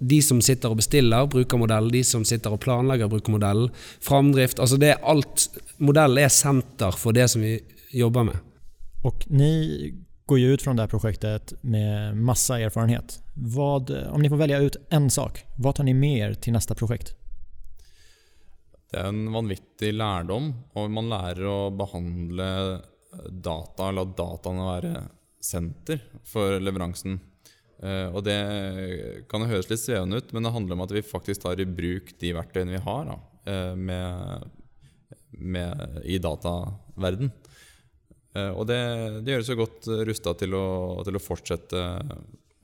de 0.00 0.22
som 0.22 0.40
sitter 0.42 0.72
og 0.72 0.80
bestiller, 0.80 1.28
bruker 1.30 1.60
modell. 1.60 1.90
De 1.92 2.02
som 2.04 2.24
sitter 2.24 2.54
og 2.54 2.62
planlegger, 2.64 3.10
bruker 3.12 3.34
modell. 3.34 3.66
Framdrift. 4.00 4.60
Altså 4.60 4.80
det 4.80 4.94
er 4.94 5.02
alt 5.04 5.48
Modell 5.80 6.18
er 6.20 6.28
senter 6.28 6.92
for 6.92 7.16
det 7.16 7.28
som 7.32 7.40
vi 7.40 7.54
jobbar 7.96 8.24
med. 8.24 8.38
Och 9.02 9.24
ni 9.26 9.94
går 10.26 10.38
ju 10.38 10.52
ut 10.52 10.62
från 10.62 10.76
det 10.76 10.82
här 10.82 10.88
projektet 10.88 11.52
med 11.60 12.16
massa 12.16 12.60
erfarenhet. 12.60 13.22
Vad, 13.34 13.90
om 13.90 14.22
ni 14.22 14.28
får 14.28 14.36
välja 14.36 14.58
ut 14.58 14.76
en 14.90 15.10
sak, 15.10 15.44
vad 15.56 15.74
tar 15.74 15.84
ni 15.84 15.94
med 15.94 16.30
er 16.30 16.34
till 16.34 16.52
nästa 16.52 16.74
projekt? 16.74 17.14
Det 18.90 18.98
er 18.98 19.08
en 19.08 19.32
vanvittig 19.32 19.92
lærdom, 19.94 20.50
og 20.74 20.90
man 20.90 21.08
lærer 21.08 21.46
å 21.46 21.58
behandle 21.70 22.46
data, 23.30 23.88
eller 23.88 24.08
at 24.08 24.16
dataene 24.18 24.66
være 24.66 25.02
senter 25.40 26.02
for 26.26 26.58
leveransen. 26.60 27.20
Uh, 27.80 28.12
og 28.12 28.24
det 28.26 28.36
eh, 28.36 29.20
kan 29.30 29.40
jo 29.40 29.48
høres 29.48 29.70
litt 29.70 29.80
svevende 29.80 30.18
ut, 30.20 30.34
men 30.36 30.44
det 30.44 30.52
handler 30.52 30.76
om 30.76 30.82
at 30.84 30.90
vi 30.92 31.00
faktisk 31.00 31.46
tar 31.46 31.62
i 31.62 31.64
bruk 31.64 32.10
de 32.20 32.34
verktøyene 32.36 32.74
vi 32.74 32.82
har 32.84 33.06
da, 33.08 33.14
uh, 33.48 33.72
med, 33.72 34.50
med, 35.32 35.96
i 36.04 36.18
dataverden. 36.20 37.32
Uh, 38.36 38.52
og 38.52 38.66
det, 38.68 38.80
det 39.24 39.32
gjør 39.32 39.46
oss 39.46 39.52
jo 39.54 39.58
godt 39.62 39.90
rusta 40.10 40.36
til, 40.42 40.58
til, 41.08 41.16
å 41.16 41.24
fortsette 41.24 41.86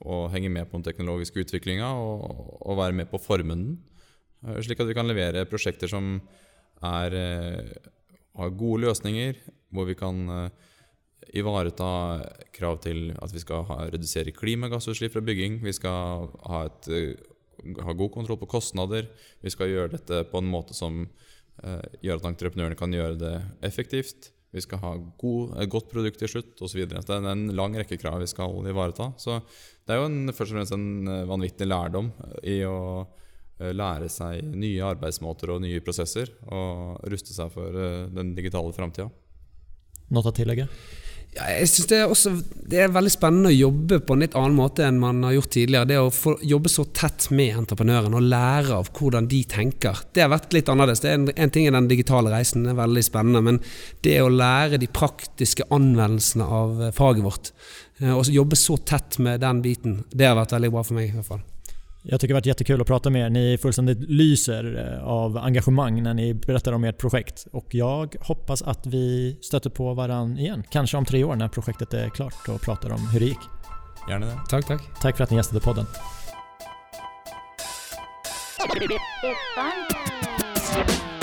å 0.05 0.21
henge 0.29 0.53
med 0.53 0.69
på 0.69 0.77
den 0.77 0.85
teknologiske 0.85 1.47
utviklinga 1.47 1.89
og, 1.97 2.21
og, 2.61 2.77
være 2.77 2.99
med 3.01 3.09
på 3.09 3.17
å 3.17 3.23
forme 3.23 3.57
den. 3.57 3.73
slik 4.61 4.85
at 4.85 4.91
vi 4.91 4.95
kan 4.99 5.09
levere 5.09 5.47
prosjekter 5.49 5.89
som 5.89 6.19
er, 6.85 7.17
har 8.37 8.53
gode 8.53 8.85
løsninger, 8.85 9.41
hvor 9.73 9.89
vi 9.89 9.97
kan 9.97 10.21
ivareta 11.35 11.89
krav 12.55 12.79
til 12.83 13.11
at 13.21 13.33
vi 13.33 13.41
skal 13.43 13.65
ha, 13.69 13.79
redusere 13.91 14.35
klimagassutslipp 14.35 15.15
fra 15.15 15.23
bygging. 15.25 15.59
Vi 15.65 15.73
skal 15.75 16.29
ha, 16.47 16.63
et, 16.69 16.89
eh, 16.93 17.75
ha, 17.83 17.93
god 17.93 18.13
kontroll 18.13 18.39
på 18.41 18.49
kostnader. 18.57 19.09
Vi 19.43 19.53
skal 19.53 19.71
gjøre 19.71 19.95
dette 19.97 20.23
på 20.31 20.41
en 20.41 20.49
måte 20.51 20.77
som 20.77 21.03
eh, 21.03 21.85
gjør 22.05 22.21
at 22.21 22.31
entreprenørene 22.31 22.79
kan 22.79 22.93
gjøre 22.93 23.19
det 23.21 23.35
effektivt. 23.67 24.31
Vi 24.55 24.63
skal 24.63 24.81
ha 24.81 24.93
god, 24.95 25.57
eh, 25.57 25.63
et 25.65 25.73
godt 25.73 25.91
produkt 25.91 26.21
til 26.21 26.31
slutt 26.31 26.63
osv. 26.63 26.85
Det 26.87 27.03
er 27.03 27.29
en 27.31 27.47
lang 27.55 27.77
rekke 27.77 27.99
krav 27.99 28.21
vi 28.23 28.31
skal 28.31 28.57
ivareta. 28.71 29.11
Så 29.19 29.41
det 29.85 29.95
er 29.95 30.01
jo 30.01 30.09
en, 30.09 30.33
først 30.33 30.53
og 30.53 30.59
fremst 30.59 30.77
en 30.77 31.07
eh, 31.07 31.27
vanvittig 31.29 31.69
lærdom 31.69 32.11
i 32.43 32.61
å 32.67 32.79
lære 33.57 34.05
seg 34.05 34.51
nye 34.53 34.85
arbeidsmåter 34.85 35.49
og 35.49 35.63
nye 35.63 35.81
prosesser. 35.81 36.29
Og 36.53 36.99
ruste 37.09 37.33
seg 37.33 37.49
for 37.49 37.73
den 38.13 38.35
digitale 38.37 38.69
framtida. 38.69 39.09
Noe 40.13 40.29
å 40.29 40.35
tillegge? 40.35 40.67
Ja, 41.37 41.47
jeg 41.53 41.69
synes 41.69 41.89
det 41.91 41.97
er, 41.99 42.09
også, 42.09 42.31
det 42.71 42.79
er 42.81 42.93
veldig 42.93 43.11
spennende 43.13 43.51
å 43.51 43.55
jobbe 43.55 43.99
på 44.01 44.15
en 44.15 44.23
litt 44.23 44.35
annen 44.37 44.55
måte 44.57 44.85
enn 44.87 44.97
man 45.01 45.19
har 45.27 45.35
gjort 45.35 45.51
tidligere. 45.53 45.89
Det 45.89 45.99
å 46.01 46.13
få 46.13 46.33
jobbe 46.41 46.71
så 46.71 46.87
tett 46.97 47.27
med 47.37 47.59
entreprenøren 47.61 48.15
og 48.17 48.25
lære 48.25 48.79
av 48.79 48.89
hvordan 48.97 49.29
de 49.29 49.43
tenker. 49.49 50.01
Det 50.15 50.23
har 50.23 50.31
vært 50.33 50.55
litt 50.57 50.71
annerledes. 50.73 51.03
Det 51.03 51.11
er 51.11 51.19
en, 51.19 51.27
en 51.29 51.53
ting 51.53 51.67
i 51.69 51.73
den 51.75 51.89
digitale 51.91 52.33
reisen, 52.33 52.65
det 52.65 52.73
er 52.73 52.79
veldig 52.81 53.03
spennende. 53.05 53.43
Men 53.45 53.61
det 54.07 54.15
å 54.23 54.31
lære 54.33 54.81
de 54.81 54.89
praktiske 54.89 55.67
anvendelsene 55.73 56.47
av 56.61 56.81
eh, 56.87 56.95
faget 56.97 57.27
vårt, 57.27 57.53
eh, 58.01 58.15
og 58.15 58.33
jobbe 58.33 58.57
så 58.57 58.79
tett 58.81 59.19
med 59.21 59.45
den 59.45 59.61
biten, 59.65 60.01
det 60.09 60.31
har 60.31 60.39
vært 60.41 60.57
veldig 60.57 60.73
bra 60.73 60.87
for 60.87 60.97
meg. 60.97 61.11
i 61.11 61.19
hvert 61.19 61.31
fall. 61.35 61.45
Jag 62.09 62.19
tycker 62.21 62.33
det 62.33 62.35
har 62.35 62.39
varit 62.39 62.45
jättekul 62.45 62.81
att 62.81 62.87
prata 62.87 63.09
med 63.09 63.21
er. 63.21 63.29
Ni 63.29 63.57
fullständigt 63.57 64.09
lyser 64.09 64.93
eh, 64.93 65.07
av 65.07 65.37
engagemang 65.37 66.03
när 66.03 66.13
ni 66.13 66.33
berättar 66.33 66.73
om 66.73 66.83
ert 66.83 66.97
projekt. 66.97 67.47
Och 67.51 67.75
jag 67.75 68.15
hoppas 68.19 68.61
att 68.61 68.85
vi 68.85 69.37
stöter 69.41 69.69
på 69.69 69.93
varandra 69.93 70.41
igen. 70.41 70.63
Kanske 70.69 70.97
om 70.97 71.05
tre 71.05 71.23
år 71.23 71.35
när 71.35 71.47
projektet 71.47 71.93
är 71.93 72.09
klart 72.09 72.49
och 72.49 72.61
pratar 72.61 72.89
om 72.89 73.07
hur 73.07 73.19
det 73.19 73.25
gick. 73.25 73.39
Gjerne 74.09 74.25
det. 74.25 74.39
Takk, 74.49 74.67
takk. 74.67 74.81
Tack 75.01 75.17
för 75.17 75.23
att 75.23 75.29
ni 75.29 75.37
gästade 75.37 75.61
podden. 75.61 75.85
Ettan. 79.23 81.16